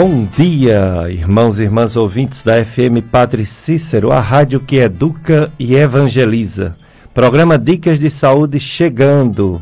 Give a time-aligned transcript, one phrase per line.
[0.00, 5.74] Bom dia, irmãos e irmãs ouvintes da FM Padre Cícero, a rádio que educa e
[5.74, 6.76] evangeliza.
[7.12, 9.60] Programa Dicas de Saúde chegando.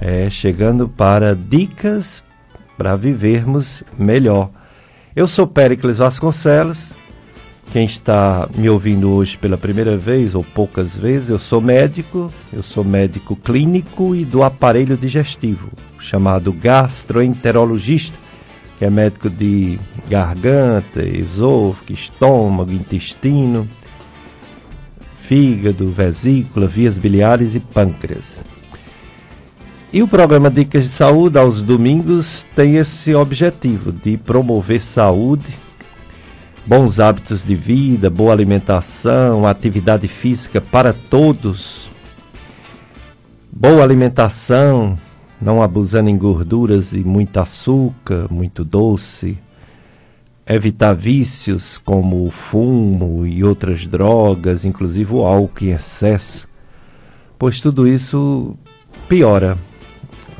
[0.00, 2.22] É, chegando para dicas
[2.78, 4.48] para vivermos melhor.
[5.14, 6.94] Eu sou Péricles Vasconcelos.
[7.70, 12.62] Quem está me ouvindo hoje pela primeira vez ou poucas vezes, eu sou médico, eu
[12.62, 18.23] sou médico clínico e do aparelho digestivo, chamado gastroenterologista
[18.78, 19.78] que é médico de
[20.08, 23.68] garganta, esôfago, estômago, intestino,
[25.22, 28.42] fígado, vesícula, vias biliares e pâncreas.
[29.92, 35.46] E o programa Dicas de Saúde, aos domingos, tem esse objetivo de promover saúde,
[36.66, 41.88] bons hábitos de vida, boa alimentação, atividade física para todos,
[43.52, 44.98] boa alimentação,
[45.44, 49.36] não abusando em gorduras e muito açúcar, muito doce,
[50.46, 56.48] evitar vícios como o fumo e outras drogas, inclusive o álcool em excesso,
[57.38, 58.56] pois tudo isso
[59.06, 59.58] piora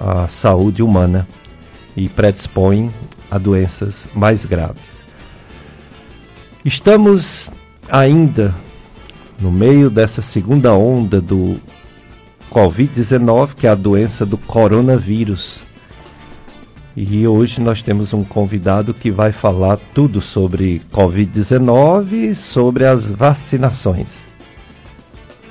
[0.01, 1.29] a saúde humana
[1.95, 2.91] e predispõe
[3.31, 5.05] a doenças mais graves.
[6.65, 7.53] Estamos
[7.91, 8.55] ainda
[9.39, 11.61] no meio dessa segunda onda do
[12.55, 15.59] Covid-19, que é a doença do coronavírus.
[16.97, 23.11] E hoje nós temos um convidado que vai falar tudo sobre Covid-19 e sobre as
[23.11, 24.25] vacinações.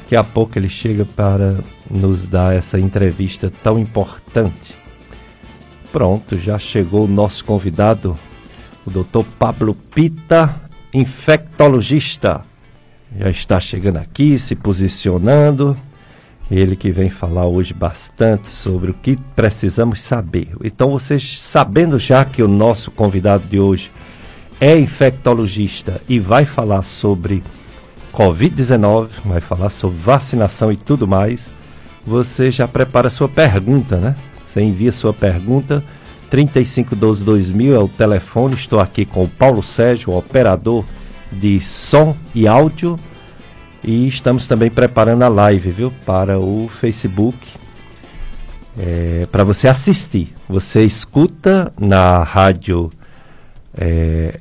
[0.04, 1.58] Daqui a pouco ele chega para
[1.92, 4.74] nos dar essa entrevista tão importante.
[5.92, 8.18] Pronto, já chegou o nosso convidado,
[8.86, 9.26] o Dr.
[9.38, 10.56] Pablo Pita,
[10.94, 12.46] infectologista.
[13.20, 15.78] Já está chegando aqui, se posicionando.
[16.52, 20.50] Ele que vem falar hoje bastante sobre o que precisamos saber.
[20.63, 23.91] Então, vocês sabendo já que o nosso convidado de hoje
[24.59, 27.44] é infectologista e vai falar sobre
[28.13, 31.50] Covid-19, vai falar sobre vacinação e tudo mais,
[32.06, 34.16] você já prepara sua pergunta, né?
[34.45, 35.84] Você envia sua pergunta.
[36.31, 38.56] 3512-2000 é o telefone.
[38.56, 40.84] Estou aqui com o Paulo Sérgio, operador
[41.31, 42.97] de som e áudio
[43.83, 45.91] e estamos também preparando a live, viu?
[46.05, 47.38] Para o Facebook.
[48.77, 50.33] É, para você assistir.
[50.47, 52.89] Você escuta na rádio
[53.75, 54.39] é,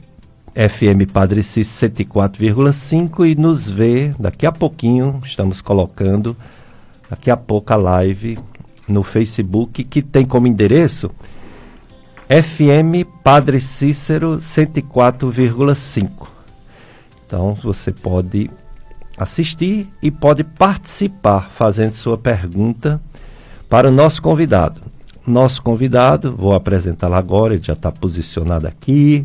[0.54, 5.20] FM Padre Cis 104,5 e nos vê daqui a pouquinho.
[5.24, 6.36] Estamos colocando
[7.10, 8.38] daqui a pouco a live
[8.86, 11.10] no Facebook que tem como endereço
[12.28, 16.28] FM Padre Cícero 104,5.
[17.26, 18.50] Então você pode
[19.16, 23.00] assistir e pode participar fazendo sua pergunta
[23.68, 24.80] para o nosso convidado.
[25.26, 29.24] Nosso convidado, vou apresentá-lo agora, ele já está posicionado aqui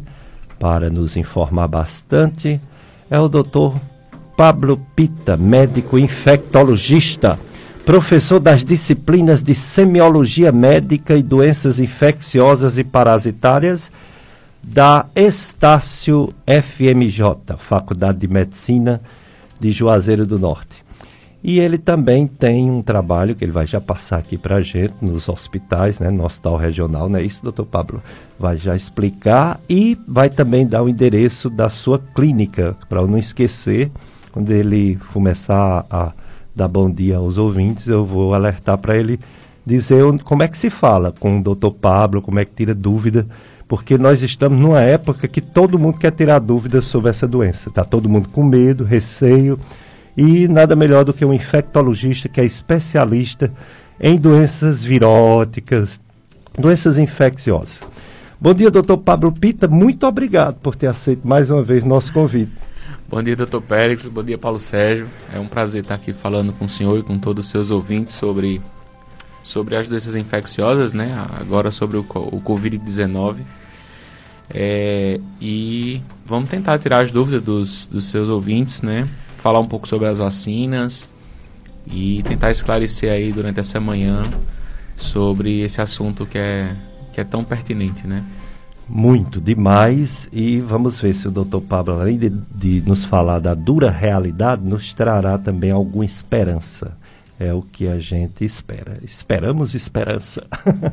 [0.60, 2.60] para nos informar bastante,
[3.10, 3.80] é o doutor
[4.36, 7.40] Pablo Pita, médico infectologista,
[7.86, 13.92] professor das disciplinas de semiologia médica e doenças infecciosas e parasitárias
[14.62, 19.02] da Estácio FMJ, Faculdade de Medicina
[19.60, 20.86] de Juazeiro do Norte.
[21.44, 24.94] E ele também tem um trabalho que ele vai já passar aqui para a gente
[25.02, 28.02] nos hospitais, né, no hospital regional, não é isso, doutor Pablo?
[28.40, 33.18] Vai já explicar e vai também dar o endereço da sua clínica, para eu não
[33.18, 33.92] esquecer,
[34.32, 36.12] quando ele começar a
[36.56, 39.20] dar bom dia aos ouvintes, eu vou alertar para ele
[39.66, 43.28] dizer como é que se fala com o doutor Pablo, como é que tira dúvida,
[43.68, 47.70] porque nós estamos numa época que todo mundo quer tirar dúvidas sobre essa doença.
[47.70, 49.60] Está todo mundo com medo, receio,
[50.16, 53.52] e nada melhor do que um infectologista que é especialista
[54.00, 56.00] em doenças viróticas,
[56.58, 57.82] doenças infecciosas.
[58.40, 59.68] Bom dia, doutor Pablo Pita.
[59.68, 62.52] Muito obrigado por ter aceito mais uma vez nosso convite.
[63.10, 64.08] Bom dia, doutor Péricles.
[64.08, 65.08] Bom dia, Paulo Sérgio.
[65.34, 68.16] É um prazer estar aqui falando com o senhor e com todos os seus ouvintes
[68.16, 68.62] sobre,
[69.48, 71.26] sobre as doenças infecciosas, né?
[71.40, 73.38] Agora sobre o, o Covid-19.
[74.50, 79.08] É, e vamos tentar tirar as dúvidas dos, dos seus ouvintes, né?
[79.38, 81.08] Falar um pouco sobre as vacinas
[81.90, 84.22] e tentar esclarecer aí durante essa manhã
[84.98, 86.76] sobre esse assunto que é,
[87.14, 88.26] que é tão pertinente, né?
[88.90, 90.28] Muito, demais.
[90.32, 94.62] E vamos ver se o doutor Pablo, além de, de nos falar da dura realidade,
[94.62, 96.98] nos trará também alguma esperança
[97.40, 98.98] é o que a gente espera.
[99.04, 100.46] Esperamos esperança.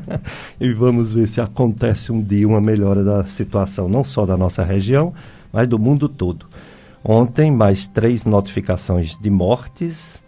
[0.59, 4.63] e vamos ver se acontece um dia uma melhora da situação, não só da nossa
[4.63, 5.13] região,
[5.51, 6.45] mas do mundo todo.
[7.03, 10.23] Ontem, mais três notificações de mortes,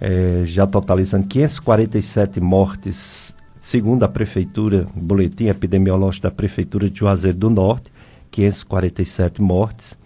[0.00, 7.50] é, já totalizando 547 mortes, segundo a Prefeitura, boletim epidemiológico da Prefeitura de Juazeiro do
[7.50, 7.90] Norte.
[8.30, 9.96] 547 mortes,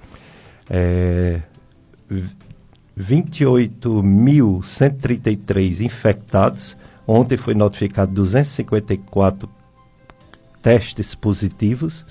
[0.70, 1.40] é,
[2.98, 6.76] 28.133 infectados.
[7.06, 9.48] Ontem foi notificado 254
[10.62, 12.06] testes positivos.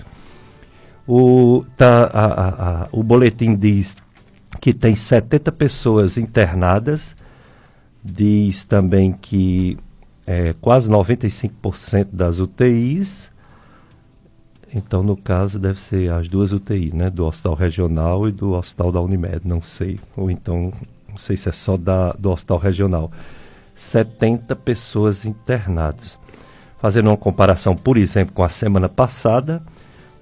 [1.06, 3.96] O, tá, a, a, o boletim diz
[4.60, 7.16] que tem 70 pessoas internadas,
[8.04, 9.76] diz também que
[10.26, 13.31] é, quase 95% das UTIs,
[14.74, 18.92] então no caso deve ser as duas UTIs, né, do Hospital Regional e do Hospital
[18.92, 20.72] da Unimed, não sei, ou então
[21.08, 23.12] não sei se é só da, do Hospital Regional.
[23.74, 26.18] 70 pessoas internadas.
[26.78, 29.62] Fazendo uma comparação, por exemplo, com a semana passada,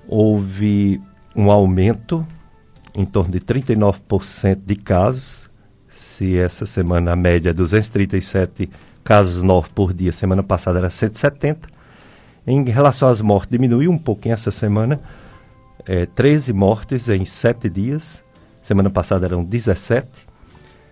[0.07, 1.01] houve
[1.35, 2.27] um aumento
[2.95, 5.49] em torno de 39% de casos.
[5.89, 8.69] Se essa semana a média é 237
[9.05, 11.80] casos novos por dia, semana passada era 170.
[12.47, 15.01] Em relação às mortes, diminuiu um pouquinho essa semana,
[15.87, 18.25] é, 13 mortes em 7 dias.
[18.63, 20.07] Semana passada eram 17.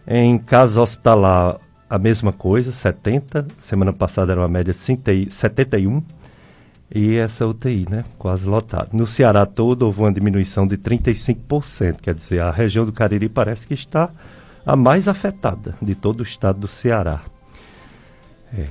[0.06, 1.58] Em casos hospitalar,
[1.88, 3.46] a mesma coisa, 70.
[3.62, 6.02] Semana passada era uma média de 71.
[6.94, 8.04] E essa UTI, né?
[8.18, 8.88] Quase lotada.
[8.92, 12.00] No Ceará todo houve uma diminuição de 35%.
[12.00, 14.10] Quer dizer, a região do Cariri parece que está
[14.64, 17.20] a mais afetada de todo o estado do Ceará.
[18.56, 18.66] É.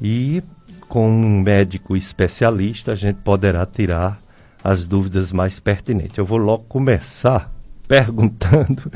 [0.00, 0.42] E
[0.88, 4.20] com um médico especialista a gente poderá tirar
[4.62, 6.18] as dúvidas mais pertinentes.
[6.18, 7.52] Eu vou logo começar
[7.86, 8.90] perguntando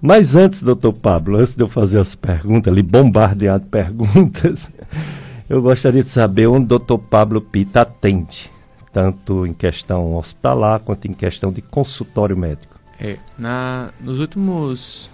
[0.00, 4.70] mas antes, doutor Pablo, antes de eu fazer as perguntas, ali bombardear de perguntas,
[5.50, 8.48] eu gostaria de saber onde o doutor Pablo Pita atende,
[8.92, 12.78] tanto em questão hospitalar quanto em questão de consultório médico.
[13.00, 15.10] É, na, nos, últimos,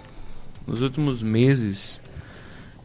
[0.67, 1.99] nos últimos meses,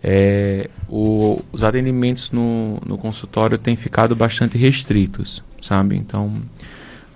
[0.02, 5.96] é, o, os atendimentos no, no consultório têm ficado bastante restritos, sabe?
[5.96, 6.34] Então,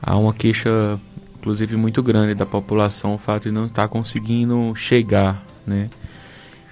[0.02, 0.98] há uma queixa
[1.44, 5.90] inclusive muito grande da população o fato de não estar tá conseguindo chegar, né?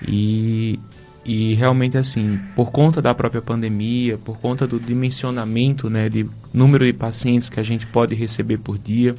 [0.08, 0.80] E,
[1.24, 6.84] e realmente assim, por conta da própria pandemia, por conta do dimensionamento, né, de número
[6.86, 9.14] de pacientes que a gente pode receber por dia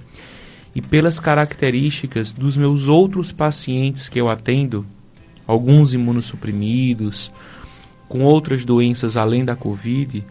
[0.76, 4.86] e pelas características dos meus outros pacientes que eu atendo,
[5.48, 7.32] alguns imunossuprimidos,
[8.08, 10.24] com outras doenças além da Covid,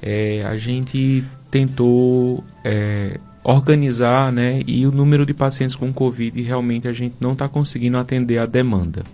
[0.00, 4.62] é, a gente tentou é, organizar, né?
[4.66, 8.46] E o número de pacientes com Covid realmente a gente não está conseguindo atender a
[8.46, 9.04] demanda.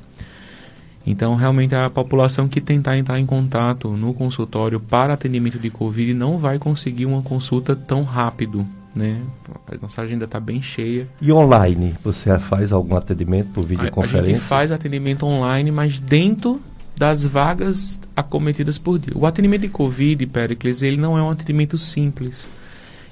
[1.06, 6.14] Então, realmente, a população que tentar entrar em contato no consultório para atendimento de Covid
[6.14, 9.20] não vai conseguir uma consulta tão rápido, né?
[9.66, 11.08] A nossa agenda está bem cheia.
[11.20, 11.94] E online?
[12.02, 14.18] Você faz algum atendimento por videoconferência?
[14.18, 16.60] A, a gente faz atendimento online, mas dentro
[16.96, 19.12] das vagas acometidas por dia.
[19.16, 22.46] O atendimento de Covid, Pericles, ele não é um atendimento simples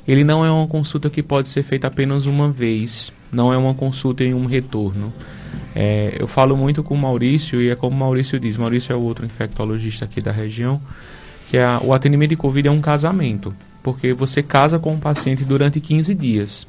[0.06, 3.74] ele não é uma consulta que pode ser feita apenas uma vez, não é uma
[3.74, 5.12] consulta em um retorno.
[5.74, 8.96] É, eu falo muito com o Maurício e é como o Maurício diz, Maurício é
[8.96, 10.80] o outro infectologista aqui da região,
[11.48, 15.44] que é o atendimento de Covid é um casamento, porque você casa com o paciente
[15.44, 16.66] durante 15 dias.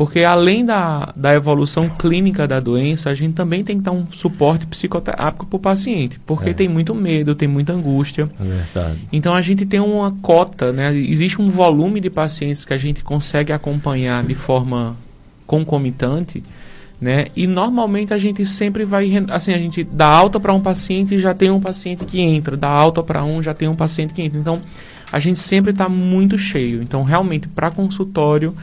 [0.00, 4.10] Porque além da, da evolução clínica da doença, a gente também tem que dar um
[4.10, 6.54] suporte psicoterápico para o paciente, porque é.
[6.54, 8.30] tem muito medo, tem muita angústia.
[8.40, 8.98] É verdade.
[9.12, 10.96] Então a gente tem uma cota, né?
[10.96, 14.96] existe um volume de pacientes que a gente consegue acompanhar de forma
[15.46, 16.42] concomitante,
[16.98, 17.26] né?
[17.36, 21.20] E normalmente a gente sempre vai, assim, a gente dá alta para um paciente e
[21.20, 24.22] já tem um paciente que entra, dá alta para um, já tem um paciente que
[24.22, 24.40] entra.
[24.40, 24.62] Então
[25.12, 26.82] a gente sempre está muito cheio.
[26.82, 28.54] Então realmente para consultório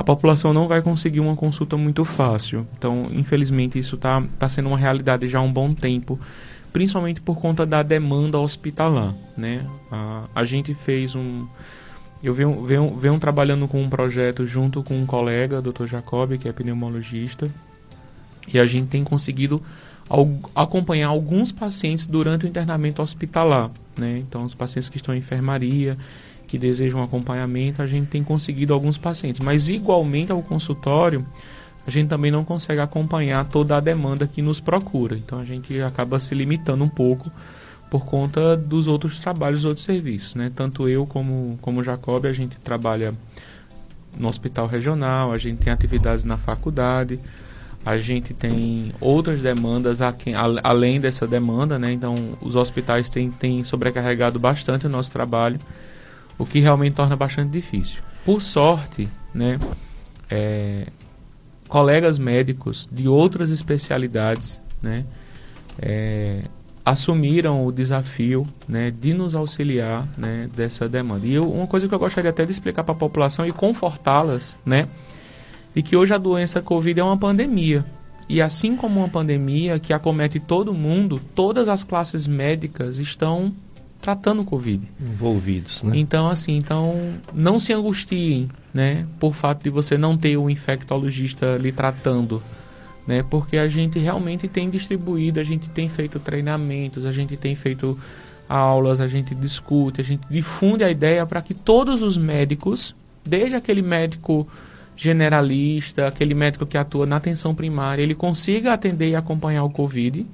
[0.00, 2.66] a população não vai conseguir uma consulta muito fácil.
[2.78, 6.18] Então, infelizmente, isso está tá sendo uma realidade já há um bom tempo,
[6.72, 9.14] principalmente por conta da demanda hospitalar.
[9.36, 9.62] Né?
[9.92, 11.46] A, a gente fez um.
[12.22, 15.84] Eu venho, venho, venho trabalhando com um projeto junto com um colega, Dr.
[15.84, 17.50] Jacob, que é pneumologista,
[18.52, 19.62] e a gente tem conseguido
[20.54, 23.70] acompanhar alguns pacientes durante o internamento hospitalar.
[23.96, 24.18] Né?
[24.18, 25.96] Então, os pacientes que estão em enfermaria
[26.46, 31.24] que desejam acompanhamento, a gente tem conseguido alguns pacientes, mas igualmente ao consultório,
[31.86, 35.16] a gente também não consegue acompanhar toda a demanda que nos procura.
[35.16, 37.30] Então a gente acaba se limitando um pouco
[37.88, 40.50] por conta dos outros trabalhos, outros serviços, né?
[40.54, 43.14] Tanto eu como como Jacob, a gente trabalha
[44.16, 47.18] no hospital regional, a gente tem atividades na faculdade,
[47.84, 50.00] a gente tem outras demandas
[50.62, 51.92] além dessa demanda, né?
[51.92, 55.58] Então os hospitais têm, têm sobrecarregado bastante o nosso trabalho
[56.40, 58.02] o que realmente torna bastante difícil.
[58.24, 59.58] Por sorte, né,
[60.30, 60.86] é,
[61.68, 65.04] colegas médicos de outras especialidades, né,
[65.78, 66.44] é,
[66.82, 71.26] assumiram o desafio né, de nos auxiliar né, dessa demanda.
[71.26, 74.56] E eu, uma coisa que eu gostaria até de explicar para a população e confortá-las,
[74.64, 74.88] né,
[75.74, 77.84] de que hoje a doença Covid é uma pandemia.
[78.28, 83.52] E assim como uma pandemia que acomete todo mundo, todas as classes médicas estão
[84.00, 84.82] tratando o Covid.
[85.00, 85.92] Envolvidos, né?
[85.96, 90.50] Então, assim, então não se angustiem, né, por fato de você não ter o um
[90.50, 92.42] infectologista lhe tratando,
[93.06, 93.24] né?
[93.28, 97.98] Porque a gente realmente tem distribuído, a gente tem feito treinamentos, a gente tem feito
[98.48, 103.54] aulas, a gente discute, a gente difunde a ideia para que todos os médicos, desde
[103.54, 104.48] aquele médico
[105.00, 110.26] generalista, aquele médico que atua na atenção primária, ele consiga atender e acompanhar o Covid,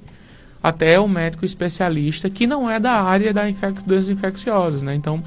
[0.61, 4.93] até o médico especialista que não é da área da infec doenças infecciosas, né?
[4.93, 5.23] Então,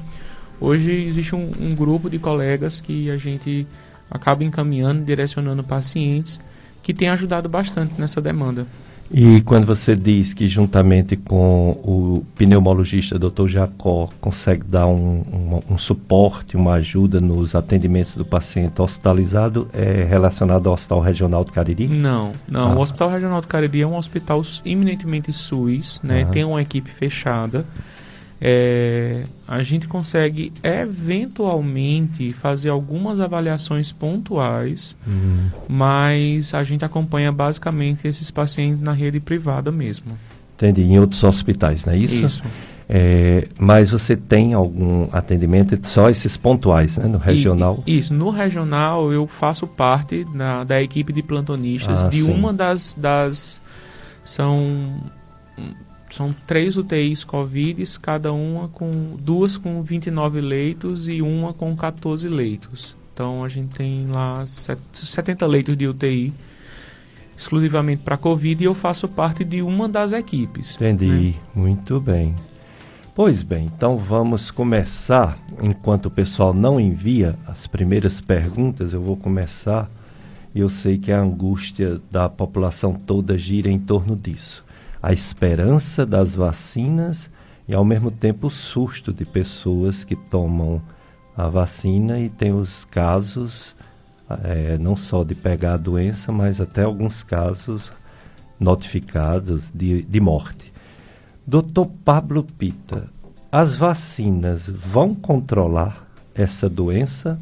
[0.59, 3.65] hoje existe um, um grupo de colegas que a gente
[4.11, 6.39] acaba encaminhando, direcionando pacientes
[6.83, 8.67] que tem ajudado bastante nessa demanda.
[9.13, 13.47] E quando você diz que juntamente com o pneumologista Dr.
[13.47, 20.05] Jacó consegue dar um, um, um, suporte, uma ajuda nos atendimentos do paciente hospitalizado, é
[20.05, 21.87] relacionado ao Hospital Regional do Cariri?
[21.87, 22.71] Não, não.
[22.71, 22.75] Ah.
[22.75, 26.25] O Hospital Regional do Cariri é um hospital eminentemente SUS, né?
[26.25, 27.65] Tem uma equipe fechada
[28.43, 35.49] é, a gente consegue eventualmente fazer algumas avaliações pontuais, uhum.
[35.69, 40.17] mas a gente acompanha basicamente esses pacientes na rede privada mesmo.
[40.55, 42.25] Entendi, em outros hospitais, não é isso?
[42.25, 42.43] Isso.
[42.89, 47.83] É, mas você tem algum atendimento só esses pontuais, né, no regional?
[47.85, 52.31] E, isso, no regional eu faço parte da, da equipe de plantonistas ah, de sim.
[52.31, 53.61] uma das, das
[54.23, 54.99] são
[56.21, 62.27] são três UTIs Covid, cada uma com duas com 29 leitos e uma com 14
[62.29, 62.95] leitos.
[63.11, 66.31] Então a gente tem lá 70 leitos de UTI
[67.35, 70.75] exclusivamente para Covid e eu faço parte de uma das equipes.
[70.75, 71.33] Entendi, né?
[71.55, 72.35] muito bem.
[73.15, 75.39] Pois bem, então vamos começar.
[75.59, 79.89] Enquanto o pessoal não envia as primeiras perguntas, eu vou começar.
[80.53, 84.63] E eu sei que a angústia da população toda gira em torno disso
[85.01, 87.29] a esperança das vacinas
[87.67, 90.81] e ao mesmo tempo o susto de pessoas que tomam
[91.35, 93.75] a vacina e tem os casos
[94.43, 97.91] é, não só de pegar a doença, mas até alguns casos
[98.59, 100.71] notificados de, de morte.
[101.45, 103.09] Doutor Pablo Pita,
[103.51, 107.39] as vacinas vão controlar essa doença?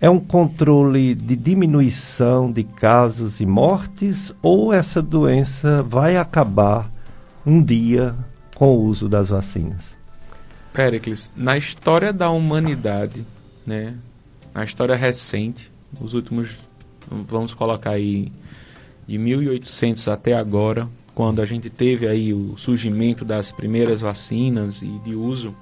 [0.00, 6.90] É um controle de diminuição de casos e mortes ou essa doença vai acabar
[7.44, 8.14] um dia
[8.56, 9.94] com o uso das vacinas?
[10.72, 13.26] Pericles, na história da humanidade,
[13.66, 13.94] né,
[14.54, 16.58] na história recente, os últimos,
[17.10, 18.32] vamos colocar aí,
[19.06, 24.86] de 1800 até agora, quando a gente teve aí o surgimento das primeiras vacinas e
[25.04, 25.54] de uso,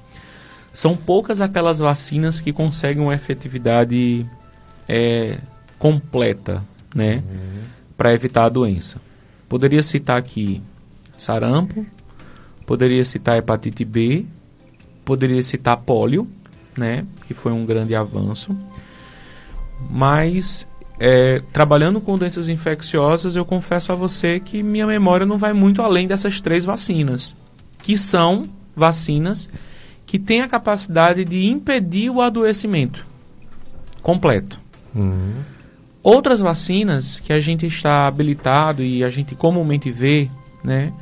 [0.78, 4.24] são poucas aquelas vacinas que conseguem uma efetividade
[4.88, 5.38] é,
[5.76, 6.62] completa,
[6.94, 7.16] né?
[7.16, 7.62] Uhum.
[7.96, 9.00] Para evitar a doença.
[9.48, 10.62] Poderia citar aqui
[11.16, 11.84] sarampo,
[12.64, 14.24] poderia citar hepatite B,
[15.04, 16.28] poderia citar pólio,
[16.76, 17.04] né?
[17.26, 18.56] Que foi um grande avanço.
[19.90, 20.64] Mas
[21.00, 25.82] é, trabalhando com doenças infecciosas, eu confesso a você que minha memória não vai muito
[25.82, 27.34] além dessas três vacinas,
[27.82, 29.50] que são vacinas
[30.08, 33.06] que tem a capacidade de impedir o adoecimento
[34.02, 34.58] completo.
[34.94, 35.34] Uhum.
[36.02, 40.30] Outras vacinas que a gente está habilitado e a gente comumente vê,
[40.64, 40.94] né,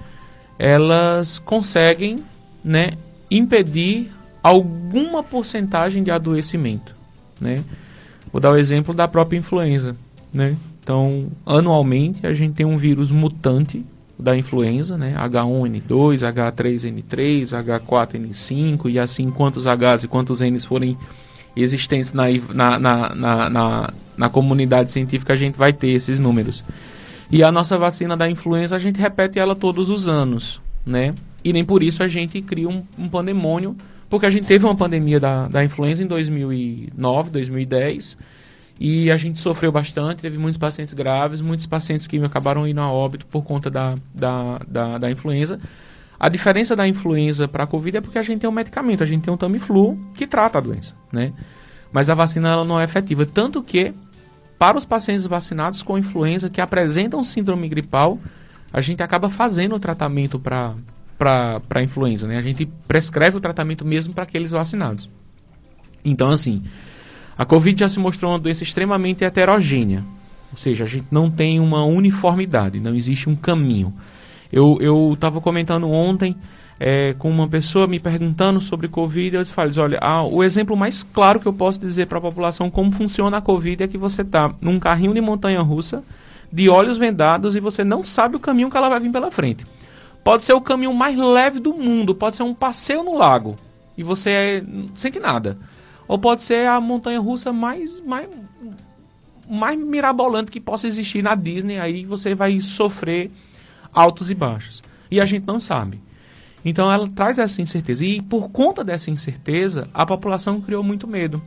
[0.59, 2.25] elas conseguem,
[2.65, 2.95] né,
[3.31, 4.11] impedir
[4.43, 6.93] alguma porcentagem de adoecimento,
[7.41, 7.63] né?
[8.33, 9.97] Vou dar o exemplo da própria influenza,
[10.35, 10.57] né?
[10.83, 13.85] Então, anualmente a gente tem um vírus mutante
[14.19, 15.15] da influenza, né?
[15.19, 20.97] H1N2, H3N3, H4N5 e assim quantos Hs e quantos Ns forem
[21.55, 26.63] existentes na, na, na, na, na comunidade científica, a gente vai ter esses números.
[27.31, 31.15] E a nossa vacina da influenza, a gente repete ela todos os anos, né?
[31.43, 33.77] E nem por isso a gente cria um, um pandemônio,
[34.09, 38.19] porque a gente teve uma pandemia da, da influenza em 2009, 2010,
[38.79, 42.91] e a gente sofreu bastante, teve muitos pacientes graves, muitos pacientes que acabaram indo a
[42.91, 45.59] óbito por conta da, da, da, da influenza.
[46.19, 49.07] A diferença da influenza para a Covid é porque a gente tem um medicamento, a
[49.07, 51.33] gente tem um Tamiflu que trata a doença, né?
[51.93, 53.95] Mas a vacina ela não é efetiva, tanto que
[54.59, 58.19] para os pacientes vacinados com influenza que apresentam síndrome gripal,
[58.73, 60.75] a gente acaba fazendo o tratamento para
[61.19, 62.37] para influenza, né?
[62.37, 65.09] A gente prescreve o tratamento mesmo para aqueles vacinados.
[66.05, 66.63] Então, assim,
[67.37, 70.05] a Covid já se mostrou uma doença extremamente heterogênea.
[70.53, 73.93] Ou seja, a gente não tem uma uniformidade, não existe um caminho.
[74.51, 76.37] Eu estava comentando ontem
[76.79, 80.01] é, com uma pessoa me perguntando sobre Covid, eu falo, olha,
[80.31, 83.83] o exemplo mais claro que eu posso dizer para a população como funciona a Covid
[83.83, 86.03] é que você está num carrinho de montanha-russa,
[86.53, 89.67] de olhos vendados, e você não sabe o caminho que ela vai vir pela frente.
[90.23, 93.57] Pode ser o caminho mais leve do mundo, pode ser um passeio no lago,
[93.97, 95.59] e você é, não sente nada.
[96.09, 98.29] Ou pode ser a montanha-russa mais, mais,
[99.49, 103.31] mais mirabolante que possa existir na Disney, aí você vai sofrer
[103.93, 104.83] altos e baixos.
[105.11, 106.01] E a gente não sabe.
[106.65, 108.05] Então ela traz essa incerteza.
[108.05, 111.41] E por conta dessa incerteza, a população criou muito medo.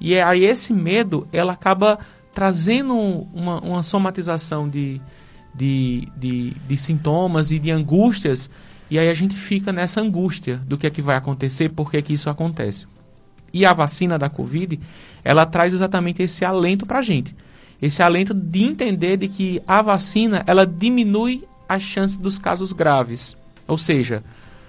[0.00, 1.98] E é, aí esse medo, ela acaba
[2.34, 5.00] trazendo uma, uma somatização de,
[5.54, 8.48] de, de, de, sintomas e de angústias.
[8.90, 12.00] E aí a gente fica nessa angústia do que é que vai acontecer, por que,
[12.00, 12.86] que isso acontece.
[13.52, 14.78] E a vacina da Covid,
[15.22, 17.34] ela traz exatamente esse alento para a gente.
[17.80, 23.36] Esse alento de entender de que a vacina, ela diminui as chances dos casos graves.
[23.66, 24.22] Ou seja,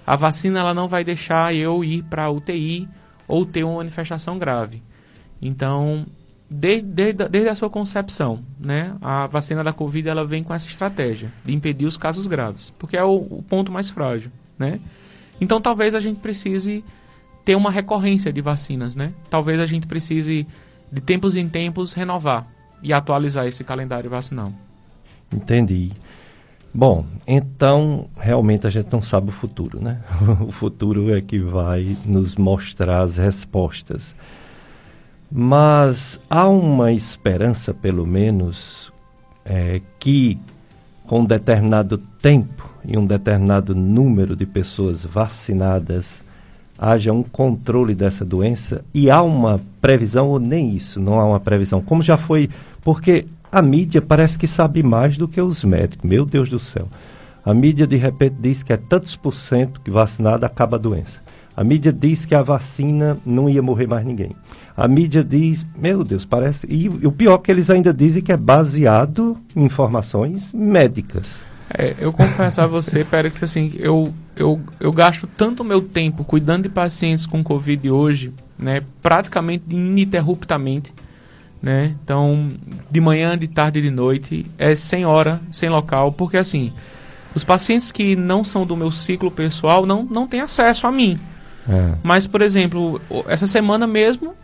[0.06, 2.88] a vacina ela não vai deixar eu ir para UTI
[3.26, 4.82] ou ter uma manifestação grave.
[5.40, 6.06] Então,
[6.48, 10.66] desde, desde, desde, a sua concepção, né, a vacina da Covid ela vem com essa
[10.66, 14.80] estratégia de impedir os casos graves, porque é o, o ponto mais frágil, né?
[15.40, 16.84] Então, talvez a gente precise
[17.44, 19.12] ter uma recorrência de vacinas, né?
[19.28, 20.46] Talvez a gente precise
[20.90, 22.46] de tempos em tempos renovar
[22.82, 24.52] e atualizar esse calendário vacinal.
[25.32, 25.92] Entendi.
[26.72, 30.00] Bom, então realmente a gente não sabe o futuro, né?
[30.40, 34.14] O futuro é que vai nos mostrar as respostas.
[35.30, 38.92] Mas há uma esperança, pelo menos,
[39.44, 40.38] é, que
[41.06, 46.23] com um determinado tempo e um determinado número de pessoas vacinadas
[46.78, 51.40] haja um controle dessa doença e há uma previsão ou nem isso, não há uma
[51.40, 51.80] previsão.
[51.80, 52.50] Como já foi,
[52.82, 56.08] porque a mídia parece que sabe mais do que os médicos.
[56.08, 56.88] Meu Deus do céu.
[57.44, 61.22] A mídia de repente diz que é tantos por cento que vacinado acaba a doença.
[61.56, 64.34] A mídia diz que a vacina não ia morrer mais ninguém.
[64.76, 66.66] A mídia diz, meu Deus, parece.
[66.68, 71.36] E, e o pior é que eles ainda dizem que é baseado em informações médicas.
[71.72, 76.24] É, eu confesso a você, Pérez, que assim, eu, eu, eu gasto tanto meu tempo
[76.24, 80.92] cuidando de pacientes com Covid hoje, né, praticamente ininterruptamente,
[81.62, 81.94] né?
[82.04, 82.50] Então,
[82.90, 86.72] de manhã, de tarde e de noite, é sem hora, sem local, porque assim,
[87.34, 91.18] os pacientes que não são do meu ciclo pessoal não, não têm acesso a mim.
[91.68, 91.94] É.
[92.02, 94.34] Mas, por exemplo, essa semana mesmo,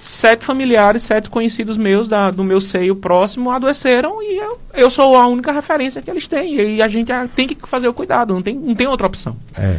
[0.00, 5.14] sete familiares, sete conhecidos meus da, do meu seio próximo adoeceram e eu, eu sou
[5.14, 6.76] a única referência que eles têm.
[6.76, 9.36] E a gente tem que fazer o cuidado, não tem, não tem outra opção.
[9.54, 9.76] É.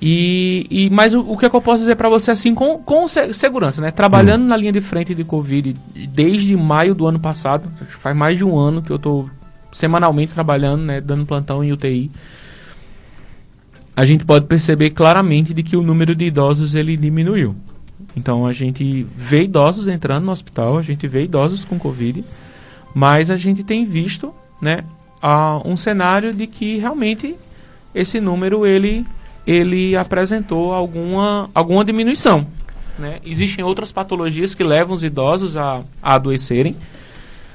[0.00, 2.78] E, e, mas o, o que, é que eu posso dizer para você assim com,
[2.78, 3.90] com segurança, né?
[3.90, 4.48] Trabalhando hum.
[4.48, 5.74] na linha de frente de Covid
[6.10, 9.30] desde maio do ano passado, faz mais de um ano que eu estou
[9.72, 12.10] semanalmente trabalhando, né, dando plantão em UTI.
[13.96, 17.56] A gente pode perceber claramente de que o número de idosos ele diminuiu.
[18.16, 22.24] Então a gente vê idosos entrando no hospital, a gente vê idosos com Covid,
[22.94, 24.84] mas a gente tem visto, né,
[25.64, 27.36] um cenário de que realmente
[27.94, 29.06] esse número ele
[29.46, 32.46] ele apresentou alguma, alguma diminuição.
[32.98, 33.18] Né?
[33.24, 36.76] Existem outras patologias que levam os idosos a, a adoecerem.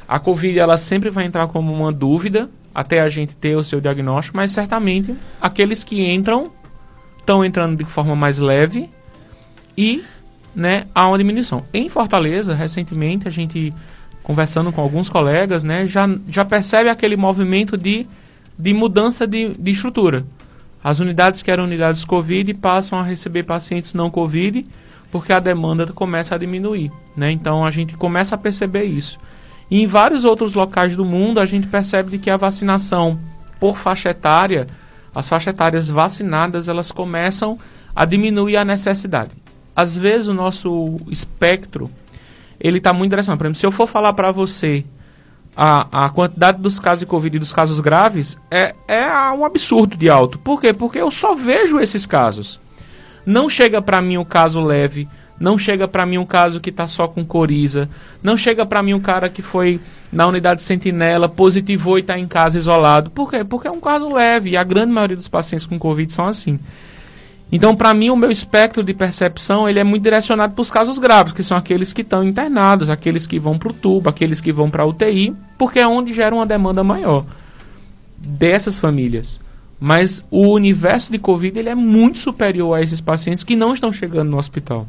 [0.08, 3.80] A Covid ela sempre vai entrar como uma dúvida até a gente ter o seu
[3.80, 6.52] diagnóstico, mas certamente aqueles que entram
[7.18, 8.90] estão entrando de forma mais leve
[9.78, 10.04] e
[10.58, 11.64] né, há uma diminuição.
[11.72, 13.72] Em Fortaleza, recentemente, a gente
[14.24, 18.08] conversando com alguns colegas, né, já, já percebe aquele movimento de,
[18.58, 20.26] de mudança de, de estrutura.
[20.84, 24.66] As unidades que eram unidades Covid passam a receber pacientes não Covid
[25.12, 26.92] porque a demanda começa a diminuir.
[27.16, 27.32] Né?
[27.32, 29.20] Então a gente começa a perceber isso.
[29.70, 33.20] E em vários outros locais do mundo a gente percebe que a vacinação
[33.60, 34.68] por faixa etária,
[35.14, 37.58] as faixas etárias vacinadas, elas começam
[37.96, 39.32] a diminuir a necessidade.
[39.78, 41.92] Às vezes o nosso espectro
[42.60, 43.38] ele está muito direcionado.
[43.38, 44.84] Por exemplo, se eu for falar para você
[45.56, 49.96] a, a quantidade dos casos de Covid e dos casos graves é, é um absurdo
[49.96, 50.40] de alto.
[50.40, 50.74] Por quê?
[50.74, 52.60] Porque eu só vejo esses casos.
[53.24, 55.08] Não chega para mim um caso leve,
[55.40, 57.88] não chega para mim um caso que está só com coriza,
[58.24, 59.80] não chega para mim um cara que foi
[60.12, 63.12] na unidade sentinela, positivou e está em casa isolado.
[63.12, 63.44] Por quê?
[63.44, 66.60] Porque é um caso leve e a grande maioria dos pacientes com Covid são assim.
[67.52, 70.98] Então, para mim, o meu espectro de percepção ele é muito direcionado para os casos
[70.98, 74.52] graves, que são aqueles que estão internados, aqueles que vão para o tubo, aqueles que
[74.52, 77.26] vão para UTI, porque é onde gera uma demanda maior
[78.18, 79.40] dessas famílias.
[79.80, 83.94] Mas o universo de Covid ele é muito superior a esses pacientes que não estão
[83.94, 84.88] chegando no hospital.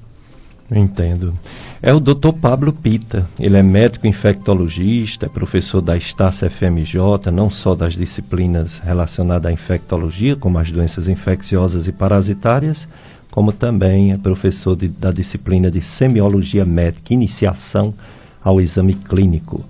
[0.70, 1.34] Entendo.
[1.80, 2.32] É o Dr.
[2.40, 3.24] Pablo Pita.
[3.38, 9.52] Ele é médico infectologista, é professor da Estácia FMJ, não só das disciplinas relacionadas à
[9.52, 12.88] infectologia, como as doenças infecciosas e parasitárias,
[13.30, 17.94] como também é professor de, da disciplina de semiologia médica, iniciação
[18.42, 19.64] ao exame clínico.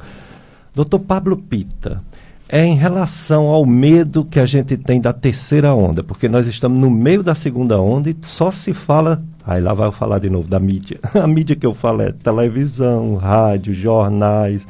[0.75, 1.01] Dr.
[1.01, 2.03] Pablo Pita,
[2.49, 6.81] é em relação ao medo que a gente tem da terceira onda, porque nós estamos
[6.81, 9.23] no meio da segunda onda e só se fala.
[9.49, 11.01] Aí lá vai eu falar de novo da mídia.
[11.15, 14.67] A mídia que eu falo é televisão, rádio, jornais.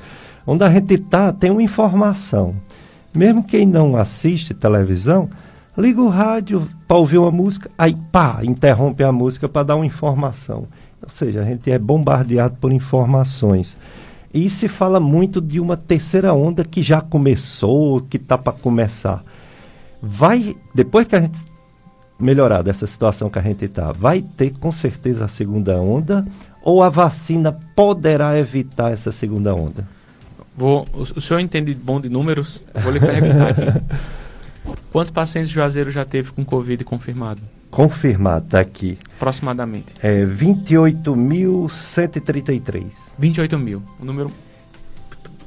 [0.47, 2.55] Onde a gente está, tem uma informação.
[3.13, 5.29] Mesmo quem não assiste televisão,
[5.77, 9.85] liga o rádio para ouvir uma música, aí pá, interrompe a música para dar uma
[9.85, 10.69] informação.
[11.03, 13.77] Ou seja, a gente é bombardeado por informações.
[14.33, 19.25] E se fala muito de uma terceira onda que já começou, que está para começar.
[20.01, 21.37] Vai, depois que a gente
[22.19, 26.27] melhorar dessa situação que a gente está, vai ter com certeza a segunda onda
[26.63, 29.87] ou a vacina poderá evitar essa segunda onda?
[30.57, 32.63] Vou, o, o senhor entende bom de números?
[32.83, 33.63] Vou lhe perguntar aqui.
[34.93, 37.41] Quantos pacientes de Juazeiro já teve com Covid confirmado?
[37.71, 38.99] Confirmado, está aqui.
[39.17, 39.87] Aproximadamente.
[40.03, 42.85] É 28.133.
[43.19, 43.83] 28 mil.
[44.01, 44.31] O número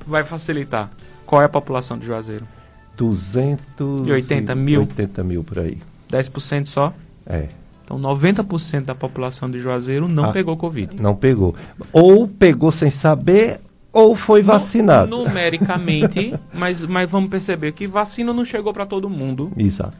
[0.07, 0.89] vai facilitar.
[1.25, 2.47] Qual é a população de Juazeiro?
[2.95, 4.81] 280 mil.
[4.81, 5.81] 80 mil por aí.
[6.11, 6.93] 10% só?
[7.25, 7.45] É.
[7.85, 10.31] Então 90% da população de Juazeiro não Ah.
[10.31, 11.01] pegou Covid.
[11.01, 11.55] Não pegou.
[11.91, 13.59] Ou pegou sem saber,
[13.91, 15.09] ou foi vacinado.
[15.09, 19.51] Nu- Numericamente, mas, mas vamos perceber que vacina não chegou para todo mundo.
[19.57, 19.97] Exato.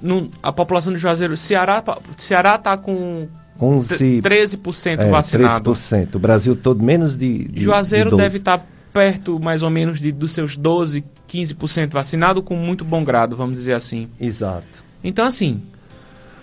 [0.00, 3.28] Não- a população de Juazeiro, Ceará, pa- Ceará tá com
[3.60, 5.70] 11, tre- 13% é, vacinado.
[5.72, 6.14] 3%.
[6.16, 7.44] O Brasil todo menos de.
[7.48, 8.22] de Juazeiro de 12.
[8.22, 13.04] deve estar perto, mais ou menos, de, dos seus 12, 15% vacinado, com muito bom
[13.04, 14.08] grado, vamos dizer assim.
[14.20, 14.66] Exato.
[15.02, 15.62] Então, assim,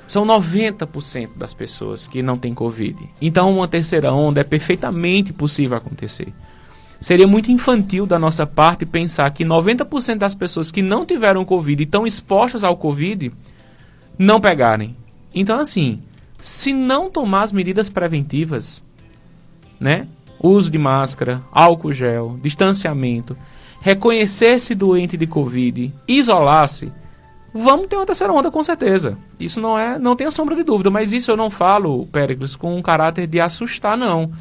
[0.07, 2.97] são 90% das pessoas que não têm Covid.
[3.21, 6.33] Então, uma terceira onda é perfeitamente possível acontecer.
[6.99, 11.83] Seria muito infantil da nossa parte pensar que 90% das pessoas que não tiveram Covid
[11.83, 13.31] e estão expostas ao Covid
[14.17, 14.95] não pegarem.
[15.33, 16.01] Então, assim,
[16.39, 18.83] se não tomar as medidas preventivas,
[19.79, 20.07] né?
[20.41, 23.37] Uso de máscara, álcool gel, distanciamento,
[23.81, 26.91] reconhecer-se doente de Covid, isolar-se,
[27.53, 29.17] vamos ter uma terceira onda com certeza.
[29.39, 32.77] Isso não é, não tem sombra de dúvida, mas isso eu não falo, Péricles, com
[32.77, 34.31] um caráter de assustar não,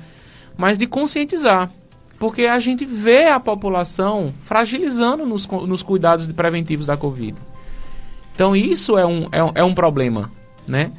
[0.56, 1.70] mas de conscientizar.
[2.18, 7.36] Porque a gente vê a população fragilizando nos, nos cuidados preventivos da Covid.
[8.34, 10.30] Então isso é um, é um, é um problema,
[10.66, 10.92] né?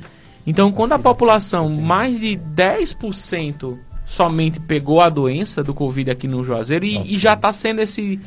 [0.46, 6.44] Então quando a população, mais de 10% somente pegou a doença do Covid aqui no
[6.44, 8.20] Juazeiro e, e já está sendo esse,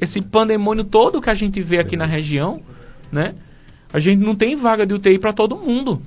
[0.00, 2.60] esse pandemônio todo que a gente vê aqui na região,
[3.10, 3.34] né?
[3.92, 6.00] A gente não tem vaga de UTI para todo mundo.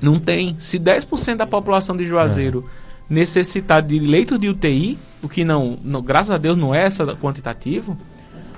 [0.00, 0.56] Não tem.
[0.58, 2.64] Se 10% da população de Juazeiro
[3.08, 7.06] necessitar de leito de UTI, o que não, não, graças a Deus não é essa
[7.16, 7.96] quantitativo,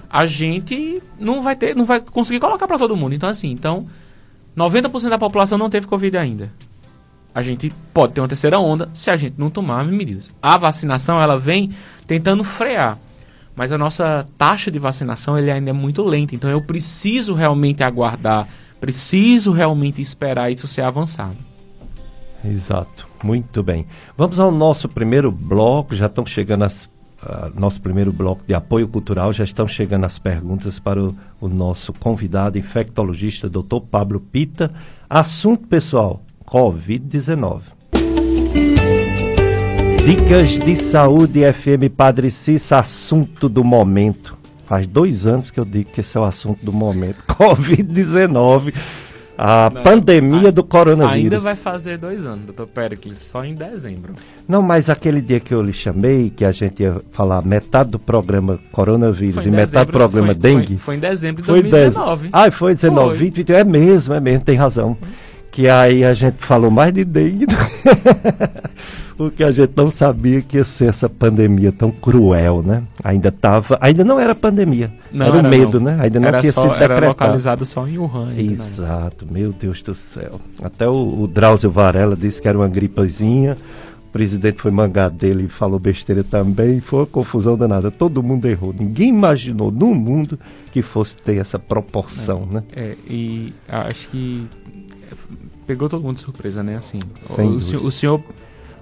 [0.08, 3.14] a gente não vai ter, não vai conseguir colocar para todo mundo.
[3.14, 3.86] Então assim, então
[4.56, 6.52] 90% da população não teve Covid ainda.
[7.32, 10.32] A gente pode ter uma terceira onda se a gente não tomar medidas.
[10.42, 11.70] A vacinação ela vem
[12.06, 12.98] tentando frear,
[13.60, 16.34] mas a nossa taxa de vacinação ele ainda é muito lenta.
[16.34, 18.48] Então eu preciso realmente aguardar,
[18.80, 21.36] preciso realmente esperar isso ser avançado.
[22.42, 23.06] Exato.
[23.22, 23.84] Muito bem.
[24.16, 25.94] Vamos ao nosso primeiro bloco.
[25.94, 26.88] Já estão chegando as.
[27.22, 31.46] ah, nosso primeiro bloco de apoio cultural, já estão chegando as perguntas para o, o
[31.46, 33.80] nosso convidado infectologista, Dr.
[33.90, 34.72] Pablo Pita.
[35.06, 37.60] Assunto, pessoal: Covid-19.
[40.04, 44.36] Dicas de saúde FM Padre Cissa, assunto do momento.
[44.64, 47.22] Faz dois anos que eu digo que esse é o assunto do momento.
[47.28, 48.74] Covid-19,
[49.36, 51.24] a Não, pandemia a- do coronavírus.
[51.24, 54.12] Ainda vai fazer dois anos, doutor Pericles, só em dezembro.
[54.48, 57.98] Não, mas aquele dia que eu lhe chamei, que a gente ia falar metade do
[57.98, 60.66] programa coronavírus Foi e metade do programa foi- dengue.
[60.68, 62.22] Foi, foi em dezembro de Foi 2019.
[62.28, 62.30] 10.
[62.32, 63.18] Ah, foi 19, Foi.
[63.18, 63.56] 20, 21.
[63.56, 64.96] É mesmo, é mesmo, tem razão.
[65.60, 67.46] Que aí a gente falou mais de dengue.
[67.46, 67.56] do-
[69.16, 72.82] Porque a gente não sabia que ia ser essa pandemia tão cruel, né?
[73.04, 74.90] Ainda tava, ainda não era pandemia.
[75.12, 75.92] Não, era o era medo, não.
[75.92, 75.98] né?
[76.00, 77.06] Ainda não era tinha só, sido Era decretado.
[77.08, 78.28] localizado só em Wuhan.
[78.30, 78.50] ainda, né?
[78.52, 80.40] Exato, meu Deus do céu.
[80.62, 83.56] Até o, o Drauzio Varela disse que era uma gripezinha.
[84.08, 86.80] O presidente foi mangar dele e falou besteira também.
[86.80, 87.90] Foi uma confusão danada.
[87.92, 88.74] Todo mundo errou.
[88.76, 90.36] Ninguém imaginou no mundo
[90.72, 92.62] que fosse ter essa proporção, né?
[92.74, 94.48] É, e acho que
[95.70, 96.76] pegou todo mundo de surpresa, né?
[96.76, 98.20] Assim, o, o senhor,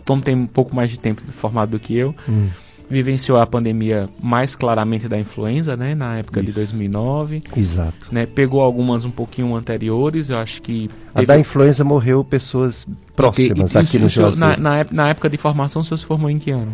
[0.07, 2.49] como tem um pouco mais de tempo formado do que eu, Hum.
[2.89, 6.47] vivenciou a pandemia mais claramente da influenza, né, na época Isso.
[6.47, 7.43] de 2009.
[7.55, 8.09] Exato.
[8.11, 10.89] Né, pegou algumas um pouquinho anteriores, eu acho que...
[11.15, 14.41] A da influenza morreu pessoas próximas e, e, aqui no Juazeiro.
[14.41, 16.73] Na, na, na, época de formação, o senhor se formou em que ano?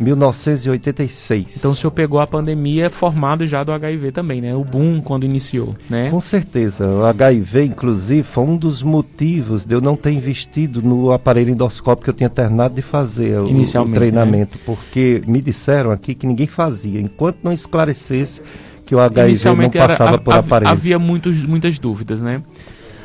[0.00, 1.58] 1986.
[1.58, 4.54] Então o senhor pegou a pandemia formado já do HIV também, né?
[4.54, 6.10] O boom quando iniciou, né?
[6.10, 6.88] Com certeza.
[6.88, 12.04] O HIV, inclusive, foi um dos motivos de eu não ter investido no aparelho endoscópio
[12.04, 14.62] que eu tinha terminado de fazer o, o treinamento, né?
[14.64, 18.42] porque me disseram aqui que ninguém fazia, enquanto não esclarecesse
[18.86, 20.72] que o HIV não passava era, por aparelho.
[20.72, 22.42] Havia muitos, muitas dúvidas, né?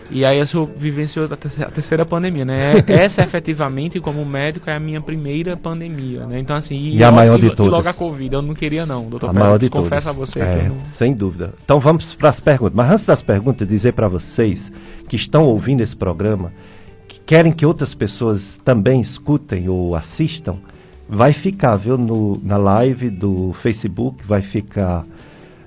[0.10, 2.74] E aí eu vivenciou a terceira, pandemia, né?
[2.88, 6.40] Essa efetivamente, como médico, é a minha primeira pandemia, né?
[6.40, 7.68] Então assim, e, e a maior de todas.
[7.68, 9.30] E logo a Covid, eu não queria não, doutor.
[9.30, 10.08] A maior de confesso todas.
[10.08, 10.86] a você é, não...
[10.86, 11.54] sem dúvida.
[11.64, 12.76] Então vamos para as perguntas.
[12.76, 14.72] Mas antes das perguntas, dizer para vocês
[15.10, 16.54] que estão ouvindo esse programa,
[17.08, 20.58] que querem que outras pessoas também escutem ou assistam,
[21.10, 25.04] vai ficar, viu, no, na live do Facebook, vai ficar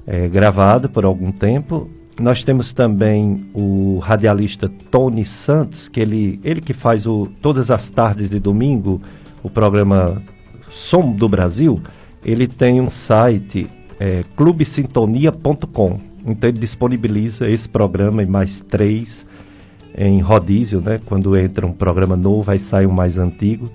[0.06, 6.60] é, gravado por algum tempo nós temos também o radialista Tony Santos, que ele, ele
[6.60, 9.00] que faz o, todas as tardes de domingo
[9.42, 10.20] o programa
[10.70, 11.80] Som do Brasil.
[12.24, 13.68] Ele tem um site,
[14.00, 16.00] é, clubesintonia.com.
[16.26, 19.26] Então ele disponibiliza esse programa e mais três
[19.96, 21.00] em rodízio, né?
[21.06, 23.70] Quando entra um programa novo, aí sai um mais antigo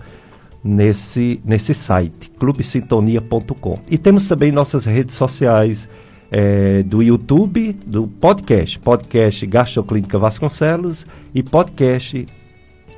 [0.63, 3.79] nesse, nesse site, clubesintonia.com.
[3.89, 5.89] E temos também nossas redes sociais,
[6.36, 12.26] é, do YouTube, do podcast, podcast Gastroclínica Vasconcelos e podcast,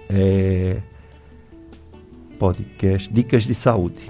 [0.09, 0.77] é,
[2.39, 4.09] podcast Dicas de Saúde.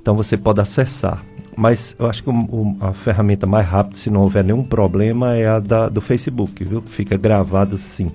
[0.00, 1.22] Então você pode acessar.
[1.54, 5.46] Mas eu acho que o, a ferramenta mais rápida, se não houver nenhum problema, é
[5.46, 6.80] a da, do Facebook, viu?
[6.80, 8.10] Fica gravado sim.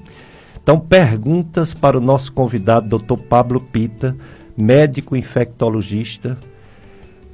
[0.62, 3.18] Então, perguntas para o nosso convidado, Dr.
[3.18, 4.16] Pablo Pita,
[4.58, 6.38] médico infectologista,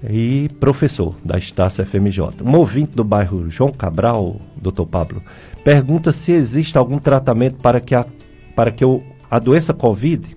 [0.03, 2.43] e professor da Estácia FMJ.
[2.43, 5.21] Um ouvinte do bairro João Cabral, doutor Pablo,
[5.63, 8.05] pergunta se existe algum tratamento para que a,
[8.55, 10.35] para que o, a doença Covid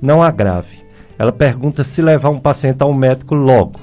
[0.00, 0.82] não agrave.
[1.18, 3.80] Ela pergunta se levar um paciente ao médico logo,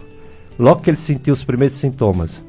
[0.57, 2.41] logo que ele sentir os primeiros sintomas.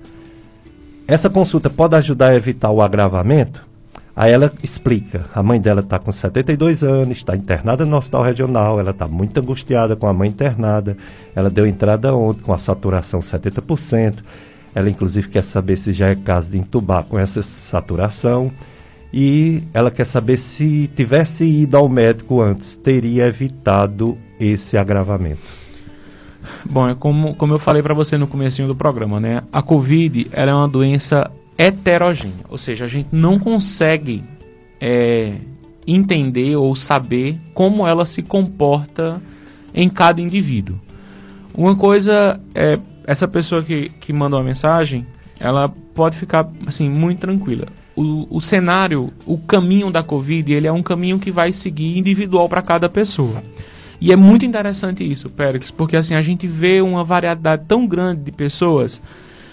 [1.06, 3.69] Essa consulta pode ajudar a evitar o agravamento?
[4.14, 8.80] Aí ela explica, a mãe dela está com 72 anos, está internada no hospital regional,
[8.80, 10.96] ela está muito angustiada com a mãe internada,
[11.34, 14.16] ela deu entrada ontem com a saturação 70%,
[14.74, 18.50] ela inclusive quer saber se já é caso de entubar com essa saturação,
[19.12, 25.60] e ela quer saber se tivesse ido ao médico antes, teria evitado esse agravamento.
[26.64, 29.42] Bom, é como, como eu falei para você no começo do programa, né?
[29.52, 34.24] A Covid ela é uma doença heterogênea, ou seja, a gente não consegue
[34.80, 35.34] é,
[35.86, 39.20] entender ou saber como ela se comporta
[39.74, 40.80] em cada indivíduo.
[41.54, 45.06] Uma coisa é essa pessoa que, que mandou a mensagem,
[45.38, 47.66] ela pode ficar assim muito tranquila.
[47.94, 52.48] O, o cenário, o caminho da Covid, ele é um caminho que vai seguir individual
[52.48, 53.42] para cada pessoa.
[54.00, 58.22] E é muito interessante isso, Pérez, porque assim a gente vê uma variedade tão grande
[58.22, 59.02] de pessoas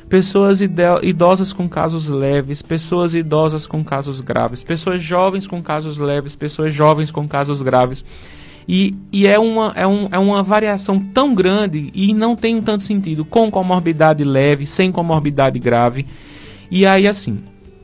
[0.09, 6.35] pessoas idosas com casos leves, pessoas idosas com casos graves, pessoas jovens com casos leves,
[6.35, 8.03] pessoas jovens com casos graves.
[8.67, 12.83] E, e é, uma, é, um, é uma variação tão grande e não tem tanto
[12.83, 16.05] sentido com comorbidade leve, sem comorbidade grave.
[16.69, 17.39] E aí, assim,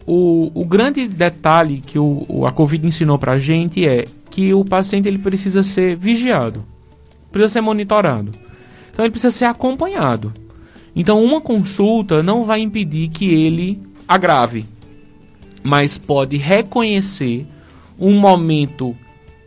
[0.05, 4.65] o, o grande detalhe que o, a Covid ensinou para a gente é que o
[4.65, 6.65] paciente ele precisa ser vigiado,
[7.31, 8.31] precisa ser monitorado.
[8.91, 10.33] Então, ele precisa ser acompanhado.
[10.95, 14.65] Então, uma consulta não vai impedir que ele agrave,
[15.63, 17.47] mas pode reconhecer
[17.99, 18.95] um momento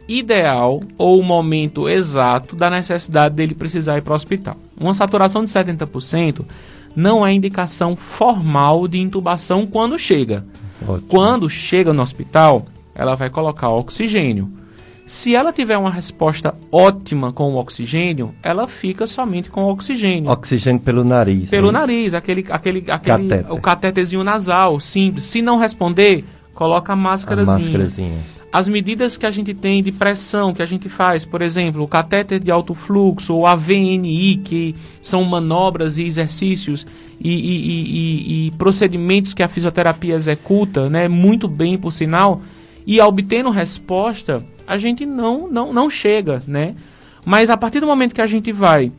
[0.08, 4.56] ideal ou o momento exato da necessidade dele precisar ir para o hospital.
[4.78, 6.44] Uma saturação de 70%
[6.94, 10.46] não é indicação formal de intubação quando chega.
[10.86, 11.08] Ótimo.
[11.08, 14.50] Quando chega no hospital, ela vai colocar oxigênio.
[15.06, 20.28] Se ela tiver uma resposta ótima com o oxigênio, ela fica somente com o oxigênio.
[20.28, 21.48] Oxigênio pelo nariz.
[21.48, 21.78] Pelo né?
[21.78, 23.52] nariz, aquele, aquele, aquele Catéter.
[23.52, 25.24] o catetezinho nasal, simples.
[25.26, 27.56] Se não responder, coloca a máscarazinha.
[27.56, 28.18] A máscarazinha.
[28.52, 31.88] As medidas que a gente tem de pressão que a gente faz, por exemplo, o
[31.88, 36.84] catéter de alto fluxo ou a VNI, que são manobras e exercícios
[37.20, 42.40] e, e, e, e procedimentos que a fisioterapia executa, né, muito bem por sinal,
[42.86, 46.74] e obtendo resposta, a gente não, não, não chega, né?
[47.24, 48.92] Mas a partir do momento que a gente vai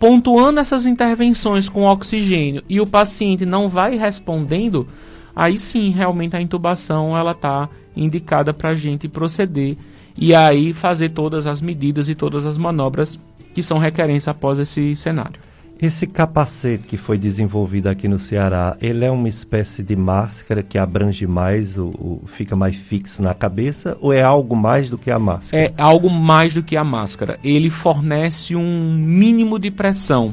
[0.00, 4.88] pontuando essas intervenções com oxigênio e o paciente não vai respondendo,
[5.36, 9.76] aí sim realmente a intubação ela está indicada para a gente proceder
[10.18, 13.18] e aí fazer todas as medidas e todas as manobras
[13.54, 15.40] que são requerentes após esse cenário.
[15.82, 20.78] Esse capacete que foi desenvolvido aqui no Ceará, ele é uma espécie de máscara que
[20.78, 25.10] abrange mais, o, o, fica mais fixo na cabeça, ou é algo mais do que
[25.10, 25.64] a máscara?
[25.64, 27.36] É algo mais do que a máscara.
[27.42, 30.32] Ele fornece um mínimo de pressão.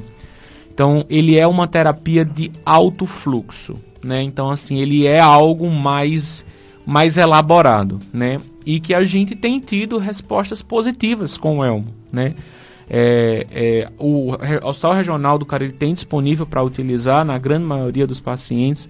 [0.71, 4.21] Então, ele é uma terapia de alto fluxo, né?
[4.21, 6.45] Então, assim, ele é algo mais
[6.85, 8.39] mais elaborado, né?
[8.67, 12.35] E que a gente tem tido respostas positivas com o Elmo, né?
[12.89, 14.31] É, é, o
[14.63, 18.89] Hospital Regional do Cariri tem disponível para utilizar na grande maioria dos pacientes.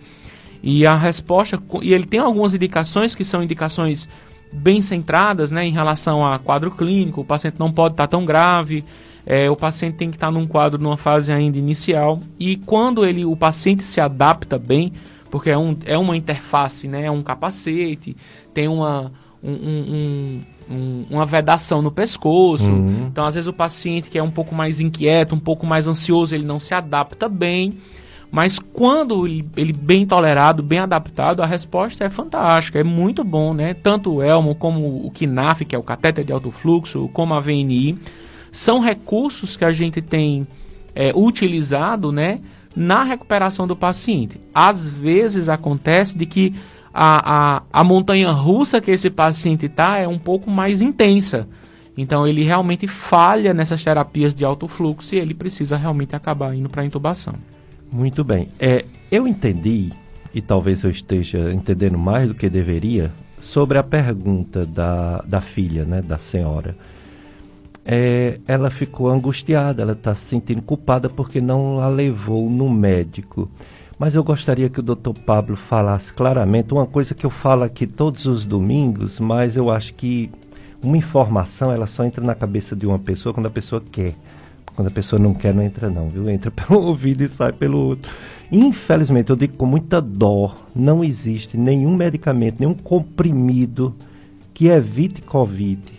[0.63, 4.07] E a resposta, e ele tem algumas indicações que são indicações
[4.51, 8.83] bem centradas né, em relação a quadro clínico, o paciente não pode estar tão grave,
[9.25, 12.19] é, o paciente tem que estar num quadro numa fase ainda inicial.
[12.39, 14.91] E quando ele, o paciente se adapta bem,
[15.29, 18.17] porque é, um, é uma interface, né, é um capacete,
[18.53, 19.11] tem uma,
[19.43, 20.41] um, um, um,
[21.09, 22.69] uma vedação no pescoço.
[22.69, 23.07] Uhum.
[23.07, 26.35] Então, às vezes, o paciente que é um pouco mais inquieto, um pouco mais ansioso,
[26.35, 27.73] ele não se adapta bem.
[28.31, 33.53] Mas quando ele, ele bem tolerado, bem adaptado, a resposta é fantástica, é muito bom,
[33.53, 33.73] né?
[33.73, 37.39] Tanto o Elmo como o KNAF, que é o catéter de alto fluxo, como a
[37.39, 37.97] VNI,
[38.51, 40.47] são recursos que a gente tem
[40.93, 42.39] é, utilizado, né?
[42.75, 44.39] Na recuperação do paciente.
[44.53, 46.53] Às vezes acontece de que
[46.93, 51.47] a, a, a montanha russa que esse paciente está é um pouco mais intensa.
[51.97, 56.69] Então ele realmente falha nessas terapias de alto fluxo e ele precisa realmente acabar indo
[56.69, 57.35] para a intubação.
[57.91, 58.49] Muito bem.
[58.59, 59.91] É, eu entendi,
[60.33, 65.85] e talvez eu esteja entendendo mais do que deveria, sobre a pergunta da, da filha,
[65.85, 66.75] né, da senhora.
[67.83, 73.49] É, ela ficou angustiada, ela está se sentindo culpada porque não a levou no médico.
[73.99, 75.11] Mas eu gostaria que o Dr.
[75.25, 79.93] Pablo falasse claramente uma coisa que eu falo aqui todos os domingos, mas eu acho
[79.93, 80.31] que
[80.81, 84.15] uma informação ela só entra na cabeça de uma pessoa quando a pessoa quer.
[84.73, 86.29] Quando a pessoa não quer, não entra não, viu?
[86.29, 88.09] Entra pelo ouvido e sai pelo outro.
[88.49, 93.93] Infelizmente, eu digo com muita dó, não existe nenhum medicamento, nenhum comprimido
[94.53, 95.98] que evite Covid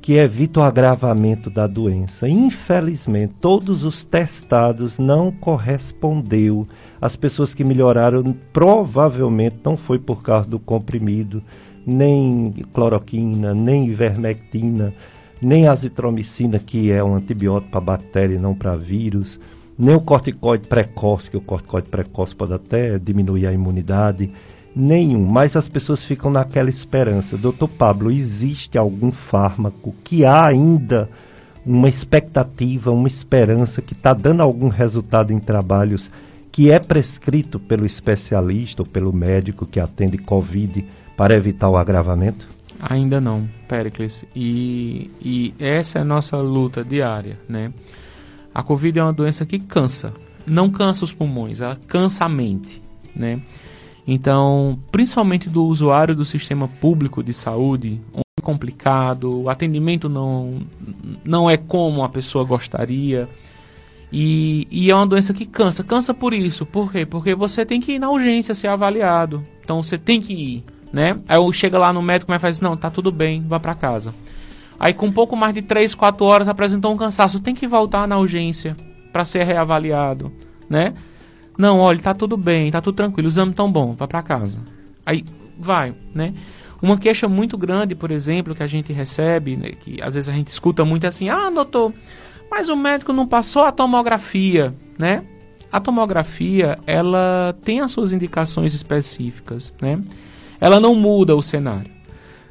[0.00, 2.28] que evita o agravamento da doença.
[2.28, 6.66] Infelizmente, todos os testados não correspondeu.
[7.00, 11.42] As pessoas que melhoraram provavelmente não foi por causa do comprimido,
[11.86, 14.94] nem cloroquina, nem ivermectina,
[15.40, 19.38] nem azitromicina, que é um antibiótico para bactéria e não para vírus,
[19.78, 24.30] nem o corticoide precoce, que o corticoide precoce pode até diminuir a imunidade
[24.74, 27.36] Nenhum, mas as pessoas ficam naquela esperança.
[27.36, 31.08] Doutor Pablo, existe algum fármaco que há ainda
[31.66, 36.10] uma expectativa, uma esperança que está dando algum resultado em trabalhos
[36.52, 40.84] que é prescrito pelo especialista ou pelo médico que atende Covid
[41.16, 42.48] para evitar o agravamento?
[42.80, 44.24] Ainda não, Pericles.
[44.34, 47.72] E, e essa é a nossa luta diária, né?
[48.54, 50.12] A Covid é uma doença que cansa.
[50.46, 52.82] Não cansa os pulmões, ela cansa a mente,
[53.14, 53.40] né?
[54.06, 60.62] Então, principalmente do usuário do sistema público de saúde, é complicado, o atendimento não,
[61.24, 63.28] não é como a pessoa gostaria.
[64.12, 65.84] E, e, é uma doença que cansa.
[65.84, 66.66] Cansa por isso.
[66.66, 67.06] Por quê?
[67.06, 69.42] Porque você tem que ir na urgência ser avaliado.
[69.62, 71.18] Então você tem que ir, né?
[71.28, 74.12] Aí chega lá no médico e faz não, tá tudo bem, vá para casa.
[74.78, 78.08] Aí com um pouco mais de 3, 4 horas apresentou um cansaço, tem que voltar
[78.08, 78.76] na urgência
[79.12, 80.32] para ser reavaliado,
[80.68, 80.94] né?
[81.60, 84.58] Não, olha, tá tudo bem, tá tudo tranquilo, o exame tão bom, vá para casa.
[85.04, 85.22] Aí
[85.58, 86.32] vai, né?
[86.80, 90.32] Uma queixa muito grande, por exemplo, que a gente recebe, né, que às vezes a
[90.32, 91.92] gente escuta muito assim: "Ah, doutor,
[92.50, 95.22] mas o médico não passou a tomografia", né?
[95.70, 100.00] A tomografia, ela tem as suas indicações específicas, né?
[100.58, 101.90] Ela não muda o cenário.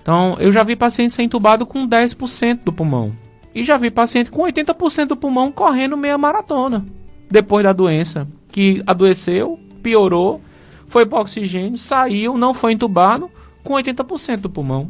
[0.03, 3.11] Então, eu já vi paciente ser entubado com 10% do pulmão.
[3.55, 6.85] E já vi paciente com 80% do pulmão correndo meia maratona
[7.29, 10.41] depois da doença que adoeceu, piorou,
[10.88, 13.29] foi para oxigênio, saiu, não foi entubado,
[13.63, 14.89] com 80% do pulmão.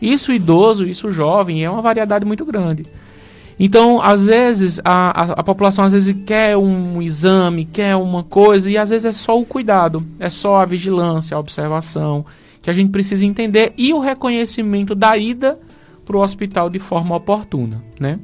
[0.00, 2.84] Isso idoso, isso jovem, é uma variedade muito grande.
[3.62, 8.70] Então, às vezes, a, a, a, população às vezes quer um exame, quer uma coisa,
[8.70, 12.24] e às vezes é só o cuidado, é só a vigilância, a observação,
[12.62, 15.58] que a gente precisa entender, e o reconhecimento da ida
[16.06, 18.18] para o hospital de forma oportuna, né?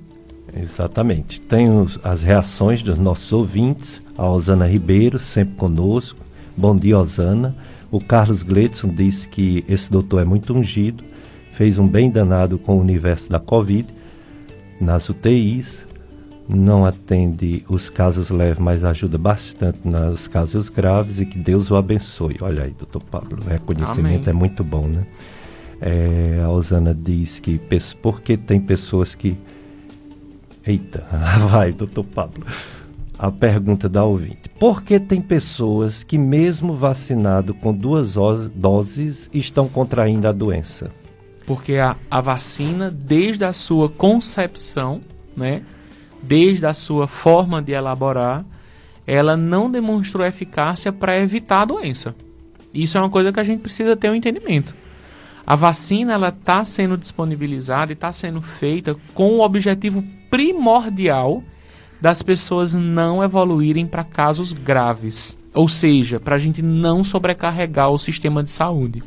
[0.54, 1.40] Exatamente.
[1.40, 6.20] Tem os, as reações dos nossos ouvintes, a Osana Ribeiro, sempre conosco.
[6.56, 7.54] Bom dia, Osana.
[7.90, 11.04] O Carlos Gledson disse que esse doutor é muito ungido,
[11.52, 13.86] fez um bem danado com o universo da Covid,
[14.80, 15.86] nas UTIs,
[16.48, 21.76] não atende os casos leves, mas ajuda bastante nos casos graves e que Deus o
[21.76, 22.36] abençoe.
[22.40, 24.30] Olha aí, doutor Pablo, o reconhecimento Amém.
[24.30, 25.06] é muito bom, né?
[25.80, 27.60] É, a Osana diz que
[28.00, 29.36] porque tem pessoas que
[30.66, 31.06] Eita,
[31.48, 32.44] vai, doutor Pablo.
[33.18, 34.48] a pergunta da ouvinte.
[34.58, 38.14] Por que tem pessoas que, mesmo vacinado com duas
[38.54, 40.90] doses, estão contraindo a doença?
[41.46, 45.00] Porque a, a vacina, desde a sua concepção,
[45.36, 45.62] né,
[46.22, 48.44] desde a sua forma de elaborar,
[49.06, 52.14] ela não demonstrou eficácia para evitar a doença.
[52.74, 54.74] Isso é uma coisa que a gente precisa ter um entendimento.
[55.46, 61.42] A vacina ela está sendo disponibilizada e está sendo feita com o objetivo primordial
[62.00, 67.98] das pessoas não evoluírem para casos graves, ou seja, para a gente não sobrecarregar o
[67.98, 69.02] sistema de saúde.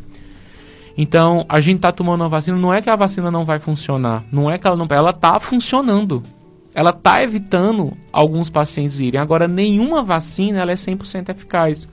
[0.97, 4.23] Então, a gente está tomando uma vacina, não é que a vacina não vai funcionar,
[4.31, 6.23] não é que ela não, ela está funcionando.
[6.73, 9.19] Ela está evitando alguns pacientes irem.
[9.19, 11.89] Agora, nenhuma vacina ela é 100% eficaz,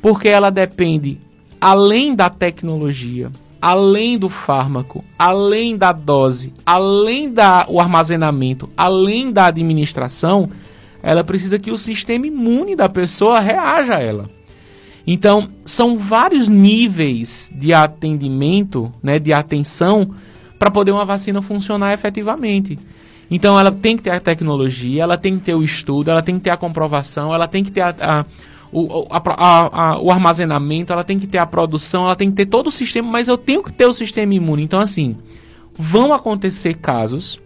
[0.00, 1.18] porque ela depende
[1.60, 3.30] além da tecnologia,
[3.66, 10.48] além do fármaco, além da dose, além do armazenamento, além da administração,
[11.02, 14.26] ela precisa que o sistema imune da pessoa reaja a ela.
[15.04, 20.14] Então, são vários níveis de atendimento, né, de atenção,
[20.60, 22.78] para poder uma vacina funcionar efetivamente.
[23.28, 26.36] Então, ela tem que ter a tecnologia, ela tem que ter o estudo, ela tem
[26.36, 28.24] que ter a comprovação, ela tem que ter a, a
[28.72, 32.46] o, a, a, o armazenamento, ela tem que ter a produção, ela tem que ter
[32.46, 34.62] todo o sistema, mas eu tenho que ter o sistema imune.
[34.62, 35.16] Então, assim,
[35.74, 37.40] vão acontecer casos,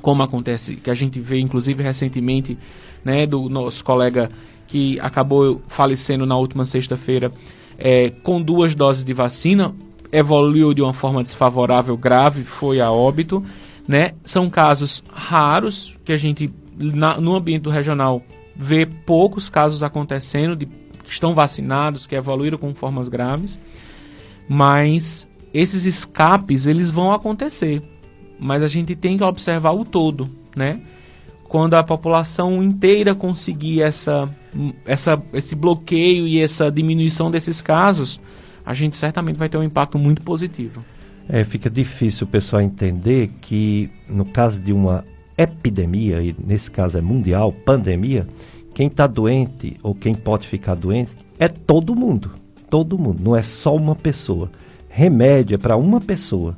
[0.00, 2.58] como acontece, que a gente vê, inclusive, recentemente,
[3.04, 4.28] né, do nosso colega
[4.66, 7.30] que acabou falecendo na última sexta-feira
[7.78, 9.74] é, com duas doses de vacina,
[10.10, 13.44] evoluiu de uma forma desfavorável, grave, foi a óbito.
[13.88, 14.12] Né?
[14.22, 18.22] São casos raros que a gente, na, no ambiente regional,
[18.56, 23.58] vê poucos casos acontecendo de que estão vacinados, que evoluíram com formas graves,
[24.48, 27.82] mas esses escapes eles vão acontecer.
[28.38, 30.80] Mas a gente tem que observar o todo, né?
[31.44, 34.28] Quando a população inteira conseguir essa,
[34.86, 38.18] essa, esse bloqueio e essa diminuição desses casos,
[38.64, 40.82] a gente certamente vai ter um impacto muito positivo.
[41.28, 45.04] É, fica difícil o pessoal entender que no caso de uma
[45.36, 48.26] epidemia, e nesse caso é mundial, pandemia,
[48.74, 52.30] quem está doente ou quem pode ficar doente é todo mundo.
[52.70, 54.50] Todo mundo, não é só uma pessoa.
[54.88, 56.56] Remédio é para uma pessoa.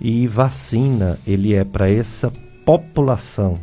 [0.00, 2.32] E vacina, ele é para essa
[2.64, 3.54] população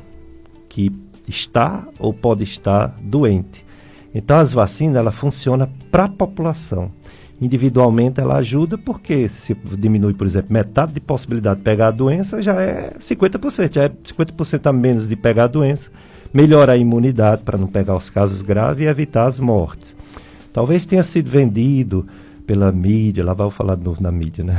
[0.70, 0.91] que
[1.28, 3.65] está ou pode estar doente.
[4.13, 6.91] Então as vacinas ela funciona para a população.
[7.40, 12.42] Individualmente ela ajuda porque se diminui, por exemplo, metade de possibilidade de pegar a doença,
[12.42, 15.92] já é 50%, já é 50% a menos de pegar a doença.
[16.34, 19.96] Melhora a imunidade para não pegar os casos graves e evitar as mortes.
[20.52, 22.08] Talvez tenha sido vendido
[22.48, 24.56] pela mídia, lá vai falar de novo na mídia, né?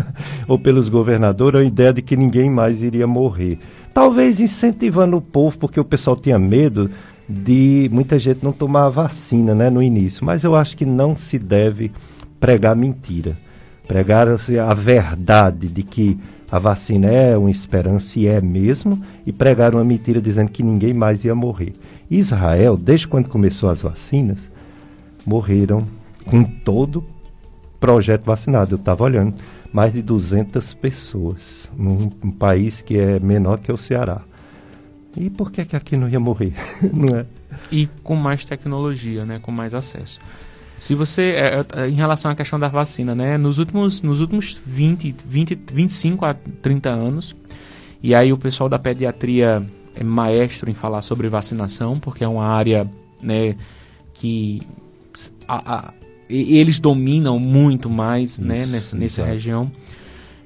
[0.46, 3.58] Ou pelos governadores, a ideia de que ninguém mais iria morrer.
[3.94, 6.90] Talvez incentivando o povo, porque o pessoal tinha medo
[7.28, 10.24] de muita gente não tomar a vacina né, no início.
[10.24, 11.92] Mas eu acho que não se deve
[12.40, 13.36] pregar mentira.
[13.86, 16.18] Pregar assim, a verdade de que
[16.50, 20.94] a vacina é uma esperança e é mesmo, e pregar uma mentira dizendo que ninguém
[20.94, 21.74] mais ia morrer.
[22.10, 24.38] Israel, desde quando começou as vacinas,
[25.26, 25.86] morreram
[26.24, 27.04] com todo
[27.78, 28.74] projeto vacinado.
[28.74, 29.34] Eu estava olhando,
[29.72, 34.22] mais de 200 pessoas, num, país que é menor que o Ceará.
[35.16, 36.54] E por que, que aqui não ia morrer?
[36.92, 37.26] não é?
[37.70, 39.38] E com mais tecnologia, né?
[39.38, 40.18] com mais acesso.
[40.78, 44.56] Se você, é, é, em relação à questão da vacina, né, nos últimos, nos últimos
[44.64, 47.36] 20, 20, 25 a 30 anos,
[48.02, 49.62] e aí o pessoal da pediatria
[49.94, 52.88] é maestro em falar sobre vacinação, porque é uma área
[53.20, 53.56] né,
[54.14, 54.62] que
[55.48, 55.94] a, a,
[56.28, 59.70] eles dominam muito mais né, Isso, né, nessa, nessa região.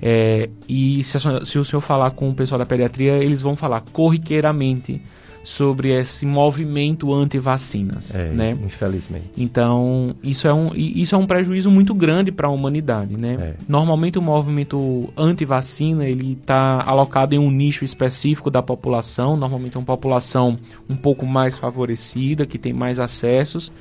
[0.01, 3.83] É, e se, se o senhor falar com o pessoal da pediatria, eles vão falar
[3.93, 5.01] corriqueiramente
[5.45, 8.57] sobre esse movimento anti-vacinas, é, né?
[8.65, 9.27] Infelizmente.
[9.37, 13.37] Então, isso é um, isso é um prejuízo muito grande para a humanidade, né?
[13.41, 13.55] É.
[13.69, 19.79] Normalmente o movimento anti-vacina, ele está alocado em um nicho específico da população, normalmente é
[19.79, 20.57] uma população
[20.89, 23.73] um pouco mais favorecida, que tem mais acessos.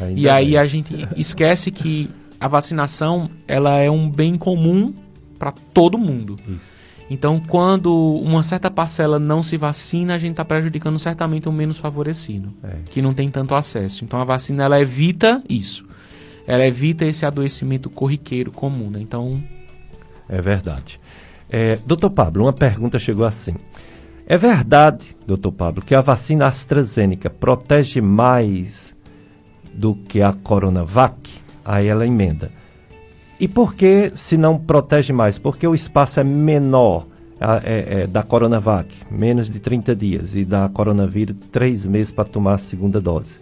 [0.00, 4.92] Ainda e aí a gente esquece que a vacinação, ela é um bem comum
[5.38, 6.36] para todo mundo.
[6.46, 6.75] Isso.
[7.08, 11.78] Então, quando uma certa parcela não se vacina, a gente está prejudicando certamente o menos
[11.78, 12.78] favorecido, é.
[12.90, 14.04] que não tem tanto acesso.
[14.04, 15.86] Então, a vacina ela evita isso.
[16.46, 18.90] Ela evita esse adoecimento corriqueiro comum.
[18.90, 19.00] Né?
[19.00, 19.42] Então.
[20.28, 21.00] É verdade.
[21.48, 23.54] É, doutor Pablo, uma pergunta chegou assim.
[24.26, 28.94] É verdade, doutor Pablo, que a vacina AstraZeneca protege mais
[29.72, 31.30] do que a Coronavac?
[31.64, 32.50] Aí ela emenda.
[33.38, 35.38] E por que se não protege mais?
[35.38, 37.06] Porque o espaço é menor
[37.40, 42.24] a, é, é, da Coronavac, menos de 30 dias, e da coronavírus, três meses para
[42.24, 43.38] tomar a segunda dose.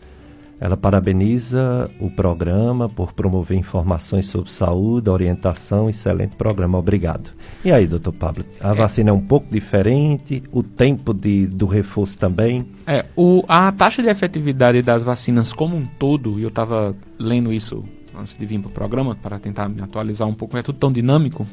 [0.61, 7.30] Ela parabeniza o programa por promover informações sobre saúde, orientação, excelente programa, obrigado.
[7.64, 8.74] E aí, doutor Pablo, a é.
[8.74, 12.66] vacina é um pouco diferente, o tempo de, do reforço também?
[12.86, 17.53] É, o, a taxa de efetividade das vacinas como um todo, e eu estava lendo
[17.53, 17.84] isso
[18.19, 20.93] antes de vir para o programa, para tentar me atualizar um pouco, é tudo tão
[20.93, 21.47] dinâmico,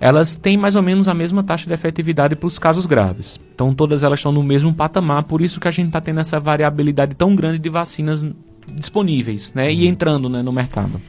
[0.00, 3.40] elas têm mais ou menos a mesma taxa de efetividade para os casos graves.
[3.54, 6.38] Então todas elas estão no mesmo patamar, por isso que a gente está tendo essa
[6.38, 8.26] variabilidade tão grande de vacinas
[8.72, 9.90] disponíveis né, e uhum.
[9.90, 11.00] entrando né, no mercado.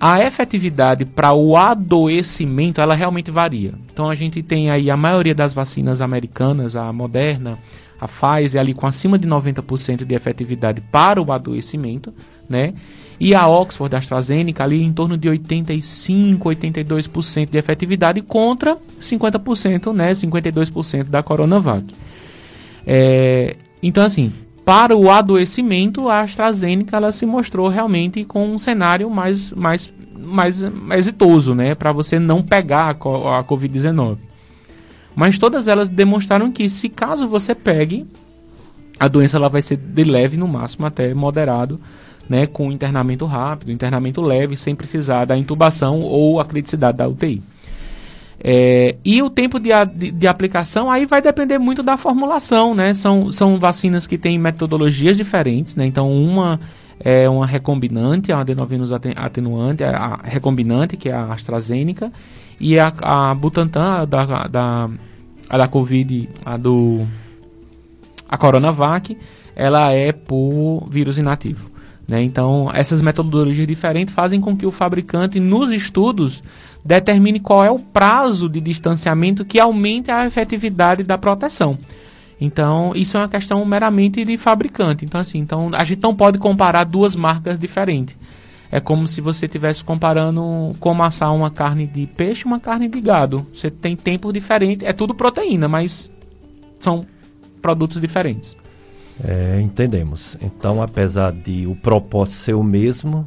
[0.00, 3.74] A efetividade para o adoecimento, ela realmente varia.
[3.92, 7.58] Então a gente tem aí a maioria das vacinas americanas, a Moderna,
[8.00, 12.14] a Pfizer ali com acima de 90% de efetividade para o adoecimento,
[12.48, 12.74] né?
[13.20, 19.92] E a Oxford, a AstraZeneca, ali em torno de 85, 82% de efetividade contra 50%,
[19.92, 21.84] né, 52% da Coronavac.
[22.86, 24.32] É, então, assim,
[24.64, 30.62] para o adoecimento, a AstraZeneca ela se mostrou realmente com um cenário mais, mais, mais,
[30.62, 34.18] mais exitoso, né, para você não pegar a, a Covid-19.
[35.16, 38.06] Mas todas elas demonstraram que, se caso você pegue,
[39.00, 41.80] a doença ela vai ser de leve no máximo até moderado
[42.28, 47.42] né, com internamento rápido, internamento leve, sem precisar da intubação ou a criticidade da UTI.
[48.40, 52.94] É, e o tempo de, de, de, aplicação aí vai depender muito da formulação, né?
[52.94, 55.84] São, são vacinas que têm metodologias diferentes, né?
[55.84, 56.60] Então, uma
[57.00, 62.12] é uma recombinante, a adenovírus atenuante, a recombinante, que é a AstraZeneca,
[62.58, 64.90] e a, a Butantan, a da, da,
[65.48, 67.06] a da Covid, a do
[68.28, 69.16] a Coronavac,
[69.56, 71.77] ela é por vírus inativo.
[72.08, 72.22] Né?
[72.22, 76.42] Então, essas metodologias diferentes fazem com que o fabricante, nos estudos,
[76.82, 81.78] determine qual é o prazo de distanciamento que aumente a efetividade da proteção.
[82.40, 85.04] Então, isso é uma questão meramente de fabricante.
[85.04, 88.16] Então, assim, então, a gente não pode comparar duas marcas diferentes.
[88.70, 92.88] É como se você estivesse comparando como assar uma carne de peixe e uma carne
[92.88, 93.46] de gado.
[93.54, 96.10] Você tem tempo diferente, é tudo proteína, mas
[96.78, 97.06] são
[97.60, 98.56] produtos diferentes.
[99.24, 100.36] É, entendemos.
[100.40, 103.26] Então, apesar de o propósito ser o mesmo,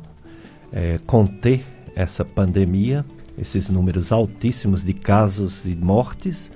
[0.71, 1.63] é, conter
[1.95, 3.05] essa pandemia,
[3.37, 6.51] esses números altíssimos de casos e mortes,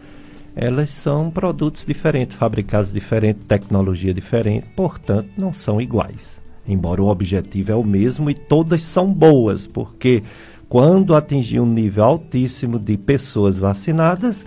[0.56, 6.42] elas são produtos diferentes, fabricados diferente, tecnologia diferente, portanto, não são iguais.
[6.68, 10.24] Embora o objetivo é o mesmo e todas são boas, porque
[10.70, 14.46] quando atingir um nível altíssimo de pessoas vacinadas,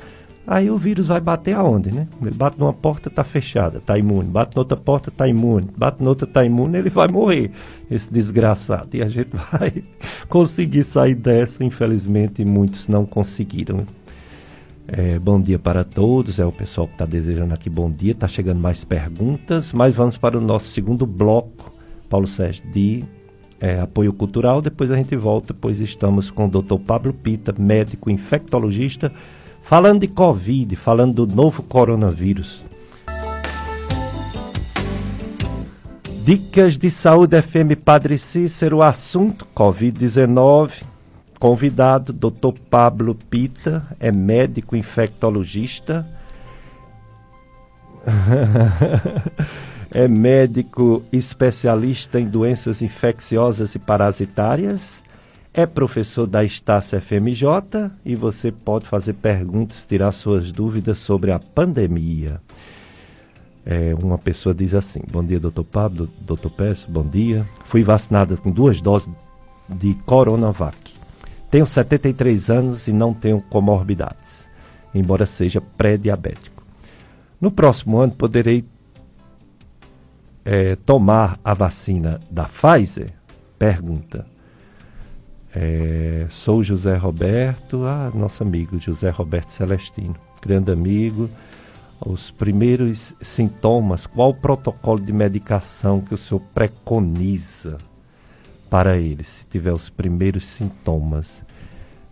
[0.50, 2.08] Aí o vírus vai bater aonde, né?
[2.22, 4.30] Ele bate numa porta, está fechada, está imune.
[4.30, 5.68] Bate noutra porta, está imune.
[5.76, 7.50] Bate noutra, está imune, ele vai morrer,
[7.90, 8.88] esse desgraçado.
[8.96, 9.84] E a gente vai
[10.26, 11.62] conseguir sair dessa.
[11.62, 13.86] Infelizmente, muitos não conseguiram.
[14.86, 18.12] É, bom dia para todos, é o pessoal que está desejando aqui bom dia.
[18.12, 21.74] Está chegando mais perguntas, mas vamos para o nosso segundo bloco,
[22.08, 23.04] Paulo Sérgio, de
[23.60, 24.62] é, apoio cultural.
[24.62, 26.78] Depois a gente volta, pois estamos com o Dr.
[26.86, 29.12] Pablo Pita, médico infectologista
[29.68, 32.64] Falando de Covid, falando do novo coronavírus.
[36.24, 40.84] Dicas de Saúde FM Padre Cícero, assunto Covid-19.
[41.38, 42.58] Convidado, Dr.
[42.70, 46.08] Pablo Pita, é médico infectologista.
[49.92, 55.06] é médico especialista em doenças infecciosas e parasitárias
[55.52, 61.38] é professor da Estácia FMJ e você pode fazer perguntas, tirar suas dúvidas sobre a
[61.38, 62.40] pandemia.
[63.64, 67.46] É, uma pessoa diz assim: Bom dia, doutor Pablo, doutor Pérez, bom dia.
[67.66, 69.12] Fui vacinada com duas doses
[69.68, 70.94] de Coronavac.
[71.50, 74.48] Tenho 73 anos e não tenho comorbidades,
[74.94, 76.62] embora seja pré-diabético.
[77.40, 78.64] No próximo ano poderei
[80.44, 83.12] é, tomar a vacina da Pfizer?
[83.58, 84.37] Pergunta.
[85.54, 91.30] É, sou José Roberto, ah, nosso amigo José Roberto Celestino, grande amigo.
[92.04, 97.78] Os primeiros sintomas, qual o protocolo de medicação que o senhor preconiza
[98.70, 101.42] para ele, se tiver os primeiros sintomas?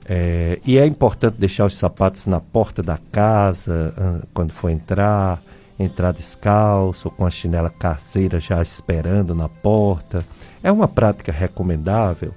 [0.08, 5.42] É, e é importante deixar os sapatos na porta da casa quando for entrar,
[5.78, 10.24] entrar descalço, com a chinela caseira já esperando na porta.
[10.62, 12.32] É uma prática recomendável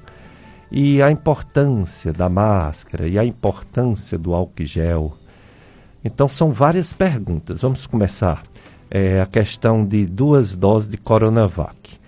[0.72, 5.14] e a importância da máscara e a importância do álcool gel.
[6.04, 7.62] Então são várias perguntas.
[7.62, 8.44] Vamos começar.
[8.90, 12.00] É, a questão de duas doses de Coronavac.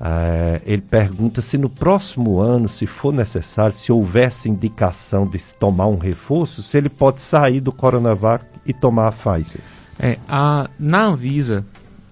[0.00, 5.58] É, ele pergunta se no próximo ano, se for necessário, se houvesse indicação de se
[5.58, 9.60] tomar um reforço, se ele pode sair do Coronavac e tomar a Pfizer.
[9.98, 11.64] É, a, na Anvisa,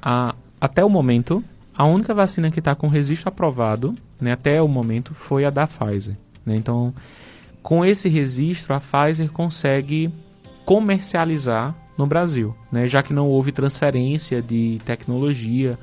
[0.03, 1.45] a, até o momento,
[1.77, 5.67] a única vacina que está com registro aprovado, né, até o momento, foi a da
[5.67, 6.17] Pfizer.
[6.45, 6.57] Né?
[6.57, 6.93] Então,
[7.63, 10.11] com esse registro, a Pfizer consegue
[10.65, 12.87] comercializar no Brasil, né?
[12.87, 15.79] já que não houve transferência de tecnologia.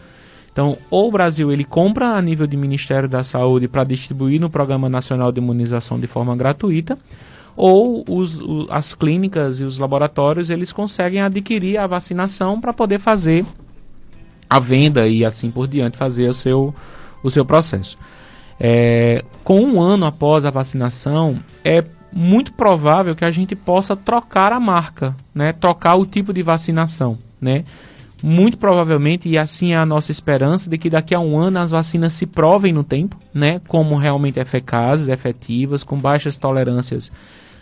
[0.51, 4.49] Então, ou o Brasil ele compra a nível de Ministério da Saúde para distribuir no
[4.49, 6.97] Programa Nacional de Imunização de forma gratuita,
[7.55, 13.45] ou os, as clínicas e os laboratórios eles conseguem adquirir a vacinação para poder fazer
[14.49, 16.73] a venda e assim por diante fazer o seu,
[17.23, 17.97] o seu processo.
[18.59, 24.53] É, com um ano após a vacinação, é muito provável que a gente possa trocar
[24.53, 25.51] a marca, né?
[25.51, 27.17] trocar o tipo de vacinação.
[27.41, 27.65] Né?
[28.21, 31.71] Muito provavelmente, e assim é a nossa esperança, de que daqui a um ano as
[31.71, 33.59] vacinas se provem no tempo, né?
[33.67, 37.11] como realmente eficazes, efetivas, com baixas tolerâncias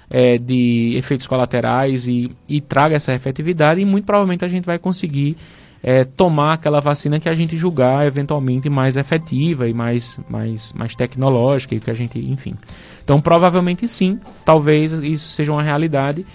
[0.10, 4.78] é, de efeitos colaterais e, e traga essa efetividade, e muito provavelmente a gente vai
[4.78, 5.38] conseguir
[5.84, 10.96] é, tomar aquela vacina que a gente julgar eventualmente mais efetiva e mais, mais, mais
[10.96, 12.56] tecnológica e que a gente, enfim.
[13.04, 16.26] Então, provavelmente sim, talvez isso seja uma realidade.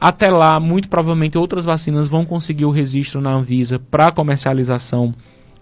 [0.00, 5.12] Até lá, muito provavelmente outras vacinas vão conseguir o registro na Anvisa para comercialização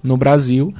[0.03, 0.75] no Brasil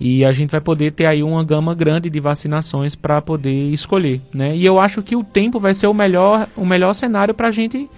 [0.00, 4.20] e a gente vai poder ter aí uma gama grande de vacinações para poder escolher,
[4.32, 4.56] né?
[4.56, 7.50] E eu acho que o tempo vai ser o melhor, o melhor cenário para a
[7.50, 7.88] gente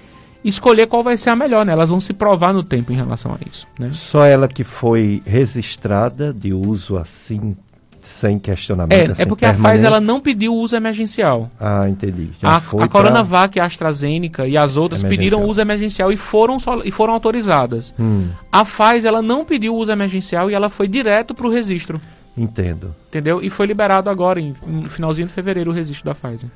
[0.44, 1.72] escolher qual vai ser a melhor, né?
[1.72, 3.90] Elas vão se provar no tempo em relação a isso, né?
[3.92, 7.56] Só ela que foi registrada de uso assim
[8.02, 8.92] sem questionamento.
[8.92, 11.50] É, assim, é porque a Pfizer ela não pediu uso emergencial.
[11.58, 12.30] Ah, entendi.
[12.40, 16.90] Já a, a Coronavac, a AstraZeneca e as outras pediram uso emergencial e foram, e
[16.90, 17.94] foram autorizadas.
[17.98, 18.28] Hum.
[18.50, 22.00] A Pfizer ela não pediu uso emergencial e ela foi direto para o registro.
[22.36, 22.94] Entendo.
[23.08, 23.40] Entendeu?
[23.42, 26.50] E foi liberado agora, em, no finalzinho de fevereiro, o registro da Pfizer.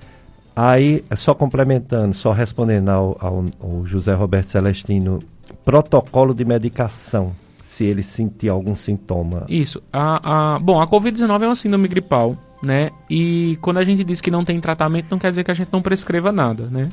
[0.57, 5.19] Aí, só complementando, só respondendo ao, ao, ao José Roberto Celestino,
[5.65, 7.33] protocolo de medicação,
[7.63, 9.45] se ele sentir algum sintoma.
[9.49, 9.83] Isso.
[9.93, 12.91] A, a, bom, a Covid-19 é uma síndrome gripal, né?
[13.11, 15.73] E quando a gente diz que não tem tratamento, não quer dizer que a gente
[15.73, 16.89] não prescreva nada, né?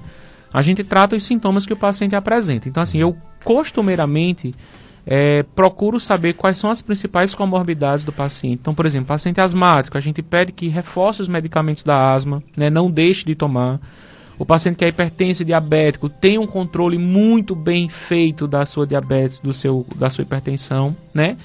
[0.52, 2.68] A gente trata os sintomas que o paciente apresenta.
[2.68, 4.54] Então, assim, eu costumeiramente
[5.06, 8.60] é, procuro saber quais são as principais comorbidades do paciente.
[8.62, 12.70] Então, por exemplo, paciente asmático, a gente pede que reforce os medicamentos da asma, né,
[12.70, 13.80] não deixe de tomar.
[14.38, 18.88] O paciente que é hipertenso e diabético tem um controle muito bem feito da sua
[18.88, 21.38] diabetes, do seu, da sua hipertensão, né?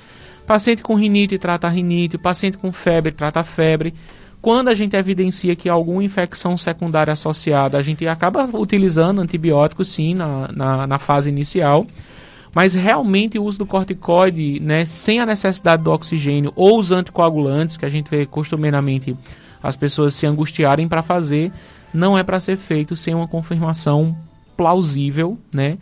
[0.46, 3.92] Paciente com rinite trata rinite, paciente com febre trata febre.
[4.40, 10.14] Quando a gente evidencia que alguma infecção secundária associada, a gente acaba utilizando antibióticos sim
[10.14, 11.86] na, na, na fase inicial
[12.56, 17.76] mas realmente o uso do corticoide, né, sem a necessidade do oxigênio ou os anticoagulantes,
[17.76, 19.14] que a gente vê costumeiramente
[19.62, 21.52] as pessoas se angustiarem para fazer,
[21.92, 24.16] não é para ser feito sem uma confirmação
[24.56, 25.76] plausível, né,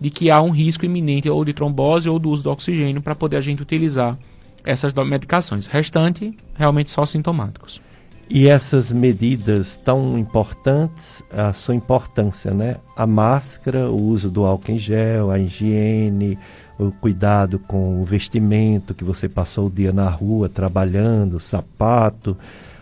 [0.00, 3.14] de que há um risco iminente ou de trombose ou do uso do oxigênio para
[3.14, 4.18] poder a gente utilizar
[4.64, 5.68] essas medicações.
[5.68, 7.80] Restante, realmente só sintomáticos.
[8.28, 12.76] E essas medidas tão importantes, a sua importância, né?
[12.96, 16.36] A máscara, o uso do álcool em gel, a higiene,
[16.76, 22.36] o cuidado com o vestimento que você passou o dia na rua trabalhando, sapato.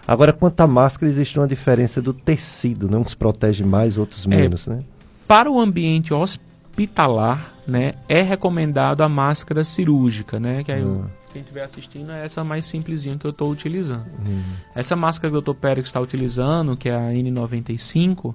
[0.08, 2.96] Agora, quanto à máscara, existe uma diferença do tecido, né?
[2.96, 4.82] Uns protege mais, outros é, menos, é, né?
[5.28, 10.64] Para o ambiente hospitalar, né, é recomendado a máscara cirúrgica, né?
[10.64, 11.04] Que aí hum
[11.34, 14.06] quem estiver assistindo, é essa mais simplesinha que eu estou utilizando.
[14.24, 14.42] Uhum.
[14.72, 15.58] Essa máscara que o Dr.
[15.58, 18.32] Pérez está utilizando, que é a N95,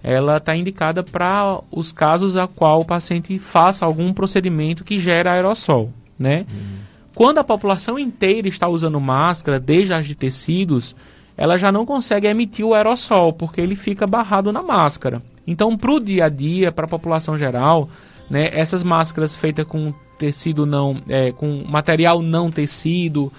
[0.00, 5.32] ela está indicada para os casos a qual o paciente faça algum procedimento que gera
[5.32, 6.46] aerossol, né?
[6.48, 6.76] Uhum.
[7.14, 10.94] Quando a população inteira está usando máscara, desde as de tecidos,
[11.36, 15.20] ela já não consegue emitir o aerossol, porque ele fica barrado na máscara.
[15.46, 17.88] Então, para o dia a dia, para a população geral,
[18.28, 23.32] né, essas máscaras feitas com tecido não, é, com material não tecido,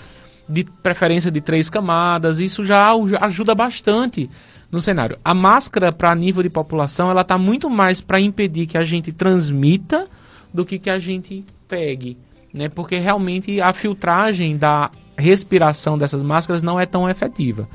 [0.48, 4.30] de preferência de três camadas, isso já ajuda bastante
[4.72, 5.18] no cenário.
[5.24, 9.12] A máscara para nível de população, ela está muito mais para impedir que a gente
[9.12, 10.08] transmita
[10.54, 12.18] do que que a gente pegue,
[12.54, 12.70] né?
[12.70, 17.68] Porque realmente a filtragem da respiração dessas máscaras não é tão efetiva.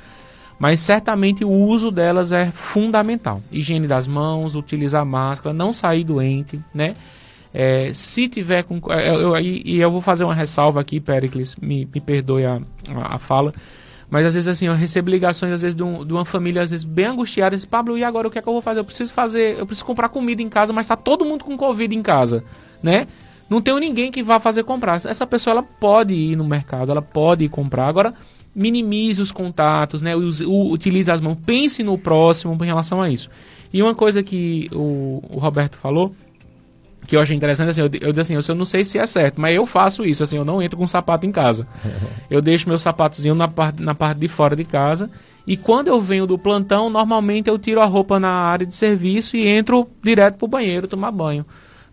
[0.59, 3.43] Mas certamente o uso delas é fundamental.
[3.51, 6.95] Higiene das mãos, utilizar máscara, não sair doente, né?
[7.55, 8.81] É, se tiver com.
[8.91, 12.61] É, eu, eu, e eu vou fazer uma ressalva aqui, Pericles, me, me perdoe a,
[12.89, 13.53] a, a, fala.
[14.09, 16.71] Mas às vezes assim, eu recebo ligações, às vezes, de, um, de uma família, às
[16.71, 18.81] vezes, bem angustiada, diz, Pablo, e agora o que é que eu vou fazer?
[18.81, 21.95] Eu preciso fazer, eu preciso comprar comida em casa, mas tá todo mundo com Covid
[21.95, 22.45] em casa,
[22.83, 23.07] né?
[23.49, 24.97] Não tenho ninguém que vá fazer comprar.
[24.97, 27.87] Essa pessoa ela pode ir no mercado, ela pode ir comprar.
[27.87, 28.15] Agora,
[28.55, 30.15] minimize os contatos, né?
[30.15, 33.31] Use, utilize as mãos, pense no próximo em relação a isso.
[33.73, 36.15] E uma coisa que o, o Roberto falou,
[37.07, 39.41] que eu achei interessante, assim, eu, eu assim, eu, eu não sei se é certo,
[39.41, 41.67] mas eu faço isso, assim, eu não entro com sapato em casa.
[42.31, 45.11] Eu deixo meu sapatozinho na parte, na parte de fora de casa
[45.47, 49.37] e quando eu venho do plantão, normalmente eu tiro a roupa na área de serviço
[49.37, 51.45] e entro direto para o banheiro tomar banho,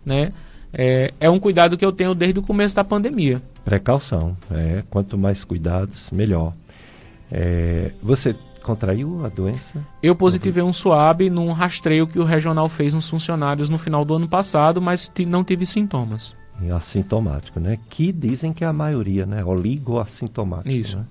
[0.04, 0.32] né?
[0.72, 3.42] É, é, um cuidado que eu tenho desde o começo da pandemia.
[3.70, 6.52] Precaução, é, quanto mais cuidados, melhor.
[7.30, 9.86] É, você contraiu a doença?
[10.02, 14.14] Eu positivei um suave num rastreio que o regional fez nos funcionários no final do
[14.14, 16.36] ano passado, mas não tive sintomas.
[16.76, 17.78] Assintomático, né?
[17.88, 19.44] Que dizem que é a maioria, né?
[19.44, 20.74] Oligoassintomático.
[20.74, 20.96] Isso.
[20.96, 21.04] Né?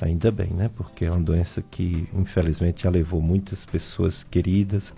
[0.00, 0.70] Ainda bem, né?
[0.74, 4.90] Porque é uma doença que, infelizmente, já levou muitas pessoas queridas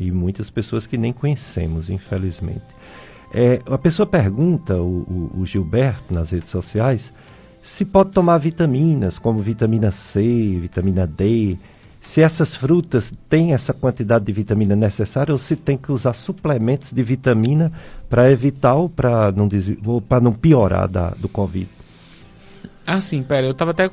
[0.00, 2.64] e muitas pessoas que nem conhecemos, infelizmente.
[3.32, 7.12] É, a pessoa pergunta, o, o, o Gilberto, nas redes sociais,
[7.62, 10.20] se pode tomar vitaminas, como vitamina C,
[10.60, 11.56] vitamina D,
[12.00, 16.92] se essas frutas têm essa quantidade de vitamina necessária ou se tem que usar suplementos
[16.92, 17.72] de vitamina
[18.08, 19.48] para evitar ou para não,
[20.22, 21.68] não piorar da, do Covid.
[22.86, 23.88] Assim, pera, eu tava até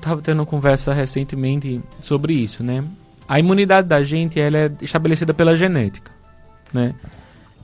[0.00, 2.82] tava tendo uma conversa recentemente sobre isso, né?
[3.28, 6.10] A imunidade da gente ela é estabelecida pela genética,
[6.72, 6.94] né?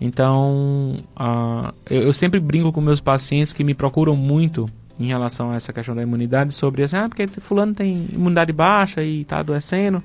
[0.01, 4.67] Então, uh, eu, eu, sempre brinco com meus pacientes que me procuram muito
[5.01, 9.03] em relação a essa questão da imunidade, sobre assim, ah, porque fulano tem imunidade baixa
[9.03, 10.03] e tá adoecendo.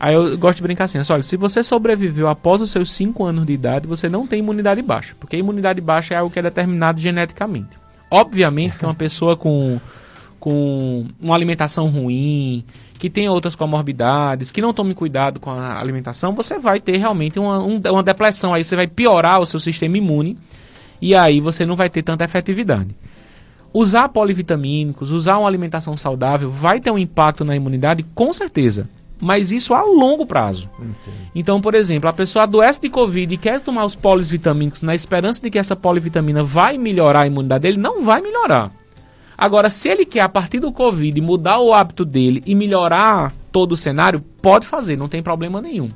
[0.00, 3.44] Aí eu gosto de brincar assim, olha, se você sobreviveu após os seus 5 anos
[3.44, 6.42] de idade, você não tem imunidade baixa, porque a imunidade baixa é algo que é
[6.42, 7.70] determinado geneticamente.
[8.10, 9.80] Obviamente que uma pessoa com,
[10.38, 12.64] com uma alimentação ruim,
[12.98, 17.38] que tem outras comorbidades, que não tome cuidado com a alimentação, você vai ter realmente
[17.38, 18.52] uma, um, uma depressão.
[18.54, 20.36] Aí você vai piorar o seu sistema imune
[21.00, 22.94] e aí você não vai ter tanta efetividade.
[23.72, 28.88] Usar polivitamínicos, usar uma alimentação saudável vai ter um impacto na imunidade, com certeza
[29.20, 30.68] mas isso a longo prazo.
[30.78, 31.30] Entendi.
[31.34, 35.42] Então, por exemplo, a pessoa adoece de Covid e quer tomar os polivitamínicos na esperança
[35.42, 38.70] de que essa polivitamina vai melhorar a imunidade dele, não vai melhorar.
[39.38, 43.72] Agora, se ele quer, a partir do Covid, mudar o hábito dele e melhorar todo
[43.72, 45.90] o cenário, pode fazer, não tem problema nenhum.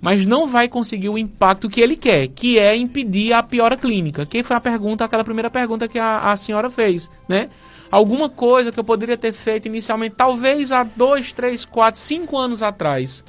[0.00, 4.24] Mas não vai conseguir o impacto que ele quer, que é impedir a piora clínica.
[4.24, 7.50] Que foi a pergunta, aquela primeira pergunta que a, a senhora fez, né?
[7.90, 12.62] alguma coisa que eu poderia ter feito inicialmente, talvez há dois, três, quatro, cinco anos
[12.62, 13.24] atrás.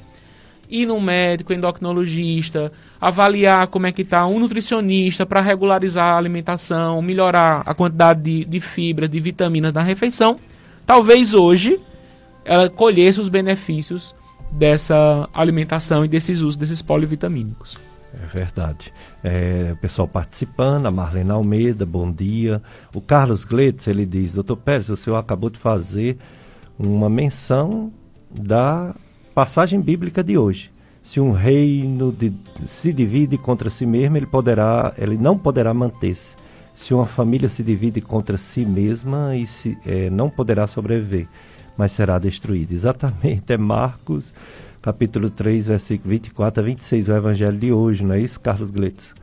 [0.70, 7.02] Ir no médico, endocrinologista, avaliar como é que está, um nutricionista para regularizar a alimentação,
[7.02, 10.36] melhorar a quantidade de, de fibra, de vitaminas da refeição.
[10.86, 11.80] Talvez hoje
[12.44, 14.14] ela colhesse os benefícios
[14.52, 17.76] dessa alimentação e desses usos desses polivitamínicos.
[18.12, 18.92] É verdade.
[19.22, 22.60] É, pessoal participando, a Marlene Almeida, bom dia.
[22.94, 26.18] O Carlos Gleitz, ele diz, doutor Pérez, o senhor acabou de fazer
[26.78, 27.92] uma menção
[28.30, 28.94] da
[29.40, 30.70] passagem bíblica de hoje.
[31.02, 32.30] Se um reino de,
[32.66, 36.36] se divide contra si mesmo, ele, poderá, ele não poderá manter-se.
[36.74, 41.26] Se uma família se divide contra si mesma, e se, é, não poderá sobreviver,
[41.74, 42.74] mas será destruída.
[42.74, 44.34] Exatamente, é Marcos
[44.82, 49.14] capítulo 3, versículo 24 a 26, o evangelho de hoje, não é isso, Carlos Gleitz?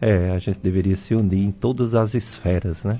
[0.00, 2.98] É, a gente deveria se unir em todas as esferas, né?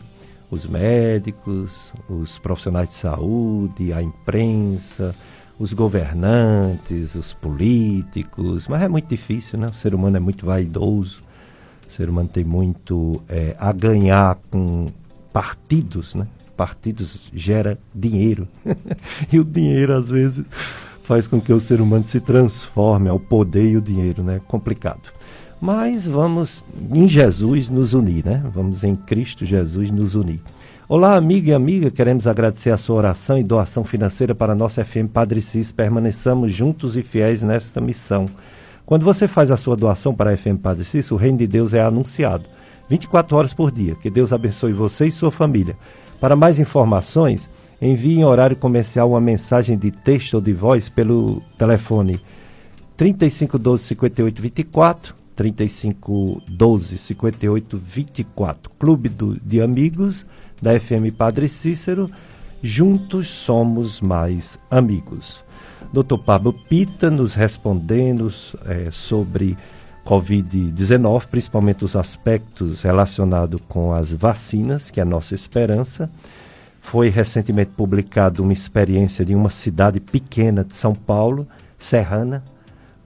[0.48, 5.12] Os médicos, os profissionais de saúde, a imprensa,
[5.60, 9.66] os governantes, os políticos, mas é muito difícil, né?
[9.66, 11.22] O ser humano é muito vaidoso,
[11.86, 14.86] o ser humano tem muito é, a ganhar com
[15.30, 16.26] partidos, né?
[16.56, 18.48] Partidos gera dinheiro
[19.30, 20.46] e o dinheiro às vezes
[21.02, 24.40] faz com que o ser humano se transforme ao poder e o dinheiro, né?
[24.48, 25.12] Complicado.
[25.60, 28.42] Mas vamos em Jesus nos unir, né?
[28.54, 30.40] Vamos em Cristo Jesus nos unir.
[30.92, 34.84] Olá, amigo e amiga, queremos agradecer a sua oração e doação financeira para a nossa
[34.84, 35.70] FM Padre Cis.
[35.70, 38.28] Permaneçamos juntos e fiéis nesta missão.
[38.84, 41.72] Quando você faz a sua doação para a FM Padre Cis, o reino de Deus
[41.72, 42.44] é anunciado
[42.88, 43.94] 24 horas por dia.
[43.94, 45.76] Que Deus abençoe você e sua família.
[46.20, 47.48] Para mais informações,
[47.80, 52.20] envie em horário comercial uma mensagem de texto ou de voz pelo telefone
[52.96, 60.26] 3512 58 24 3512 58 24 Clube do, de Amigos
[60.60, 62.10] da FM Padre Cícero
[62.62, 65.42] Juntos somos mais amigos.
[65.94, 66.18] Dr.
[66.18, 68.30] Pablo Pita nos respondendo
[68.66, 69.56] é, sobre
[70.04, 76.10] Covid-19, principalmente os aspectos relacionados com as vacinas, que é a nossa esperança.
[76.82, 81.48] Foi recentemente publicado uma experiência de uma cidade pequena de São Paulo,
[81.78, 82.44] Serrana,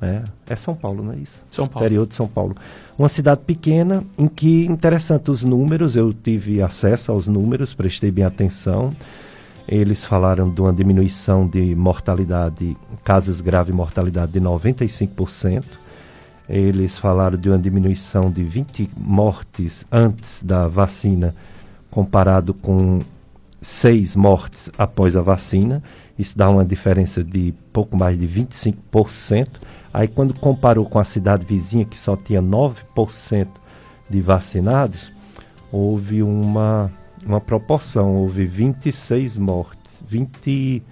[0.02, 1.44] É, é São Paulo, não é isso?
[1.48, 1.86] São Paulo.
[1.86, 2.56] Interior de São Paulo.
[2.96, 8.24] Uma cidade pequena em que, interessante, os números, eu tive acesso aos números, prestei bem
[8.24, 8.92] atenção.
[9.66, 15.64] Eles falaram de uma diminuição de mortalidade, casos graves mortalidade de 95%.
[16.48, 21.34] Eles falaram de uma diminuição de 20 mortes antes da vacina,
[21.90, 23.00] comparado com
[23.60, 25.82] 6 mortes após a vacina.
[26.16, 29.48] Isso dá uma diferença de pouco mais de 25%.
[29.94, 33.46] Aí, quando comparou com a cidade vizinha, que só tinha 9%
[34.10, 35.12] de vacinados,
[35.70, 36.90] houve uma,
[37.24, 40.82] uma proporção, houve 26 mortes, 20,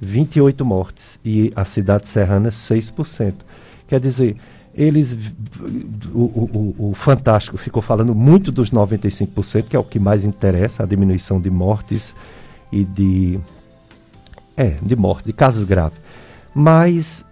[0.00, 3.34] 28 mortes, e a cidade serrana 6%.
[3.86, 4.36] Quer dizer,
[4.74, 5.16] eles
[6.12, 10.82] o, o, o, Fantástico ficou falando muito dos 95%, que é o que mais interessa,
[10.82, 12.16] a diminuição de mortes
[12.72, 13.38] e de
[14.56, 16.00] é, de morte, de casos graves.
[16.52, 17.24] Mas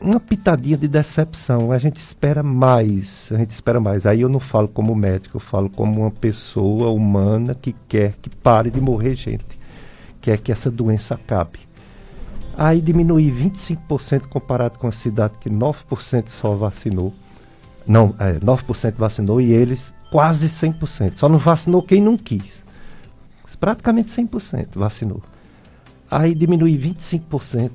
[0.00, 4.06] uma pitadinha de decepção, a gente espera mais, a gente espera mais.
[4.06, 8.30] Aí eu não falo como médico, eu falo como uma pessoa humana que quer que
[8.30, 9.58] pare de morrer gente,
[10.20, 11.60] quer que essa doença acabe.
[12.56, 17.12] Aí diminuir 25% comparado com a cidade que 9% só vacinou.
[17.86, 21.14] Não, é, 9% vacinou e eles quase 100%.
[21.16, 22.64] Só não vacinou quem não quis.
[23.58, 25.22] Praticamente 100% vacinou.
[26.10, 27.70] Aí diminuir 25%.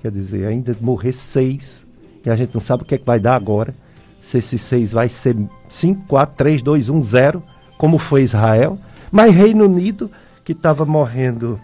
[0.00, 1.86] Quer dizer, ainda morrer 6.
[2.24, 3.74] E a gente não sabe o que, é que vai dar agora.
[4.20, 5.36] Se esse 6 vai ser
[5.68, 7.42] 5, 4, 3, 2, 1, 0,
[7.78, 8.78] como foi Israel.
[9.10, 10.10] Mas Reino Unido,
[10.44, 11.58] que estava morrendo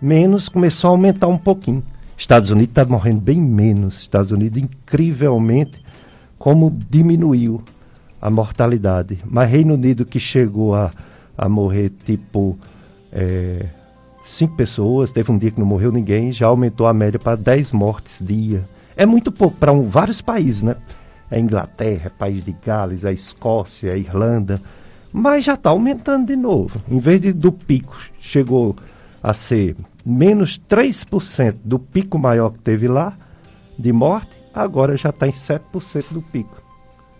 [0.00, 1.82] menos, começou a aumentar um pouquinho.
[2.16, 4.00] Estados Unidos está morrendo bem menos.
[4.00, 5.82] Estados Unidos, incrivelmente,
[6.38, 7.62] como diminuiu
[8.20, 9.18] a mortalidade.
[9.24, 10.90] Mas Reino Unido, que chegou a,
[11.36, 12.58] a morrer tipo
[13.12, 13.66] é,
[14.28, 17.72] cinco pessoas, teve um dia que não morreu ninguém, já aumentou a média para 10
[17.72, 18.64] mortes dia.
[18.96, 20.76] É muito pouco para um, vários países, né?
[21.30, 24.60] É Inglaterra, é País de Gales, é Escócia, é Irlanda.
[25.12, 26.80] Mas já está aumentando de novo.
[26.88, 28.76] Em vez de, do pico, chegou
[29.22, 33.16] a ser menos 3% do pico maior que teve lá,
[33.78, 36.62] de morte, agora já está em 7% do pico,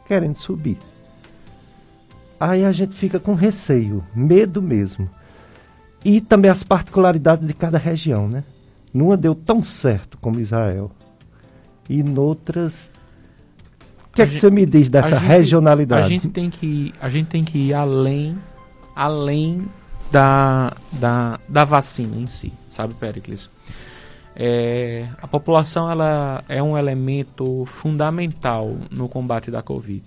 [0.06, 0.78] querendo subir.
[2.40, 5.08] Aí a gente fica com receio, medo mesmo.
[6.04, 8.44] E também as particularidades de cada região, né?
[8.92, 10.90] Numa deu tão certo como Israel.
[11.88, 12.92] E noutras.
[14.06, 16.06] O que é que você me diz dessa a gente, regionalidade?
[16.06, 18.36] A gente tem que, a gente tem que ir além,
[18.94, 19.66] além
[20.10, 23.50] da, da, da vacina em si, sabe, Pericles?
[24.34, 30.02] É, a população ela é um elemento fundamental no combate da Covid.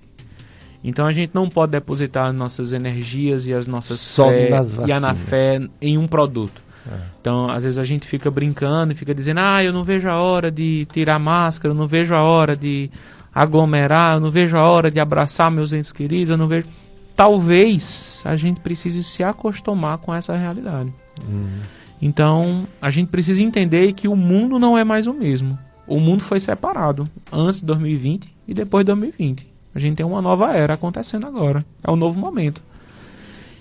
[0.84, 4.50] Então a gente não pode depositar nossas energias e as nossas Só fé
[4.88, 6.62] e a na fé em um produto.
[6.90, 6.96] É.
[7.20, 10.16] Então, às vezes a gente fica brincando e fica dizendo: "Ah, eu não vejo a
[10.16, 12.90] hora de tirar máscara, eu não vejo a hora de
[13.34, 16.68] aglomerar, eu não vejo a hora de abraçar meus entes queridos, eu não vejo".
[17.16, 20.92] Talvez a gente precise se acostumar com essa realidade.
[21.28, 21.60] Uhum.
[22.02, 25.58] Então, a gente precisa entender que o mundo não é mais o mesmo.
[25.86, 29.51] O mundo foi separado antes de 2020 e depois de 2020.
[29.74, 31.66] A gente tem uma nova era acontecendo agora.
[31.84, 32.62] É um novo momento.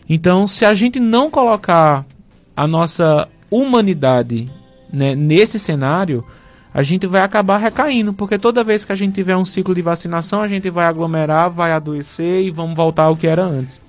[0.08, 2.04] Então, se a gente não colocar
[2.56, 4.50] a nossa humanidade
[4.92, 6.24] né, nesse cenário,
[6.74, 9.82] a gente vai acabar recaindo, porque toda vez que a gente tiver um ciclo de
[9.82, 13.80] vacinação, a gente vai aglomerar, vai adoecer e vamos voltar ao que era antes.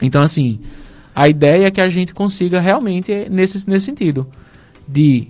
[0.00, 0.60] Então, assim,
[1.14, 4.26] a ideia é que a gente consiga realmente, nesse, nesse sentido,
[4.86, 5.28] de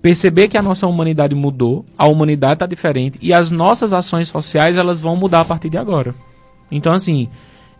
[0.00, 4.76] perceber que a nossa humanidade mudou, a humanidade está diferente e as nossas ações sociais
[4.76, 6.14] elas vão mudar a partir de agora.
[6.70, 7.28] Então assim,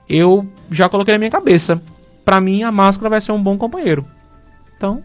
[0.09, 1.81] eu já coloquei na minha cabeça,
[2.25, 4.05] para mim a máscara vai ser um bom companheiro.
[4.77, 5.03] Então,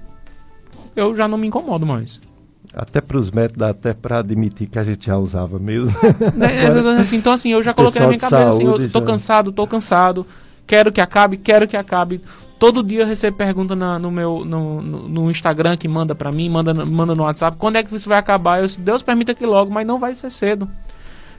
[0.95, 2.22] eu já não me incomodo mais.
[2.74, 5.95] Até para os métodos, até para admitir que a gente já usava mesmo.
[6.36, 9.05] né, assim, então assim, eu já coloquei na minha cabeça, assim, eu tô já...
[9.05, 10.26] cansado, tô cansado,
[10.66, 12.22] quero que acabe, quero que acabe.
[12.59, 16.32] Todo dia eu recebo pergunta na, no meu no, no, no, Instagram que manda para
[16.32, 18.61] mim, manda, manda no WhatsApp, quando é que isso vai acabar?
[18.61, 20.70] Eu, Deus permita que logo, mas não vai ser cedo.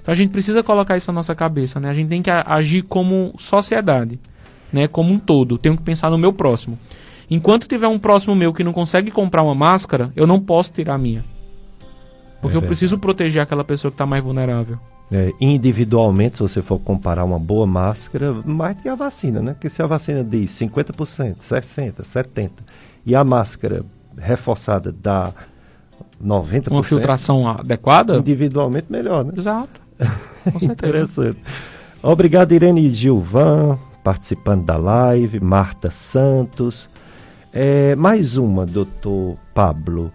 [0.02, 1.88] Então a gente precisa colocar isso na nossa cabeça, né?
[1.88, 4.20] A gente tem que agir como sociedade,
[4.70, 4.86] né?
[4.86, 5.56] Como um todo.
[5.56, 6.78] Tenho que pensar no meu próximo.
[7.30, 10.96] Enquanto tiver um próximo meu que não consegue comprar uma máscara, eu não posso tirar
[10.96, 11.24] a minha.
[12.42, 14.78] Porque é eu preciso proteger aquela pessoa que está mais vulnerável.
[15.12, 19.52] É, individualmente, se você for comparar uma boa máscara, mais que a vacina, né?
[19.52, 22.50] Porque se a vacina diz 50%, 60%, 70%
[23.06, 23.84] e a máscara
[24.16, 25.32] reforçada dá
[26.22, 26.70] 90%.
[26.70, 28.16] Uma filtração adequada?
[28.16, 29.34] Individualmente melhor, né?
[29.36, 29.80] Exato.
[30.50, 30.72] Com certeza.
[30.72, 31.38] Interessante.
[32.02, 36.88] Obrigado, Irene Gilvan, participando da live, Marta Santos.
[37.52, 40.12] É, mais uma, doutor Pablo.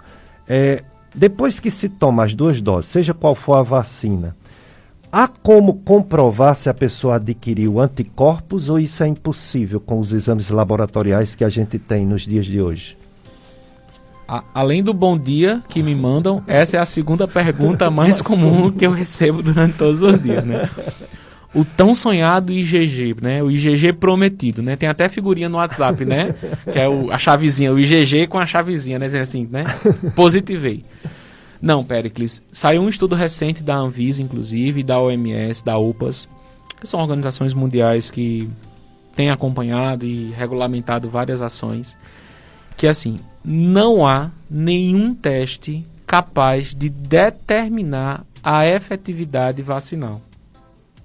[0.47, 0.83] É,
[1.15, 4.35] depois que se toma as duas doses, seja qual for a vacina,
[5.11, 10.49] há como comprovar se a pessoa adquiriu anticorpos ou isso é impossível com os exames
[10.49, 12.97] laboratoriais que a gente tem nos dias de hoje?
[14.27, 18.71] A, além do bom dia que me mandam, essa é a segunda pergunta mais comum
[18.71, 20.69] que eu recebo durante todos os dias, né?
[21.53, 23.41] o tão sonhado IgG, né?
[23.41, 24.75] O IgG prometido, né?
[24.75, 26.35] Tem até figurinha no WhatsApp, né?
[26.71, 29.07] Que é o, a chavezinha, o IgG com a chavezinha, né?
[29.19, 29.65] Assim, né?
[30.15, 30.85] Positivei.
[31.61, 32.43] Não, Pericles.
[32.51, 36.29] Saiu um estudo recente da Anvisa, inclusive, da OMS, da UPAS,
[36.79, 38.49] que são organizações mundiais que
[39.13, 41.97] têm acompanhado e regulamentado várias ações,
[42.77, 50.21] que assim, não há nenhum teste capaz de determinar a efetividade vacinal.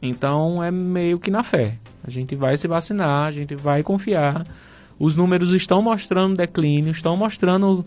[0.00, 1.78] Então é meio que na fé.
[2.06, 4.46] A gente vai se vacinar, a gente vai confiar.
[4.98, 7.84] Os números estão mostrando declínio, estão mostrando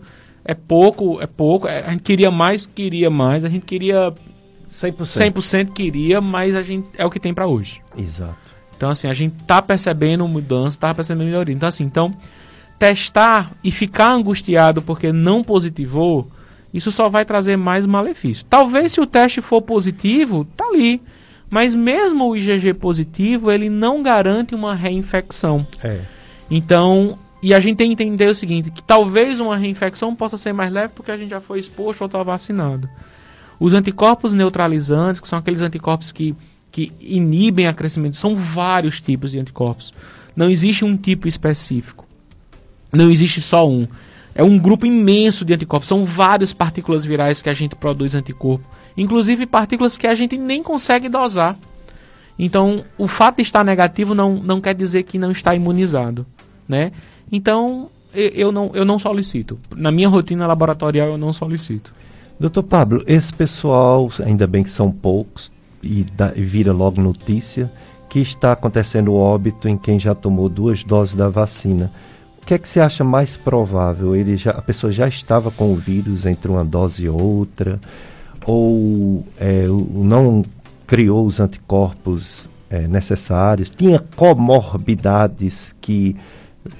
[0.48, 1.68] é pouco, é pouco.
[1.68, 3.44] É, a gente queria mais, queria mais.
[3.44, 4.10] A gente queria
[4.72, 7.82] 100%, 100% queria, mas a gente é o que tem para hoje.
[7.94, 8.38] Exato.
[8.74, 11.54] Então assim, a gente tá percebendo mudança, tá percebendo melhoria.
[11.54, 12.10] Então assim, então
[12.78, 16.26] testar e ficar angustiado porque não positivou,
[16.72, 18.46] isso só vai trazer mais malefício.
[18.48, 21.02] Talvez se o teste for positivo, tá ali.
[21.50, 25.66] Mas mesmo o IgG positivo, ele não garante uma reinfecção.
[25.82, 26.00] É.
[26.50, 30.52] Então, e a gente tem que entender o seguinte, que talvez uma reinfecção possa ser
[30.52, 32.88] mais leve porque a gente já foi exposto ou está vacinado.
[33.60, 36.34] Os anticorpos neutralizantes, que são aqueles anticorpos que,
[36.70, 39.92] que inibem a crescimento, são vários tipos de anticorpos.
[40.34, 42.06] Não existe um tipo específico.
[42.92, 43.86] Não existe só um.
[44.34, 45.88] É um grupo imenso de anticorpos.
[45.88, 48.64] São várias partículas virais que a gente produz anticorpo
[48.98, 51.56] inclusive partículas que a gente nem consegue dosar.
[52.36, 56.26] Então, o fato de estar negativo não, não quer dizer que não está imunizado,
[56.68, 56.92] né?
[57.30, 59.58] Então, eu não, eu não solicito.
[59.74, 61.92] Na minha rotina laboratorial, eu não solicito.
[62.38, 65.50] Doutor Pablo, esse pessoal, ainda bem que são poucos,
[65.82, 67.70] e, da, e vira logo notícia,
[68.08, 71.92] que está acontecendo óbito em quem já tomou duas doses da vacina.
[72.42, 74.16] O que é que você acha mais provável?
[74.16, 77.78] Ele já, a pessoa já estava com o vírus entre uma dose e outra?
[78.48, 80.42] ou é, não
[80.86, 86.16] criou os anticorpos é, necessários, tinha comorbidades que,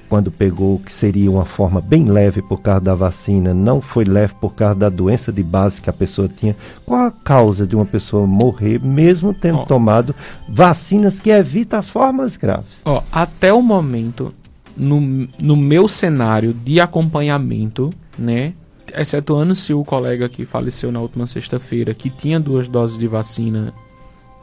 [0.07, 4.33] quando pegou, que seria uma forma bem leve por causa da vacina, não foi leve
[4.39, 6.55] por causa da doença de base que a pessoa tinha.
[6.85, 9.65] Qual a causa de uma pessoa morrer, mesmo tendo oh.
[9.65, 10.15] tomado
[10.47, 12.81] vacinas que evitam as formas graves?
[12.85, 14.33] Oh, até o momento,
[14.75, 14.99] no,
[15.39, 18.53] no meu cenário de acompanhamento, né,
[18.95, 23.73] excetuando-se o colega que faleceu na última sexta-feira, que tinha duas doses de vacina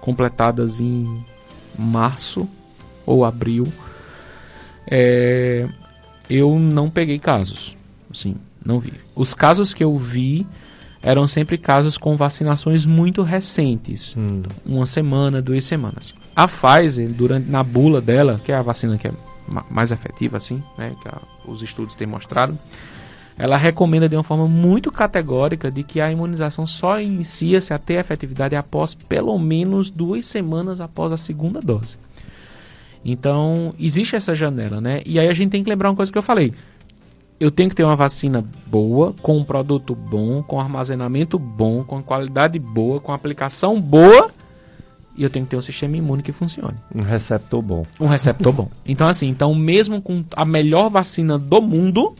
[0.01, 1.24] completadas em
[1.76, 2.49] março
[3.05, 3.66] ou abril,
[4.91, 5.68] é,
[6.28, 7.76] eu não peguei casos.
[8.12, 8.93] Sim, não vi.
[9.14, 10.47] Os casos que eu vi
[11.03, 14.43] eram sempre casos com vacinações muito recentes, hum.
[14.64, 16.14] uma semana, duas semanas.
[16.34, 19.12] A Pfizer, durante na bula dela, que é a vacina que é
[19.70, 22.59] mais efetiva, assim, né, que a, os estudos têm mostrado,
[23.39, 27.95] ela recomenda de uma forma muito categórica de que a imunização só inicia-se a ter
[27.95, 31.99] efetividade após pelo menos duas semanas após a segunda dose.
[33.09, 35.00] Então, existe essa janela, né?
[35.07, 36.52] E aí a gente tem que lembrar uma coisa que eu falei.
[37.38, 42.02] Eu tenho que ter uma vacina boa, com um produto bom, com armazenamento bom, com
[42.02, 44.32] qualidade boa, com aplicação boa,
[45.16, 46.76] e eu tenho que ter um sistema imune que funcione.
[46.92, 47.86] Um receptor bom.
[48.00, 48.68] Um receptor bom.
[48.84, 52.12] Então, assim, então mesmo com a melhor vacina do mundo,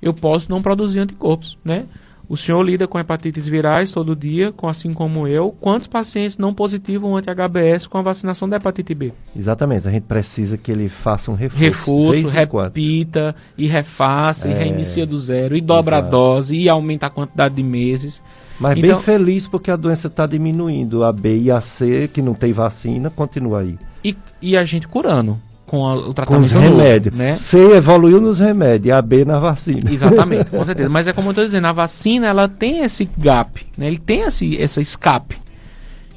[0.00, 1.84] eu posso não produzir anticorpos, né?
[2.28, 5.54] O senhor lida com hepatites virais todo dia, assim como eu.
[5.60, 9.12] Quantos pacientes não positivam anti-HBS com a vacinação da hepatite B?
[9.34, 9.86] Exatamente.
[9.86, 11.64] A gente precisa que ele faça um reforço.
[11.64, 14.50] Reforço, repita e refaça, é...
[14.50, 16.08] e reinicia do zero, e dobra Exato.
[16.08, 18.20] a dose, e aumenta a quantidade de meses.
[18.58, 18.96] Mas então...
[18.96, 21.04] bem feliz porque a doença está diminuindo.
[21.04, 23.78] A B e a C, que não tem vacina, continua aí.
[24.02, 27.14] E, e a gente curando com a, o tratamento com os remédios.
[27.14, 27.36] Né?
[27.36, 29.90] C evoluiu nos remédios, a B na vacina.
[29.90, 30.88] Exatamente, com certeza.
[30.88, 33.88] Mas é como eu estou dizendo, a vacina ela tem esse gap, né?
[33.88, 35.36] ele tem esse, esse escape.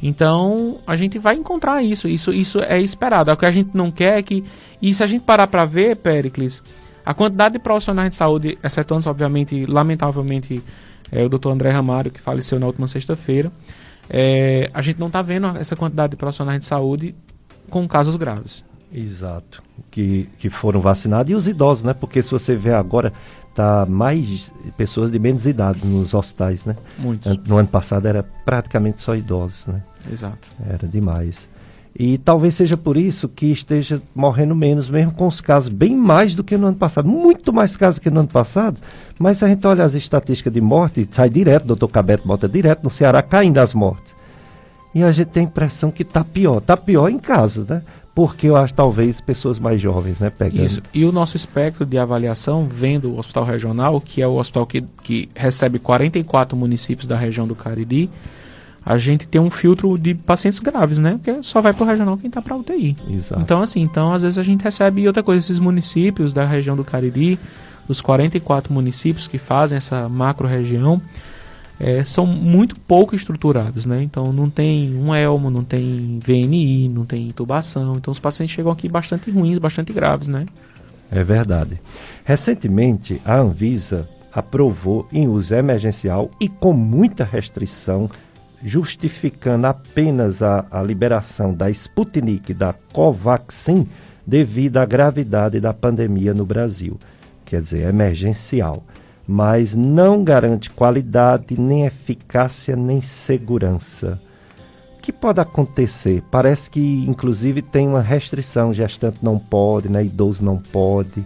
[0.02, 3.32] Então a gente vai encontrar isso, isso, isso é esperado.
[3.32, 4.43] O que a gente não quer é que.
[4.82, 6.64] E se a gente parar para ver, Pericles,
[7.06, 10.64] a quantidade de profissionais de saúde, excetuando, obviamente, lamentavelmente,
[11.12, 13.52] é, o doutor André Ramário, que faleceu na última sexta-feira,
[14.10, 17.16] é, a gente não está vendo essa quantidade de profissionais de saúde
[17.70, 18.64] com casos graves.
[18.92, 19.62] Exato.
[19.92, 21.94] Que, que foram vacinados e os idosos, né?
[21.94, 23.14] Porque se você vê agora,
[23.54, 26.76] tá mais pessoas de menos idade nos hospitais, né?
[26.98, 27.38] Muitos.
[27.46, 29.82] No ano passado era praticamente só idosos, né?
[30.12, 30.48] Exato.
[30.68, 31.48] Era demais.
[31.98, 36.34] E talvez seja por isso que esteja morrendo menos, mesmo com os casos bem mais
[36.34, 37.08] do que no ano passado.
[37.08, 38.80] Muito mais casos que no ano passado.
[39.20, 42.48] Mas se a gente olha as estatísticas de morte, sai direto, o doutor Cabeto bota
[42.48, 44.16] direto no Ceará, caindo as mortes.
[44.94, 46.60] E a gente tem a impressão que está pior.
[46.60, 47.82] Está pior em casa, né?
[48.20, 50.30] Porque eu acho talvez pessoas mais jovens, né?
[50.30, 50.66] Pegando.
[50.66, 50.82] Isso.
[50.94, 54.84] E o nosso espectro de avaliação, vendo o hospital regional, que é o hospital que,
[55.02, 58.10] que recebe 44 municípios da região do Cariri,
[58.86, 61.14] a gente tem um filtro de pacientes graves, né?
[61.14, 62.98] Porque só vai para o regional quem está para UTI.
[63.10, 63.42] Exato.
[63.42, 66.84] Então, assim, então às vezes a gente recebe outra coisa, esses municípios da região do
[66.84, 67.40] Cariri,
[67.88, 71.02] os 44 municípios que fazem essa macro-região,
[71.80, 74.04] é, são muito pouco estruturados, né?
[74.04, 77.96] Então não tem um elmo, não tem VNI, não tem intubação.
[77.96, 80.46] Então os pacientes chegam aqui bastante ruins, bastante graves, né?
[81.10, 81.82] É verdade.
[82.26, 88.10] Recentemente, a Anvisa aprovou em uso emergencial e com muita restrição
[88.62, 93.88] justificando apenas a, a liberação da Sputnik da Covaxin
[94.28, 97.00] devido à gravidade da pandemia no Brasil.
[97.46, 98.84] Quer dizer, emergencial.
[99.32, 104.20] Mas não garante qualidade, nem eficácia, nem segurança.
[104.98, 106.24] O que pode acontecer?
[106.32, 110.04] Parece que, inclusive, tem uma restrição: gestante não pode, né?
[110.04, 111.24] idoso não pode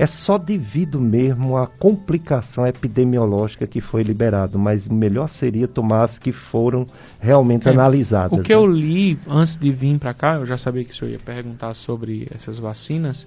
[0.00, 6.20] é só devido mesmo à complicação epidemiológica que foi liberado, mas melhor seria tomar as
[6.20, 6.86] que foram
[7.18, 8.38] realmente é, analisadas.
[8.38, 8.54] O que né?
[8.54, 11.74] eu li antes de vir para cá, eu já sabia que o senhor ia perguntar
[11.74, 13.26] sobre essas vacinas,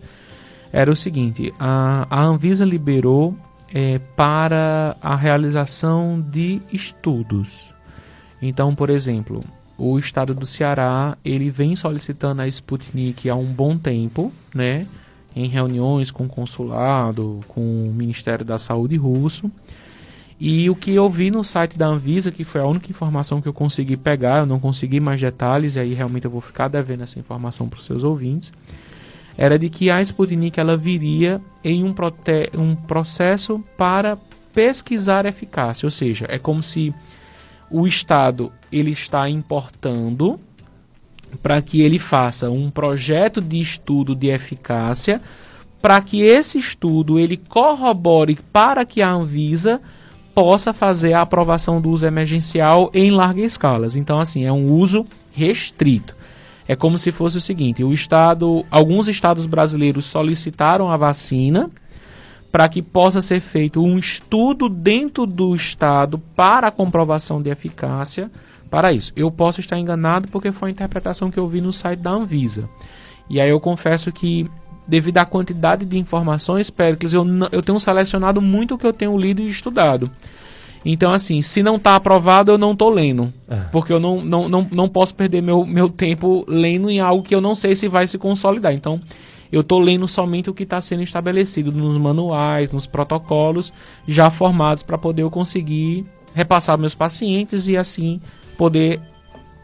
[0.71, 3.35] era o seguinte: a, a Anvisa liberou
[3.73, 7.73] é, para a realização de estudos.
[8.41, 9.43] Então, por exemplo,
[9.77, 14.87] o estado do Ceará ele vem solicitando a Sputnik há um bom tempo, né?
[15.35, 19.49] em reuniões com o consulado, com o Ministério da Saúde russo.
[20.39, 23.47] E o que eu vi no site da Anvisa, que foi a única informação que
[23.47, 27.03] eu consegui pegar, eu não consegui mais detalhes, e aí realmente eu vou ficar devendo
[27.03, 28.51] essa informação para os seus ouvintes,
[29.37, 31.93] era de que a Sputnik ela viria em um,
[32.57, 34.17] um processo para
[34.53, 36.93] pesquisar eficácia, ou seja, é como se
[37.69, 40.39] o Estado ele está importando
[41.41, 45.21] para que ele faça um projeto de estudo de eficácia,
[45.81, 49.81] para que esse estudo ele corrobore para que a Anvisa
[50.35, 53.87] possa fazer a aprovação do uso emergencial em larga escala.
[53.95, 56.15] Então, assim, é um uso restrito.
[56.71, 61.69] É como se fosse o seguinte: o estado, alguns estados brasileiros solicitaram a vacina
[62.49, 68.31] para que possa ser feito um estudo dentro do estado para a comprovação de eficácia
[68.69, 69.11] para isso.
[69.17, 72.69] Eu posso estar enganado porque foi a interpretação que eu vi no site da Anvisa.
[73.29, 74.49] E aí eu confesso que,
[74.87, 79.17] devido à quantidade de informações, Pericles, eu, eu tenho selecionado muito o que eu tenho
[79.17, 80.09] lido e estudado.
[80.83, 83.31] Então, assim, se não está aprovado, eu não estou lendo.
[83.47, 83.55] É.
[83.71, 87.35] Porque eu não, não, não, não posso perder meu, meu tempo lendo em algo que
[87.35, 88.73] eu não sei se vai se consolidar.
[88.73, 88.99] Então,
[89.51, 93.73] eu estou lendo somente o que está sendo estabelecido nos manuais, nos protocolos
[94.07, 98.21] já formados para poder eu conseguir repassar meus pacientes e assim
[98.57, 99.01] poder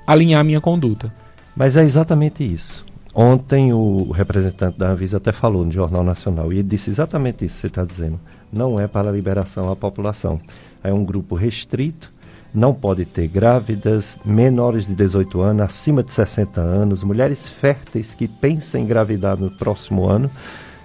[0.06, 1.14] alinhar minha conduta.
[1.56, 2.86] Mas é exatamente isso.
[3.16, 7.56] Ontem o representante da Anvisa até falou no Jornal Nacional e ele disse exatamente isso
[7.56, 8.20] que você está dizendo.
[8.52, 10.40] Não é para liberação à população.
[10.88, 12.12] É um grupo restrito,
[12.54, 18.28] não pode ter grávidas, menores de 18 anos, acima de 60 anos, mulheres férteis que
[18.28, 20.32] pensam em engravidar no próximo ano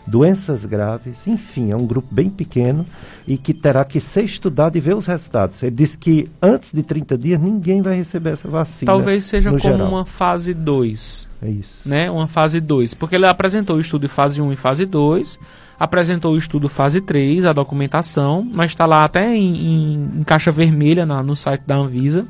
[0.07, 2.85] doenças graves, enfim, é um grupo bem pequeno
[3.27, 5.63] e que terá que ser estudado e ver os resultados.
[5.63, 8.91] Ele disse que antes de 30 dias ninguém vai receber essa vacina.
[8.91, 9.89] Talvez seja como geral.
[9.89, 11.29] uma fase 2.
[11.43, 11.89] É isso.
[11.89, 12.11] Né?
[12.11, 12.95] Uma fase 2.
[12.95, 15.39] Porque ele apresentou o estudo em fase 1 um e fase 2,
[15.79, 20.53] apresentou o estudo fase 3, a documentação, mas está lá até em, em, em caixa
[20.53, 22.27] vermelha na, no site da Anvisa,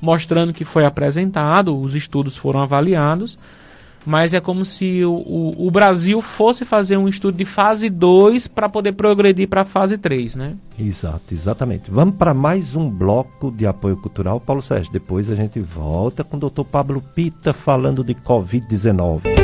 [0.00, 3.38] mostrando que foi apresentado, os estudos foram avaliados
[4.04, 8.48] mas é como se o, o, o, Brasil fosse fazer um estudo de fase 2
[8.48, 10.54] para poder progredir para a fase 3, né?
[10.78, 11.90] Exato, exatamente.
[11.90, 14.92] Vamos para mais um bloco de apoio cultural, Paulo Sérgio.
[14.92, 16.64] Depois a gente volta com o Dr.
[16.64, 19.41] Pablo Pita falando de Covid-19.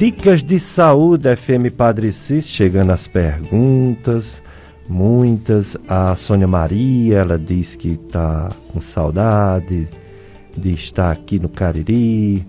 [0.00, 4.42] Dicas de saúde, FM Padre Cis, chegando as perguntas,
[4.88, 5.76] muitas.
[5.86, 9.86] A Sônia Maria, ela diz que está com saudade
[10.56, 12.46] de estar aqui no Cariri.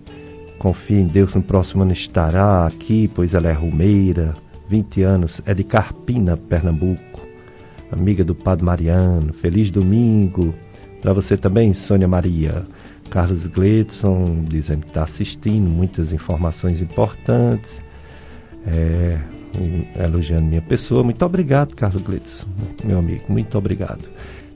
[0.58, 4.34] Confia em Deus, no próximo ano estará aqui, pois ela é rumeira,
[4.70, 7.20] 20 anos, é de Carpina, Pernambuco.
[7.92, 9.34] Amiga do Padre Mariano.
[9.34, 10.56] Feliz domingo
[11.02, 12.64] para você também, Sônia Maria.
[13.12, 17.82] Carlos Gledson dizendo que está assistindo, muitas informações importantes.
[18.66, 19.20] É,
[20.02, 21.04] elogiando minha pessoa.
[21.04, 22.48] Muito obrigado, Carlos Gledson,
[22.84, 23.24] meu amigo.
[23.28, 24.08] Muito obrigado.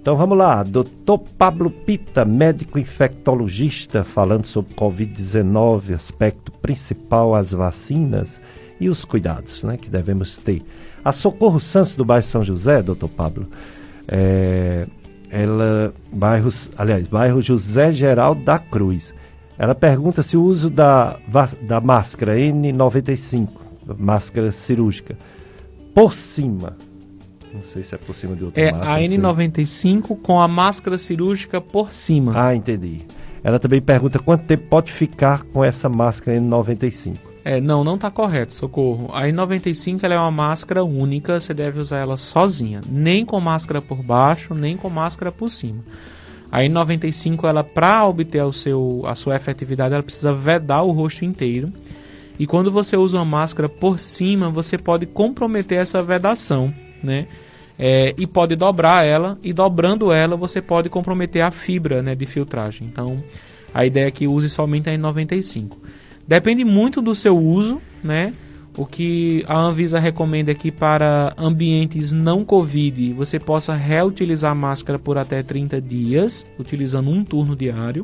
[0.01, 8.39] Então vamos lá, doutor Pablo Pita, médico infectologista, falando sobre Covid-19, aspecto principal, as vacinas
[8.79, 10.63] e os cuidados né, que devemos ter.
[11.03, 13.47] A Socorro Santos do bairro São José, doutor Pablo,
[14.07, 14.85] é,
[15.29, 19.13] ela, bairros, aliás, bairro José Geraldo da Cruz.
[19.57, 21.17] Ela pergunta se o uso da,
[21.61, 23.47] da máscara N95,
[23.97, 25.17] máscara cirúrgica,
[25.93, 26.75] por cima
[27.55, 29.01] não sei se é por cima de outra é máscara.
[29.01, 32.33] É a N95 com a máscara cirúrgica por cima.
[32.35, 33.03] Ah, entendi.
[33.41, 37.17] Ela também pergunta quanto tempo pode ficar com essa máscara N95.
[37.45, 39.09] É, não, não está correto, socorro.
[39.13, 43.79] A N95 ela é uma máscara única, você deve usar ela sozinha, nem com máscara
[43.79, 45.83] por baixo, nem com máscara por cima.
[46.51, 51.23] A N95 ela para obter o seu, a sua efetividade, ela precisa vedar o rosto
[51.23, 51.71] inteiro.
[52.39, 56.73] E quando você usa uma máscara por cima, você pode comprometer essa vedação,
[57.03, 57.27] né?
[57.77, 62.25] é, e pode dobrar ela, e dobrando ela você pode comprometer a fibra né, de
[62.25, 62.87] filtragem.
[62.87, 63.23] Então
[63.73, 65.71] a ideia é que use somente a N95.
[66.27, 68.33] Depende muito do seu uso, né?
[68.77, 74.55] O que a Anvisa recomenda é que para ambientes não Covid você possa reutilizar a
[74.55, 78.03] máscara por até 30 dias, utilizando um turno diário,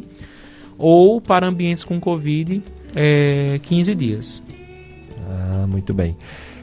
[0.77, 2.63] ou para ambientes com Covid,
[2.95, 4.43] é, 15 dias.
[5.29, 6.15] Ah, muito bem.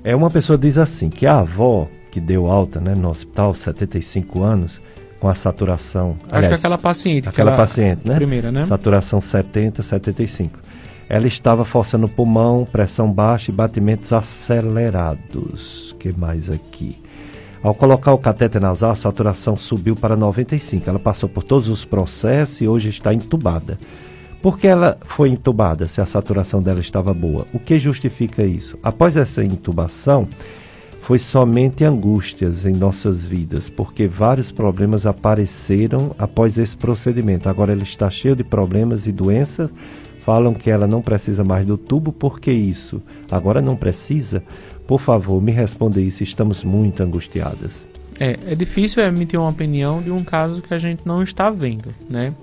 [0.03, 4.43] É uma pessoa diz assim que a avó que deu alta né, no hospital, 75
[4.43, 4.81] anos,
[5.21, 6.17] com a saturação.
[6.25, 7.29] Acho aliás, que aquela paciente.
[7.29, 8.15] Aquela, aquela paciente, né?
[8.15, 8.65] Primeira, né?
[8.65, 10.59] Saturação 70, 75.
[11.09, 15.97] Ela estava forçando o pulmão, pressão baixa e batimentos acelerados.
[15.99, 16.97] que mais aqui?
[17.63, 20.89] Ao colocar o catéter nasal, a saturação subiu para 95.
[20.89, 23.79] Ela passou por todos os processos e hoje está entubada.
[24.41, 27.45] Por que ela foi entubada se a saturação dela estava boa?
[27.53, 28.79] O que justifica isso?
[28.83, 30.29] Após essa intubação,
[31.01, 37.49] foi somente angústias em nossas vidas, porque vários problemas apareceram após esse procedimento.
[37.49, 39.71] Agora ela está cheia de problemas e doenças.
[40.29, 43.01] Falam que ela não precisa mais do tubo, por que isso?
[43.31, 44.43] Agora não precisa?
[44.87, 46.23] Por favor, me responda isso.
[46.23, 47.89] Estamos muito angustiadas.
[48.21, 51.95] É, é difícil emitir uma opinião de um caso que a gente não está vendo,
[52.11, 52.35] né?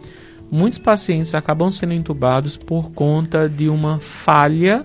[0.50, 4.84] Muitos pacientes acabam sendo entubados por conta de uma falha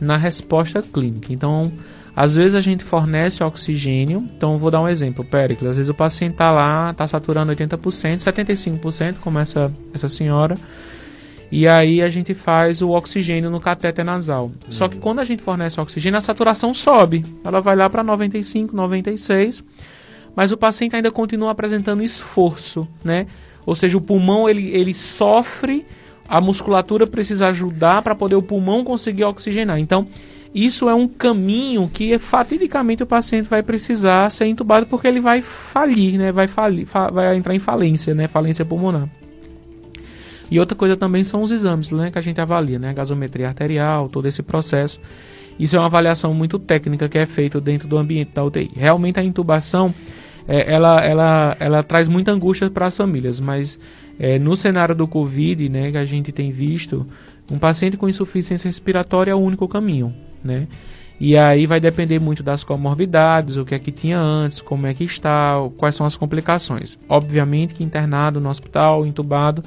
[0.00, 1.32] na resposta clínica.
[1.32, 1.70] Então,
[2.16, 5.70] às vezes a gente fornece oxigênio, então vou dar um exemplo, Péricles.
[5.70, 10.56] Às vezes o paciente está lá, está saturando 80%, 75%, como essa, essa senhora,
[11.52, 14.46] e aí a gente faz o oxigênio no catéter nasal.
[14.46, 14.52] Uhum.
[14.70, 15.02] Só que uhum.
[15.02, 19.62] quando a gente fornece oxigênio, a saturação sobe, ela vai lá para 95, 96,
[20.34, 23.26] mas o paciente ainda continua apresentando esforço, né?
[23.66, 25.84] Ou seja, o pulmão ele, ele sofre,
[26.26, 29.78] a musculatura precisa ajudar para poder o pulmão conseguir oxigenar.
[29.78, 30.08] Então,
[30.54, 35.42] isso é um caminho que fatidicamente o paciente vai precisar ser entubado porque ele vai
[35.42, 36.32] falir, né?
[36.32, 38.26] Vai falir, fa vai entrar em falência, né?
[38.26, 39.06] Falência pulmonar.
[40.52, 43.48] E outra coisa também são os exames, né, que a gente avalia, né, a gasometria
[43.48, 45.00] arterial, todo esse processo.
[45.58, 48.70] Isso é uma avaliação muito técnica que é feita dentro do ambiente da UTI.
[48.74, 49.94] Realmente a intubação,
[50.46, 53.80] é, ela, ela, ela traz muita angústia para as famílias, mas
[54.18, 57.06] é, no cenário do Covid, né, que a gente tem visto,
[57.50, 60.14] um paciente com insuficiência respiratória é o único caminho
[60.44, 60.66] né?
[61.20, 64.94] E aí vai depender muito das comorbidades, o que é que tinha antes, como é
[64.94, 66.98] que está, quais são as complicações.
[67.08, 69.62] Obviamente que internado no hospital, entubado,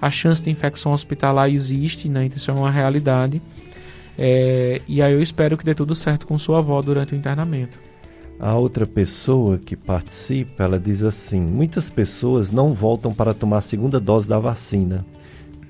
[0.00, 2.24] a chance de infecção hospitalar existe, né?
[2.24, 3.40] Então isso é uma realidade.
[4.18, 7.78] É, e aí eu espero que dê tudo certo com sua avó durante o internamento.
[8.38, 13.62] A outra pessoa que participa, ela diz assim: muitas pessoas não voltam para tomar a
[13.62, 15.04] segunda dose da vacina,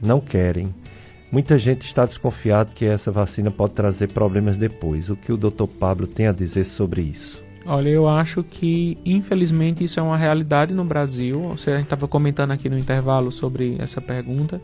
[0.01, 0.73] não querem.
[1.33, 5.11] Muita gente está desconfiado que essa vacina pode trazer problemas depois.
[5.11, 5.67] O que o Dr.
[5.79, 7.40] Pablo tem a dizer sobre isso?
[7.67, 11.41] Olha, eu acho que infelizmente isso é uma realidade no Brasil.
[11.51, 14.61] Você a gente estava comentando aqui no intervalo sobre essa pergunta.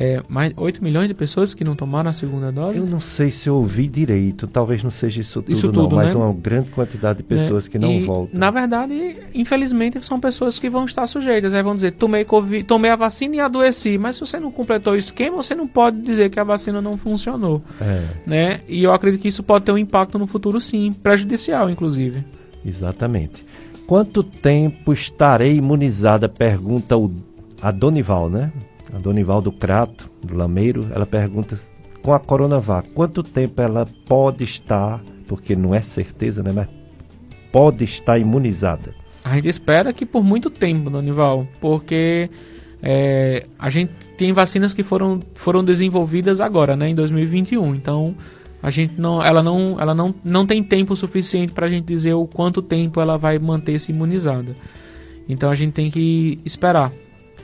[0.00, 2.78] É, mais 8 milhões de pessoas que não tomaram a segunda dose?
[2.78, 5.90] Eu não sei se eu ouvi direito, talvez não seja isso tudo, isso tudo não,
[5.90, 6.20] mas né?
[6.20, 8.38] uma grande quantidade de pessoas é, que não e, voltam.
[8.38, 11.52] Na verdade, infelizmente, são pessoas que vão estar sujeitas.
[11.52, 14.92] Aí vão dizer, tomei, COVID, tomei a vacina e adoeci, mas se você não completou
[14.92, 17.60] o esquema, você não pode dizer que a vacina não funcionou.
[17.80, 18.04] É.
[18.24, 18.60] Né?
[18.68, 22.24] E eu acredito que isso pode ter um impacto no futuro, sim, prejudicial, inclusive.
[22.64, 23.44] Exatamente.
[23.84, 26.28] Quanto tempo estarei imunizada?
[26.28, 27.12] Pergunta o,
[27.60, 28.52] a Donival, né?
[28.92, 31.58] A Donivaldo Crato, do Lameiro, ela pergunta
[32.02, 36.68] com a Coronavac, quanto tempo ela pode estar, porque não é certeza, né, mas
[37.52, 38.94] pode estar imunizada?
[39.24, 42.30] A gente espera que por muito tempo, Donival, porque
[42.82, 48.14] é, a gente tem vacinas que foram, foram desenvolvidas agora, né, em 2021, então
[48.62, 52.14] a gente não, ela não, ela não, não tem tempo suficiente para a gente dizer
[52.14, 54.56] o quanto tempo ela vai manter-se imunizada.
[55.28, 56.92] Então a gente tem que esperar.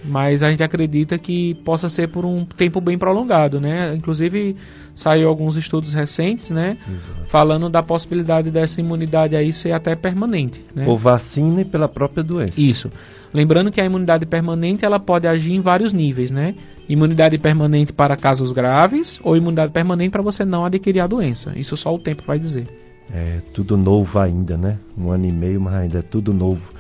[0.05, 3.95] Mas a gente acredita que possa ser por um tempo bem prolongado, né?
[3.95, 4.55] Inclusive
[4.95, 6.77] saiu alguns estudos recentes, né?
[6.87, 7.29] Exato.
[7.29, 10.85] Falando da possibilidade dessa imunidade aí ser até permanente, né?
[10.85, 12.61] Por vacina e pela própria doença.
[12.61, 12.91] Isso.
[13.33, 16.55] Lembrando que a imunidade permanente ela pode agir em vários níveis, né?
[16.89, 21.53] Imunidade permanente para casos graves ou imunidade permanente para você não adquirir a doença.
[21.57, 22.69] Isso só o tempo vai dizer.
[23.13, 24.79] É tudo novo ainda, né?
[24.97, 26.71] Um ano e meio, mas ainda é tudo novo.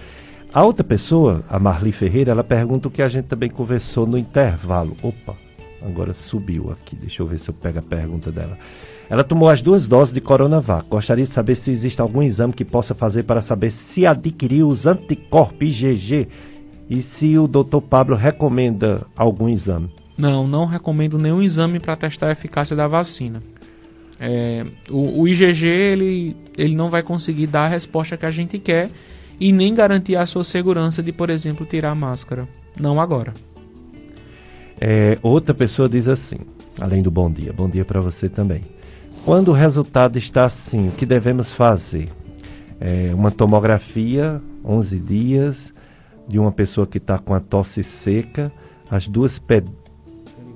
[0.54, 4.16] A outra pessoa, a Marli Ferreira, ela pergunta o que a gente também conversou no
[4.16, 4.96] intervalo.
[5.02, 5.34] Opa,
[5.82, 6.94] agora subiu aqui.
[6.94, 8.56] Deixa eu ver se eu pego a pergunta dela.
[9.10, 10.88] Ela tomou as duas doses de Coronavac.
[10.88, 14.86] Gostaria de saber se existe algum exame que possa fazer para saber se adquiriu os
[14.86, 16.28] anticorpos IgG
[16.88, 17.80] e se o Dr.
[17.90, 19.90] Pablo recomenda algum exame.
[20.16, 23.42] Não, não recomendo nenhum exame para testar a eficácia da vacina.
[24.20, 28.56] É, o, o, IgG ele, ele não vai conseguir dar a resposta que a gente
[28.60, 28.88] quer
[29.38, 32.48] e nem garantir a sua segurança de, por exemplo, tirar a máscara.
[32.78, 33.32] Não agora.
[34.80, 36.38] É, outra pessoa diz assim,
[36.80, 38.62] além do bom dia, bom dia para você também.
[39.24, 42.08] Quando o resultado está assim, o que devemos fazer?
[42.80, 45.74] É, uma tomografia, 11 dias,
[46.28, 48.52] de uma pessoa que está com a tosse seca,
[48.90, 49.62] as duas pe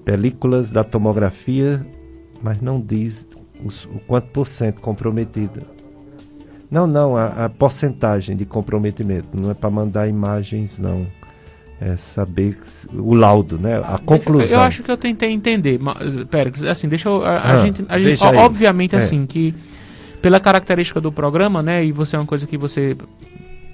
[0.05, 1.86] películas da tomografia,
[2.42, 3.26] mas não diz
[3.62, 5.77] os, o quanto por cento comprometida.
[6.70, 9.28] Não, não, a, a porcentagem de comprometimento.
[9.32, 11.07] Não é para mandar imagens, não.
[11.81, 12.59] É saber
[12.93, 13.81] o laudo, né?
[13.85, 14.59] A conclusão.
[14.59, 15.78] Eu acho que eu tentei entender.
[16.28, 17.24] Pera, assim, deixa eu.
[17.24, 18.99] A, a ah, gente, a gente obviamente, é.
[18.99, 19.55] assim, que
[20.20, 21.85] pela característica do programa, né?
[21.85, 22.97] E você é uma coisa que você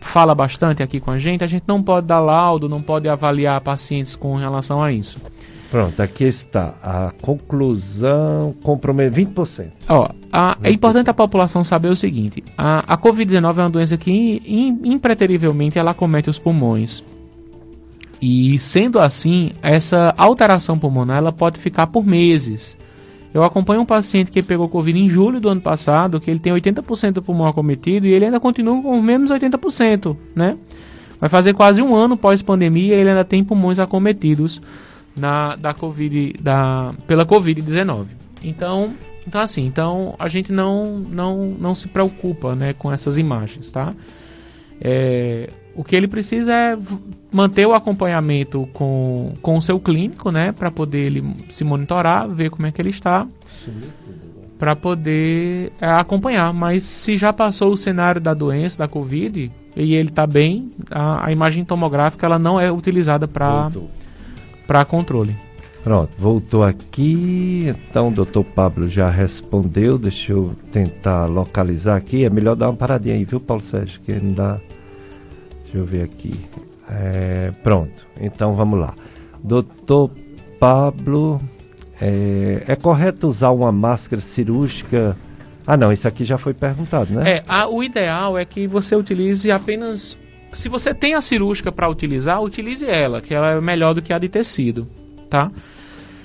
[0.01, 3.59] fala bastante aqui com a gente, a gente não pode dar laudo, não pode avaliar
[3.63, 5.17] pacientes com relação a isso.
[5.75, 9.73] Pronto, aqui está a conclusão compromete 20%.
[9.89, 10.59] Ó, a, 20%.
[10.63, 14.79] É importante a população saber o seguinte: a, a Covid-19 é uma doença que in,
[14.85, 17.03] impreterivelmente ela comete os pulmões.
[18.23, 22.79] E sendo assim, essa alteração pulmonar ela pode ficar por meses.
[23.35, 26.53] Eu acompanho um paciente que pegou Covid em julho do ano passado, que ele tem
[26.53, 30.57] 80% do pulmão acometido e ele ainda continua com menos 80%, né?
[31.19, 34.63] Vai fazer quase um ano pós-pandemia e ele ainda tem pulmões acometidos
[35.17, 38.07] na, da COVID, da, pela Covid-19.
[38.43, 38.95] Então,
[39.27, 43.95] então assim, então a gente não, não, não se preocupa né, com essas imagens, tá?
[44.81, 46.79] É, o que ele precisa é
[47.33, 50.53] manter o acompanhamento com, com o seu clínico, né?
[50.53, 53.27] Para poder ele se monitorar, ver como é que ele está.
[54.59, 56.53] Para poder é, acompanhar.
[56.53, 61.27] Mas se já passou o cenário da doença, da Covid, e ele está bem, a,
[61.27, 63.71] a, imagem tomográfica ela não é utilizada para
[64.67, 65.37] para controle.
[65.83, 67.75] Pronto, voltou aqui.
[67.91, 69.99] Então, o doutor Pablo já respondeu.
[69.99, 72.25] Deixa eu tentar localizar aqui.
[72.25, 74.01] É melhor dar uma paradinha aí, viu, Paulo Sérgio?
[74.01, 74.61] Que não dá.
[75.63, 76.33] Deixa eu ver aqui.
[76.89, 78.95] É, pronto, então vamos lá.
[79.43, 80.11] Doutor
[80.59, 81.41] Pablo,
[82.01, 85.17] é, é, correto usar uma máscara cirúrgica?
[85.67, 87.31] Ah, não, isso aqui já foi perguntado, né?
[87.31, 90.17] É, a, o ideal é que você utilize apenas
[90.55, 94.13] se você tem a cirúrgica para utilizar, utilize ela, que ela é melhor do que
[94.13, 94.89] a de tecido,
[95.29, 95.51] tá?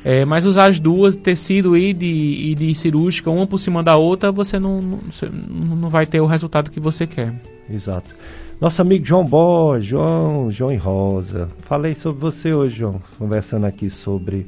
[0.03, 2.05] É, mas usar as duas, tecido e de,
[2.51, 4.99] e de cirúrgica, uma por cima da outra, você não, não,
[5.75, 7.33] não vai ter o resultado que você quer.
[7.69, 8.09] Exato.
[8.61, 11.47] Nosso amigo João Borges, João, João e Rosa.
[11.61, 14.47] Falei sobre você hoje, João, conversando aqui sobre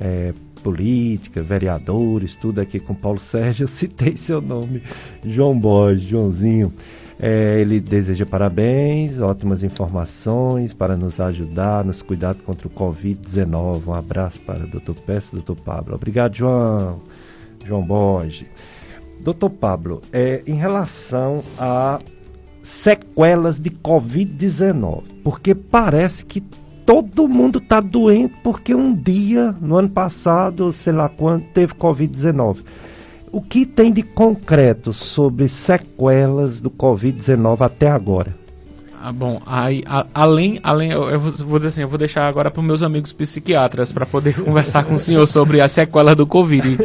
[0.00, 0.32] é,
[0.62, 3.64] política, vereadores, tudo aqui com Paulo Sérgio.
[3.64, 4.82] Eu citei seu nome,
[5.24, 6.72] João Borges, Joãozinho.
[7.22, 13.82] É, ele deseja parabéns, ótimas informações para nos ajudar nos cuidados contra o Covid-19.
[13.86, 14.94] Um abraço para o Dr.
[15.04, 15.60] Peço e Dr.
[15.62, 15.94] Pablo.
[15.94, 16.98] Obrigado, João.
[17.62, 18.46] João Borges.
[19.20, 21.98] Doutor Pablo, é, em relação a
[22.62, 26.42] sequelas de Covid-19, porque parece que
[26.86, 32.64] todo mundo está doente porque um dia, no ano passado, sei lá quando, teve Covid-19
[33.32, 38.34] o que tem de concreto sobre sequelas do Covid-19 até agora?
[39.02, 42.50] Ah, bom, aí, a, além, além eu, eu, vou dizer assim, eu vou deixar agora
[42.50, 46.76] para meus amigos psiquiatras para poder conversar com o senhor sobre a sequela do Covid.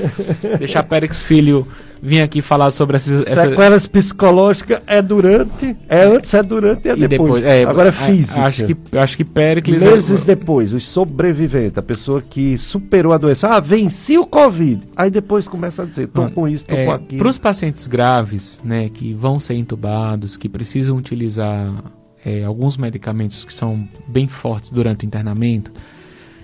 [0.57, 1.67] deixar Pérez Filho
[2.01, 3.49] vir aqui falar sobre essas, essas...
[3.49, 7.41] sequelas psicológicas é durante, é antes, é durante e é e depois.
[7.41, 8.41] depois é, Agora é física.
[8.41, 10.35] Acho que acho que Péricles meses é...
[10.35, 14.81] depois, os sobreviventes, a pessoa que superou a doença, ah, venci o Covid.
[14.95, 17.19] Aí depois começa a dizer, tô ah, com isso, tô é, com aquilo.
[17.19, 21.73] Para os pacientes graves, né, que vão ser entubados, que precisam utilizar
[22.25, 25.71] é, alguns medicamentos que são bem fortes durante o internamento,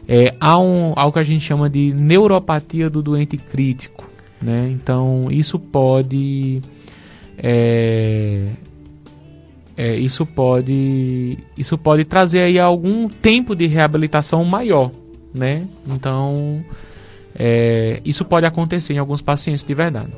[0.07, 4.10] é, há um, algo que a gente chama de neuropatia do doente crítico.
[4.41, 4.69] Né?
[4.72, 6.61] Então, isso pode
[7.38, 8.49] é,
[9.76, 14.91] é, isso pode isso pode trazer aí algum tempo de reabilitação maior,
[15.34, 15.65] né?
[15.88, 16.63] Então
[17.34, 20.11] é, isso pode acontecer em alguns pacientes de verdade.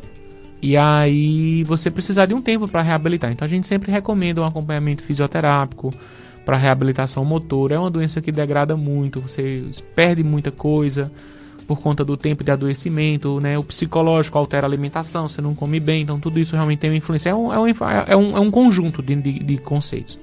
[0.62, 3.32] E aí você precisar de um tempo para reabilitar.
[3.32, 5.94] Então a gente sempre recomenda um acompanhamento fisioterápico
[6.46, 7.76] para reabilitação motora.
[7.76, 9.64] É uma doença que degrada muito, você
[9.96, 11.10] perde muita coisa
[11.64, 13.58] por conta do tempo de adoecimento, né?
[13.58, 16.98] O psicológico altera a alimentação, você não come bem, então tudo isso realmente tem uma
[16.98, 17.30] influência.
[17.30, 17.68] É um, é um,
[18.08, 20.20] é um, é um conjunto de, de, de conceitos.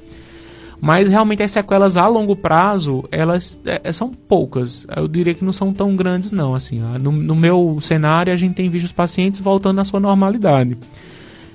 [0.80, 4.86] Mas realmente as sequelas a longo prazo, elas é, é, são poucas.
[4.96, 6.80] Eu diria que não são tão grandes não, assim.
[6.98, 10.78] No, no meu cenário, a gente tem visto os pacientes voltando à sua normalidade.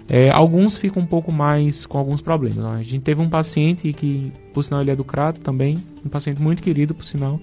[0.07, 2.63] É, alguns ficam um pouco mais com alguns problemas.
[2.63, 6.39] A gente teve um paciente que, por sinal, ele é do Crato também, um paciente
[6.39, 7.39] muito querido, por sinal,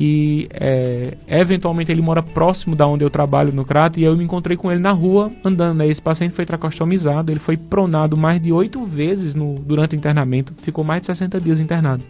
[0.00, 4.24] que é, eventualmente ele mora próximo da onde eu trabalho no Crato e eu me
[4.24, 5.76] encontrei com ele na rua andando.
[5.76, 5.88] Né?
[5.88, 10.54] Esse paciente foi tracostomizado, ele foi pronado mais de oito vezes no, durante o internamento,
[10.56, 12.02] ficou mais de 60 dias internado.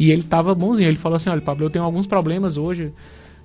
[0.00, 2.92] E ele estava bonzinho, ele falou assim: Olha, Pablo, eu tenho alguns problemas hoje,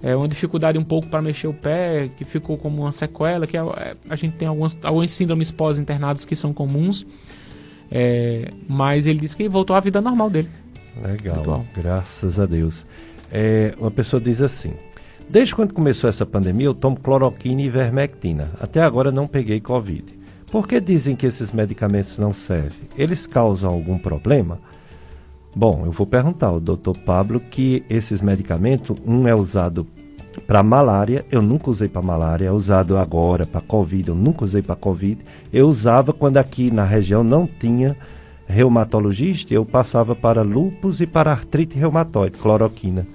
[0.01, 3.55] é, uma dificuldade um pouco para mexer o pé, que ficou como uma sequela, que
[3.55, 7.05] a, é, é, a gente tem algumas, algumas síndromes pós-internados que são comuns,
[7.91, 10.49] é, mas ele disse que voltou à vida normal dele.
[11.01, 12.85] Legal, graças a Deus.
[13.31, 14.73] É, uma pessoa diz assim:
[15.29, 18.51] Desde quando começou essa pandemia, eu tomo cloroquina e ivermectina.
[18.59, 20.05] Até agora não peguei Covid.
[20.51, 22.87] Por que dizem que esses medicamentos não servem?
[22.95, 24.59] Eles causam algum problema?
[25.55, 26.97] Bom, eu vou perguntar ao Dr.
[27.05, 29.87] Pablo que esses medicamentos, um é usado
[30.47, 34.61] para malária, eu nunca usei para malária, é usado agora para Covid, eu nunca usei
[34.61, 35.23] para Covid.
[35.51, 37.95] Eu usava quando aqui na região não tinha
[38.47, 43.05] reumatologista, eu passava para lúpus e para artrite reumatoide, cloroquina.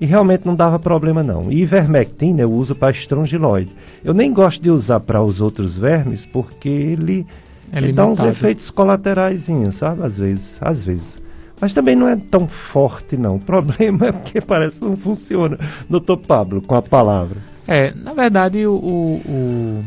[0.00, 1.50] E realmente não dava problema não.
[1.50, 3.70] E ivermectina eu uso para estrongiloide.
[4.04, 7.26] Eu nem gosto de usar para os outros vermes porque ele,
[7.72, 10.04] é ele dá uns efeitos colaterais, sabe?
[10.04, 11.22] Às vezes, às vezes.
[11.60, 13.36] Mas também não é tão forte não.
[13.36, 15.58] O problema é porque parece que não funciona.
[15.90, 17.38] Doutor Pablo, com a palavra.
[17.66, 19.84] É, na verdade o, o o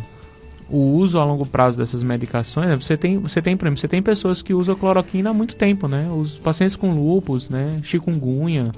[0.78, 2.76] uso a longo prazo dessas medicações, né?
[2.76, 5.88] você tem, você tem, por exemplo, você tem pessoas que usam cloroquina há muito tempo,
[5.88, 6.10] né?
[6.10, 8.72] Os pacientes com lúpus, né, chikungunya,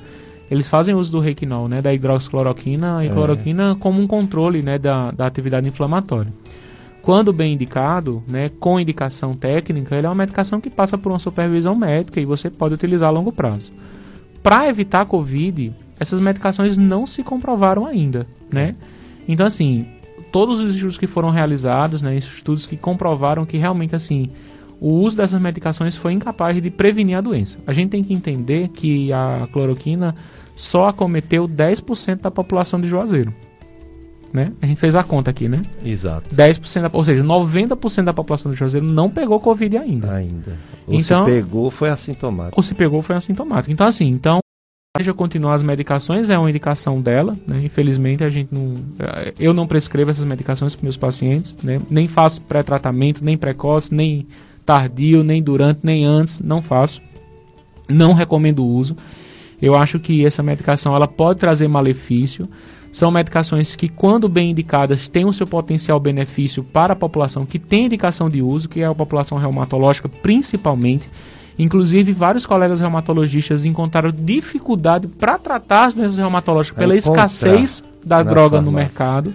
[0.50, 3.12] eles fazem uso do requinol, né, da hidroxicloroquina e é.
[3.12, 6.32] cloroquina como um controle, né, da, da atividade inflamatória.
[7.02, 11.20] Quando bem indicado, né, com indicação técnica, ele é uma medicação que passa por uma
[11.20, 13.74] supervisão médica e você pode utilizar a longo prazo.
[14.42, 18.76] Para evitar a COVID, essas medicações não se comprovaram ainda, né?
[19.28, 19.88] Então, assim,
[20.34, 24.32] todos os estudos que foram realizados, né, estudos que comprovaram que realmente assim
[24.82, 27.58] o uso dessas medicações foi incapaz de prevenir a doença.
[27.66, 30.14] A gente tem que entender que a cloroquina
[30.56, 33.34] só acometeu 10% da população de Juazeiro.
[34.34, 34.52] Né?
[34.62, 35.62] A gente fez a conta aqui, né?
[35.86, 36.36] Exato.
[36.36, 40.16] 10%, da, ou seja, 90% da população de Juazeiro não pegou Covid ainda.
[40.16, 40.58] Ainda.
[40.88, 42.60] Ou então, se pegou, foi assintomático.
[42.60, 43.72] Ou se pegou, foi assintomático.
[43.72, 44.43] Então, assim, então,
[44.96, 47.64] seja continuar as medicações, é uma indicação dela, né?
[47.66, 48.76] Infelizmente a gente não,
[49.40, 51.82] eu não prescrevo essas medicações para meus pacientes, né?
[51.90, 54.28] Nem faço pré-tratamento, nem precoce, nem
[54.64, 57.02] tardio, nem durante, nem antes, não faço.
[57.90, 58.96] Não recomendo o uso.
[59.60, 62.48] Eu acho que essa medicação ela pode trazer malefício.
[62.92, 67.58] São medicações que, quando bem indicadas, têm o seu potencial benefício para a população que
[67.58, 71.10] tem indicação de uso, que é a população reumatológica principalmente
[71.58, 78.62] Inclusive, vários colegas reumatologistas encontraram dificuldade para tratar as doenças reumatológicas pela escassez da droga
[78.62, 79.34] no mercado.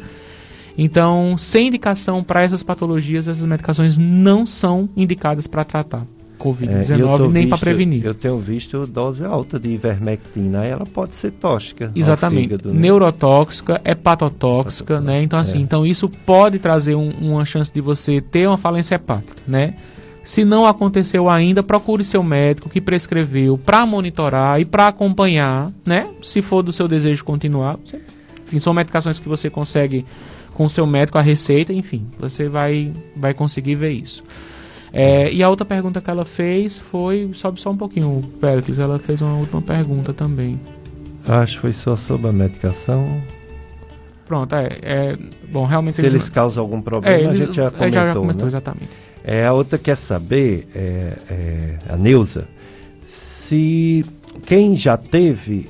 [0.77, 6.07] Então, sem indicação para essas patologias, essas medicações não são indicadas para tratar.
[6.39, 8.05] Covid-19 é, nem para prevenir.
[8.05, 11.91] Eu tenho visto dose alta de ivermectina, ela pode ser tóxica.
[11.95, 12.51] Exatamente.
[12.51, 12.81] Fígado, né?
[12.81, 15.21] Neurotóxica, hepatotóxica, né?
[15.23, 15.63] Então assim, é.
[15.63, 19.75] então isso pode trazer um, uma chance de você ter uma falência hepática, né?
[20.29, 26.07] Se não aconteceu ainda, procure seu médico que prescreveu para monitorar e para acompanhar, né?
[26.21, 27.79] Se for do seu desejo continuar.
[28.47, 30.05] Enfim, são medicações que você consegue
[30.53, 34.23] com o seu médico, a receita, enfim, você vai, vai conseguir ver isso.
[34.93, 37.31] É, e a outra pergunta que ela fez foi.
[37.33, 38.79] Sobe só um pouquinho, Péricles.
[38.79, 40.61] Ela fez uma última pergunta também.
[41.27, 43.19] Acho que foi só sobre a medicação.
[44.27, 44.79] Pronto, é.
[44.83, 45.19] é
[45.51, 45.95] bom, realmente.
[45.95, 47.91] Se eles, eles causam algum problema, é, eles, a gente já comentou.
[47.91, 48.49] Já, já comentou, né?
[48.49, 49.08] exatamente.
[49.31, 52.49] É, a outra quer saber, é, é, a Neuza,
[53.07, 54.03] se
[54.47, 55.69] quem já teve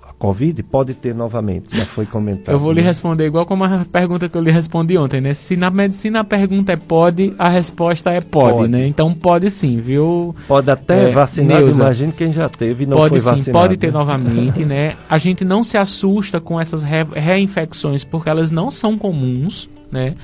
[0.00, 2.54] a Covid pode ter novamente, já foi comentado.
[2.54, 5.34] Eu vou lhe responder igual como a pergunta que eu lhe respondi ontem, né?
[5.34, 8.68] Se na medicina a pergunta é pode, a resposta é pode, pode.
[8.68, 8.86] né?
[8.86, 10.32] Então pode sim, viu?
[10.46, 13.42] Pode até é, vacinar, imagine quem já teve e não pode, foi vacinado.
[13.42, 13.92] Sim, pode ter né?
[13.94, 14.94] novamente, né?
[15.08, 20.14] A gente não se assusta com essas re reinfecções porque elas não são comuns, né?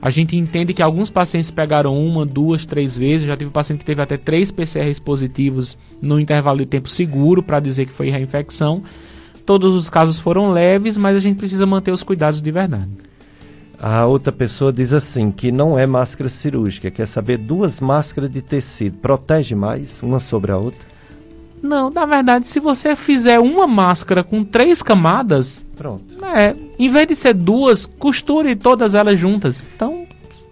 [0.00, 3.26] A gente entende que alguns pacientes pegaram uma, duas, três vezes.
[3.26, 7.42] Já tive um paciente que teve até três PCRs positivos no intervalo de tempo seguro
[7.42, 8.82] para dizer que foi reinfecção.
[9.44, 12.90] Todos os casos foram leves, mas a gente precisa manter os cuidados de verdade.
[13.80, 18.42] A outra pessoa diz assim que não é máscara cirúrgica, quer saber duas máscaras de
[18.42, 20.97] tecido protege mais uma sobre a outra?
[21.62, 26.04] Não, na verdade, se você fizer uma máscara com três camadas, pronto.
[26.34, 29.66] É, em vez de ser duas, costure todas elas juntas.
[29.74, 30.06] Então,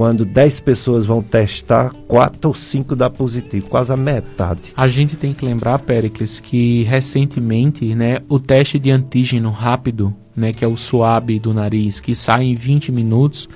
[0.00, 4.72] quando 10 pessoas vão testar, 4 ou 5 dá positivo, quase a metade.
[4.74, 10.54] A gente tem que lembrar, Pericles, que recentemente né, o teste de antígeno rápido, né,
[10.54, 13.46] que é o suave do nariz, que sai em 20 minutos,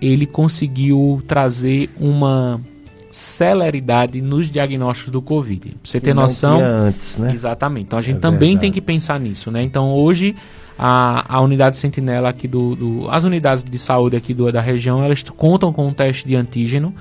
[0.00, 2.58] ele conseguiu trazer uma
[3.10, 5.68] celeridade nos diagnósticos do Covid.
[5.68, 6.60] Pra você ter noção.
[6.64, 7.30] antes, né?
[7.30, 7.84] Exatamente.
[7.88, 8.60] Então a gente é também verdade.
[8.60, 9.62] tem que pensar nisso, né?
[9.62, 10.34] Então hoje
[10.78, 15.02] a, a unidade sentinela aqui do, do, As unidades de saúde aqui do, da região,
[15.02, 16.94] elas contam com um teste de antígeno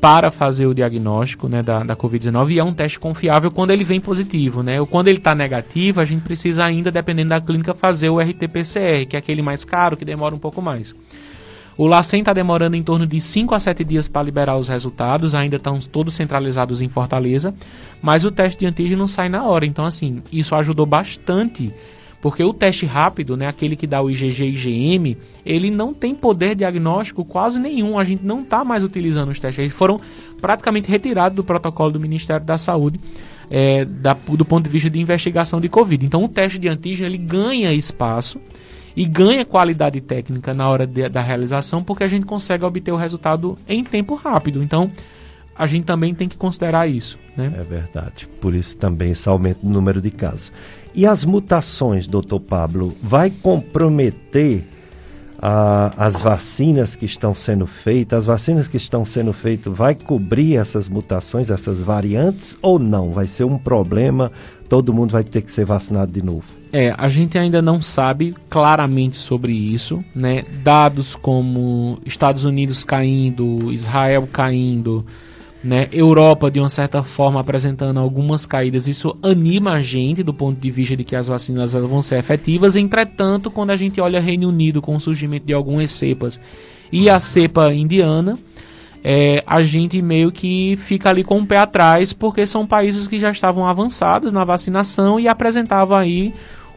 [0.00, 3.82] para fazer o diagnóstico né, da, da Covid-19 e é um teste confiável quando ele
[3.82, 4.78] vem positivo, né?
[4.80, 9.06] Ou quando ele está negativo, a gente precisa ainda, dependendo da clínica, fazer o RT-PCR,
[9.08, 10.94] que é aquele mais caro, que demora um pouco mais.
[11.78, 15.34] O LACEN está demorando em torno de 5 a 7 dias para liberar os resultados,
[15.34, 17.54] ainda estão todos centralizados em Fortaleza,
[18.00, 19.66] mas o teste de antígeno sai na hora.
[19.66, 21.74] Então, assim, isso ajudou bastante
[22.26, 26.12] porque o teste rápido, né, aquele que dá o IgG e IgM, ele não tem
[26.12, 28.00] poder diagnóstico quase nenhum.
[28.00, 29.60] A gente não está mais utilizando os testes.
[29.60, 30.00] Eles foram
[30.40, 32.98] praticamente retirados do protocolo do Ministério da Saúde
[33.48, 36.04] é, da, do ponto de vista de investigação de Covid.
[36.04, 38.40] Então o teste de antígeno ele ganha espaço
[38.96, 42.96] e ganha qualidade técnica na hora de, da realização porque a gente consegue obter o
[42.96, 44.64] resultado em tempo rápido.
[44.64, 44.90] Então
[45.54, 47.16] a gente também tem que considerar isso.
[47.36, 47.52] Né?
[47.56, 48.26] É verdade.
[48.40, 50.50] Por isso também esse aumento do número de casos.
[50.96, 54.64] E as mutações, doutor Pablo, vai comprometer
[55.38, 58.20] as vacinas que estão sendo feitas?
[58.20, 63.10] As vacinas que estão sendo feitas vai cobrir essas mutações, essas variantes ou não?
[63.10, 64.32] Vai ser um problema?
[64.70, 66.44] Todo mundo vai ter que ser vacinado de novo?
[66.72, 70.44] É, a gente ainda não sabe claramente sobre isso, né?
[70.64, 75.04] Dados como Estados Unidos caindo, Israel caindo,
[75.66, 75.88] né?
[75.90, 80.70] Europa, de uma certa forma, apresentando algumas caídas, isso anima a gente do ponto de
[80.70, 82.76] vista de que as vacinas vão ser efetivas.
[82.76, 86.40] Entretanto, quando a gente olha Reino Unido com o surgimento de algumas cepas
[86.92, 88.38] e a cepa indiana,
[89.02, 93.18] é, a gente meio que fica ali com o pé atrás, porque são países que
[93.18, 96.32] já estavam avançados na vacinação e apresentavam aí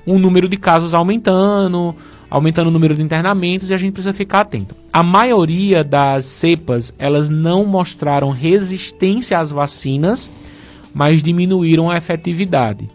[0.06, 1.95] um número de casos aumentando,
[2.30, 4.76] aumentando o número de internamentos e a gente precisa ficar atento.
[4.93, 10.30] A maioria das cepas, elas não mostraram resistência às vacinas,
[10.93, 12.89] mas diminuíram a efetividade.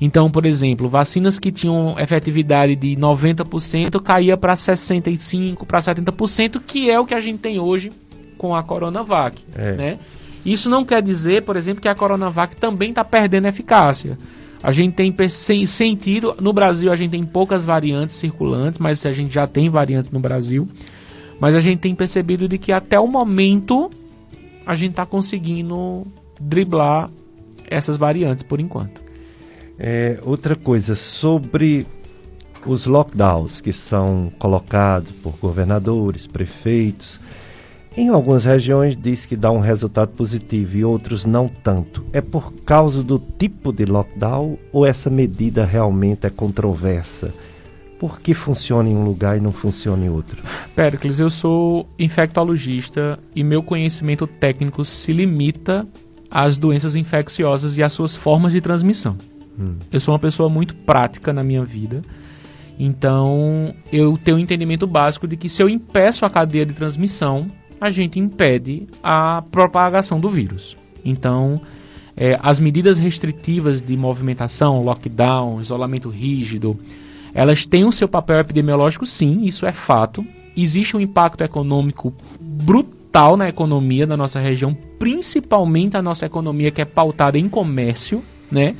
[0.00, 6.90] Então, por exemplo, vacinas que tinham efetividade de 90% caía para 65%, para 70%, que
[6.90, 7.92] é o que a gente tem hoje
[8.38, 9.44] com a Coronavac.
[9.54, 9.72] É.
[9.72, 9.98] Né?
[10.44, 14.16] Isso não quer dizer, por exemplo, que a Coronavac também está perdendo eficácia.
[14.62, 19.32] A gente tem sentido, no Brasil a gente tem poucas variantes circulantes, mas a gente
[19.32, 20.68] já tem variantes no Brasil.
[21.40, 23.90] Mas a gente tem percebido de que até o momento
[24.66, 26.06] a gente está conseguindo
[26.38, 27.10] driblar
[27.66, 29.00] essas variantes por enquanto.
[29.78, 31.86] É, outra coisa sobre
[32.66, 37.18] os lockdowns que são colocados por governadores, prefeitos.
[37.96, 42.04] Em algumas regiões diz que dá um resultado positivo e outros não tanto.
[42.12, 47.34] É por causa do tipo de lockdown ou essa medida realmente é controversa?
[47.98, 50.40] Por que funciona em um lugar e não funciona em outro?
[50.74, 55.86] Pericles, eu sou infectologista e meu conhecimento técnico se limita
[56.30, 59.18] as doenças infecciosas e as suas formas de transmissão.
[59.58, 59.74] Hum.
[59.90, 62.00] Eu sou uma pessoa muito prática na minha vida.
[62.78, 67.50] Então, eu tenho um entendimento básico de que se eu impeço a cadeia de transmissão,
[67.80, 70.76] a gente impede a propagação do vírus.
[71.04, 71.60] Então,
[72.16, 76.78] é, as medidas restritivas de movimentação, lockdown, isolamento rígido,
[77.32, 80.24] elas têm o seu papel epidemiológico, sim, isso é fato.
[80.56, 86.82] Existe um impacto econômico brutal na economia da nossa região, principalmente a nossa economia que
[86.82, 88.74] é pautada em comércio, né?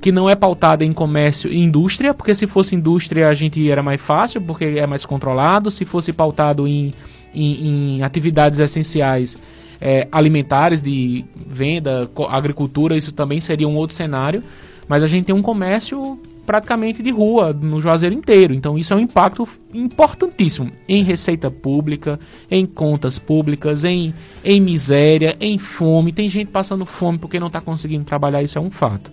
[0.00, 3.82] Que não é pautada em comércio e indústria, porque se fosse indústria a gente era
[3.82, 5.70] mais fácil, porque é mais controlado.
[5.70, 6.90] Se fosse pautado em,
[7.34, 9.38] em, em atividades essenciais
[9.80, 14.42] é, alimentares, de venda, agricultura, isso também seria um outro cenário.
[14.88, 18.54] Mas a gente tem um comércio praticamente de rua no Juazeiro inteiro.
[18.54, 22.18] Então isso é um impacto importantíssimo em receita pública,
[22.50, 26.12] em contas públicas, em, em miséria, em fome.
[26.12, 29.10] Tem gente passando fome porque não está conseguindo trabalhar, isso é um fato.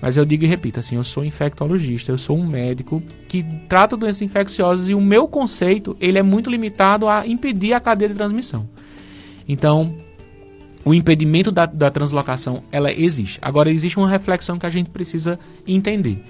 [0.00, 3.96] Mas eu digo e repito, assim, eu sou infectologista, eu sou um médico que trata
[3.96, 8.14] doenças infecciosas e o meu conceito, ele é muito limitado a impedir a cadeia de
[8.14, 8.68] transmissão.
[9.48, 9.94] Então,
[10.84, 13.38] o impedimento da, da translocação, ela existe.
[13.40, 16.22] Agora, existe uma reflexão que a gente precisa entender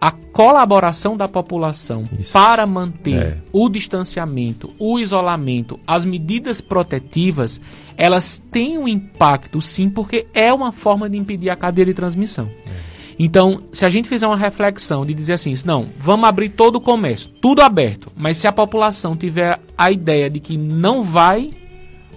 [0.00, 2.32] a colaboração da população Isso.
[2.32, 3.38] para manter é.
[3.52, 7.60] o distanciamento, o isolamento, as medidas protetivas,
[7.96, 12.48] elas têm um impacto sim, porque é uma forma de impedir a cadeia de transmissão.
[12.66, 12.90] É.
[13.18, 16.80] Então, se a gente fizer uma reflexão de dizer assim, não, vamos abrir todo o
[16.80, 21.50] comércio, tudo aberto, mas se a população tiver a ideia de que não vai,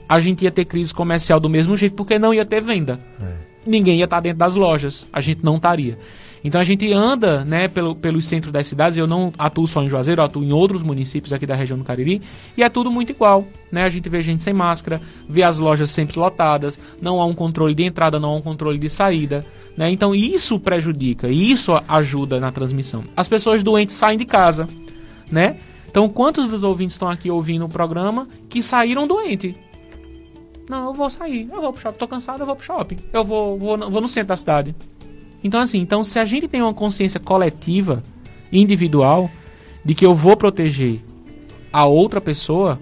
[0.07, 2.97] a gente ia ter crise comercial do mesmo jeito, porque não ia ter venda.
[3.21, 3.33] É.
[3.65, 5.99] Ninguém ia estar dentro das lojas, a gente não estaria.
[6.43, 9.87] Então a gente anda né, pelo, pelos centros das cidades, eu não atuo só em
[9.87, 12.21] Juazeiro, eu atuo em outros municípios aqui da região do Cariri,
[12.57, 13.47] e é tudo muito igual.
[13.71, 13.83] Né?
[13.83, 17.73] A gente vê gente sem máscara, vê as lojas sempre lotadas, não há um controle
[17.73, 19.45] de entrada, não há um controle de saída.
[19.77, 19.89] Né?
[19.89, 23.05] Então isso prejudica, isso ajuda na transmissão.
[23.15, 24.67] As pessoas doentes saem de casa.
[25.31, 25.57] Né?
[25.89, 29.55] Então quantos dos ouvintes estão aqui ouvindo o programa que saíram doentes?
[30.69, 32.97] Não, eu vou sair, eu vou pro shopping, tô cansado, eu vou pro shopping.
[33.11, 34.75] Eu vou, vou, vou no centro da cidade.
[35.43, 38.03] Então, assim, então se a gente tem uma consciência coletiva,
[38.51, 39.29] individual,
[39.83, 41.01] de que eu vou proteger
[41.71, 42.79] a outra pessoa,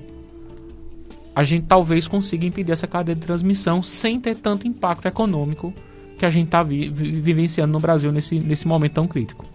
[1.33, 5.73] a gente talvez consiga impedir essa cadeia de transmissão sem ter tanto impacto econômico
[6.17, 9.45] que a gente está vi vivenciando no Brasil nesse, nesse momento tão crítico.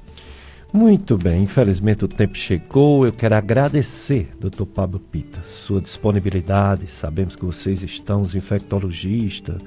[0.73, 3.07] Muito bem, infelizmente o tempo chegou.
[3.07, 4.65] Eu quero agradecer, Dr.
[4.65, 6.89] Pablo Pita, sua disponibilidade.
[6.89, 9.61] Sabemos que vocês estão, os infectologistas,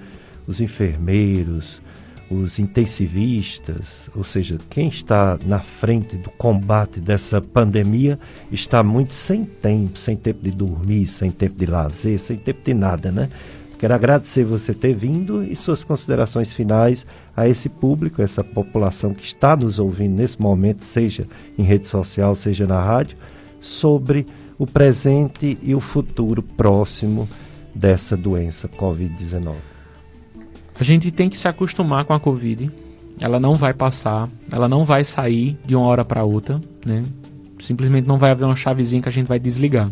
[0.46, 1.82] os enfermeiros,
[2.30, 8.20] os intensivistas, ou seja, quem está na frente do combate dessa pandemia
[8.52, 12.74] está muito sem tempo, sem tempo de dormir, sem tempo de lazer, sem tempo de
[12.74, 13.30] nada, né?
[13.80, 19.24] Quero agradecer você ter vindo e suas considerações finais a esse público, essa população que
[19.24, 21.26] está nos ouvindo nesse momento, seja
[21.58, 23.18] em rede social, seja na rádio,
[23.62, 24.28] sobre
[24.58, 27.28] o presente e o futuro próximo
[27.74, 29.69] dessa doença Covid-19.
[30.80, 32.72] A gente tem que se acostumar com a Covid.
[33.20, 37.04] Ela não vai passar, ela não vai sair de uma hora para outra, né?
[37.60, 39.90] Simplesmente não vai haver uma chavezinha que a gente vai desligar.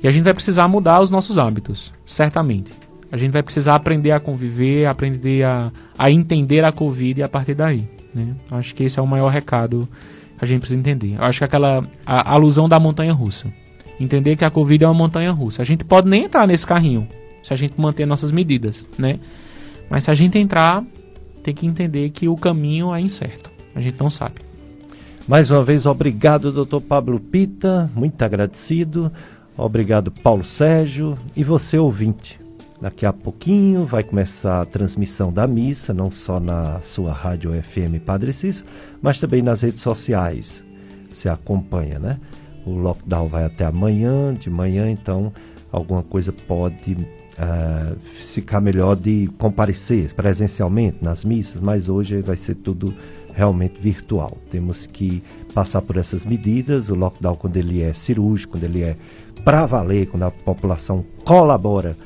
[0.00, 2.70] E a gente vai precisar mudar os nossos hábitos, certamente.
[3.10, 7.28] A gente vai precisar aprender a conviver, aprender a, a entender a Covid e a
[7.28, 7.88] partir daí.
[8.14, 8.36] Né?
[8.52, 9.88] Acho que esse é o maior recado
[10.38, 11.16] que a gente precisa entender.
[11.18, 13.52] Acho que aquela a, a alusão da montanha russa.
[13.98, 15.62] Entender que a Covid é uma montanha russa.
[15.62, 17.08] A gente pode nem entrar nesse carrinho
[17.42, 19.18] se a gente manter nossas medidas, né?
[19.88, 20.84] Mas se a gente entrar,
[21.42, 23.50] tem que entender que o caminho é incerto.
[23.74, 24.40] A gente não sabe.
[25.26, 27.90] Mais uma vez, obrigado, doutor Pablo Pita.
[27.94, 29.12] Muito agradecido.
[29.56, 31.18] Obrigado, Paulo Sérgio.
[31.36, 32.38] E você, ouvinte.
[32.80, 38.00] Daqui a pouquinho vai começar a transmissão da missa, não só na sua rádio FM
[38.04, 38.64] Padre Cício,
[39.02, 40.64] mas também nas redes sociais.
[41.10, 42.20] Você acompanha, né?
[42.64, 45.32] O lockdown vai até amanhã, de manhã, então
[45.72, 46.96] alguma coisa pode
[47.38, 52.94] uh, ficar melhor de comparecer presencialmente nas missas, mas hoje vai ser tudo
[53.32, 54.36] realmente virtual.
[54.50, 55.22] Temos que
[55.54, 56.90] passar por essas medidas.
[56.90, 58.96] O lockdown, quando ele é cirúrgico, quando ele é
[59.44, 61.96] para valer, quando a população colabora,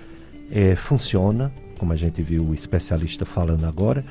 [0.51, 4.05] é, funciona, como a gente viu o especialista falando agora.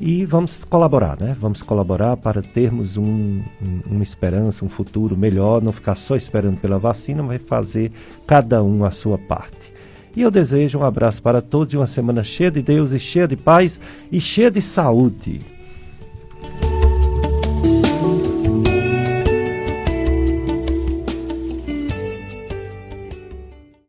[0.00, 1.36] E vamos colaborar, né?
[1.38, 6.58] Vamos colaborar para termos um, um, uma esperança, um futuro melhor, não ficar só esperando
[6.58, 7.92] pela vacina, mas fazer
[8.26, 9.71] cada um a sua parte.
[10.14, 13.26] E eu desejo um abraço para todos e uma semana cheia de Deus e cheia
[13.26, 13.80] de paz
[14.10, 15.40] e cheia de saúde.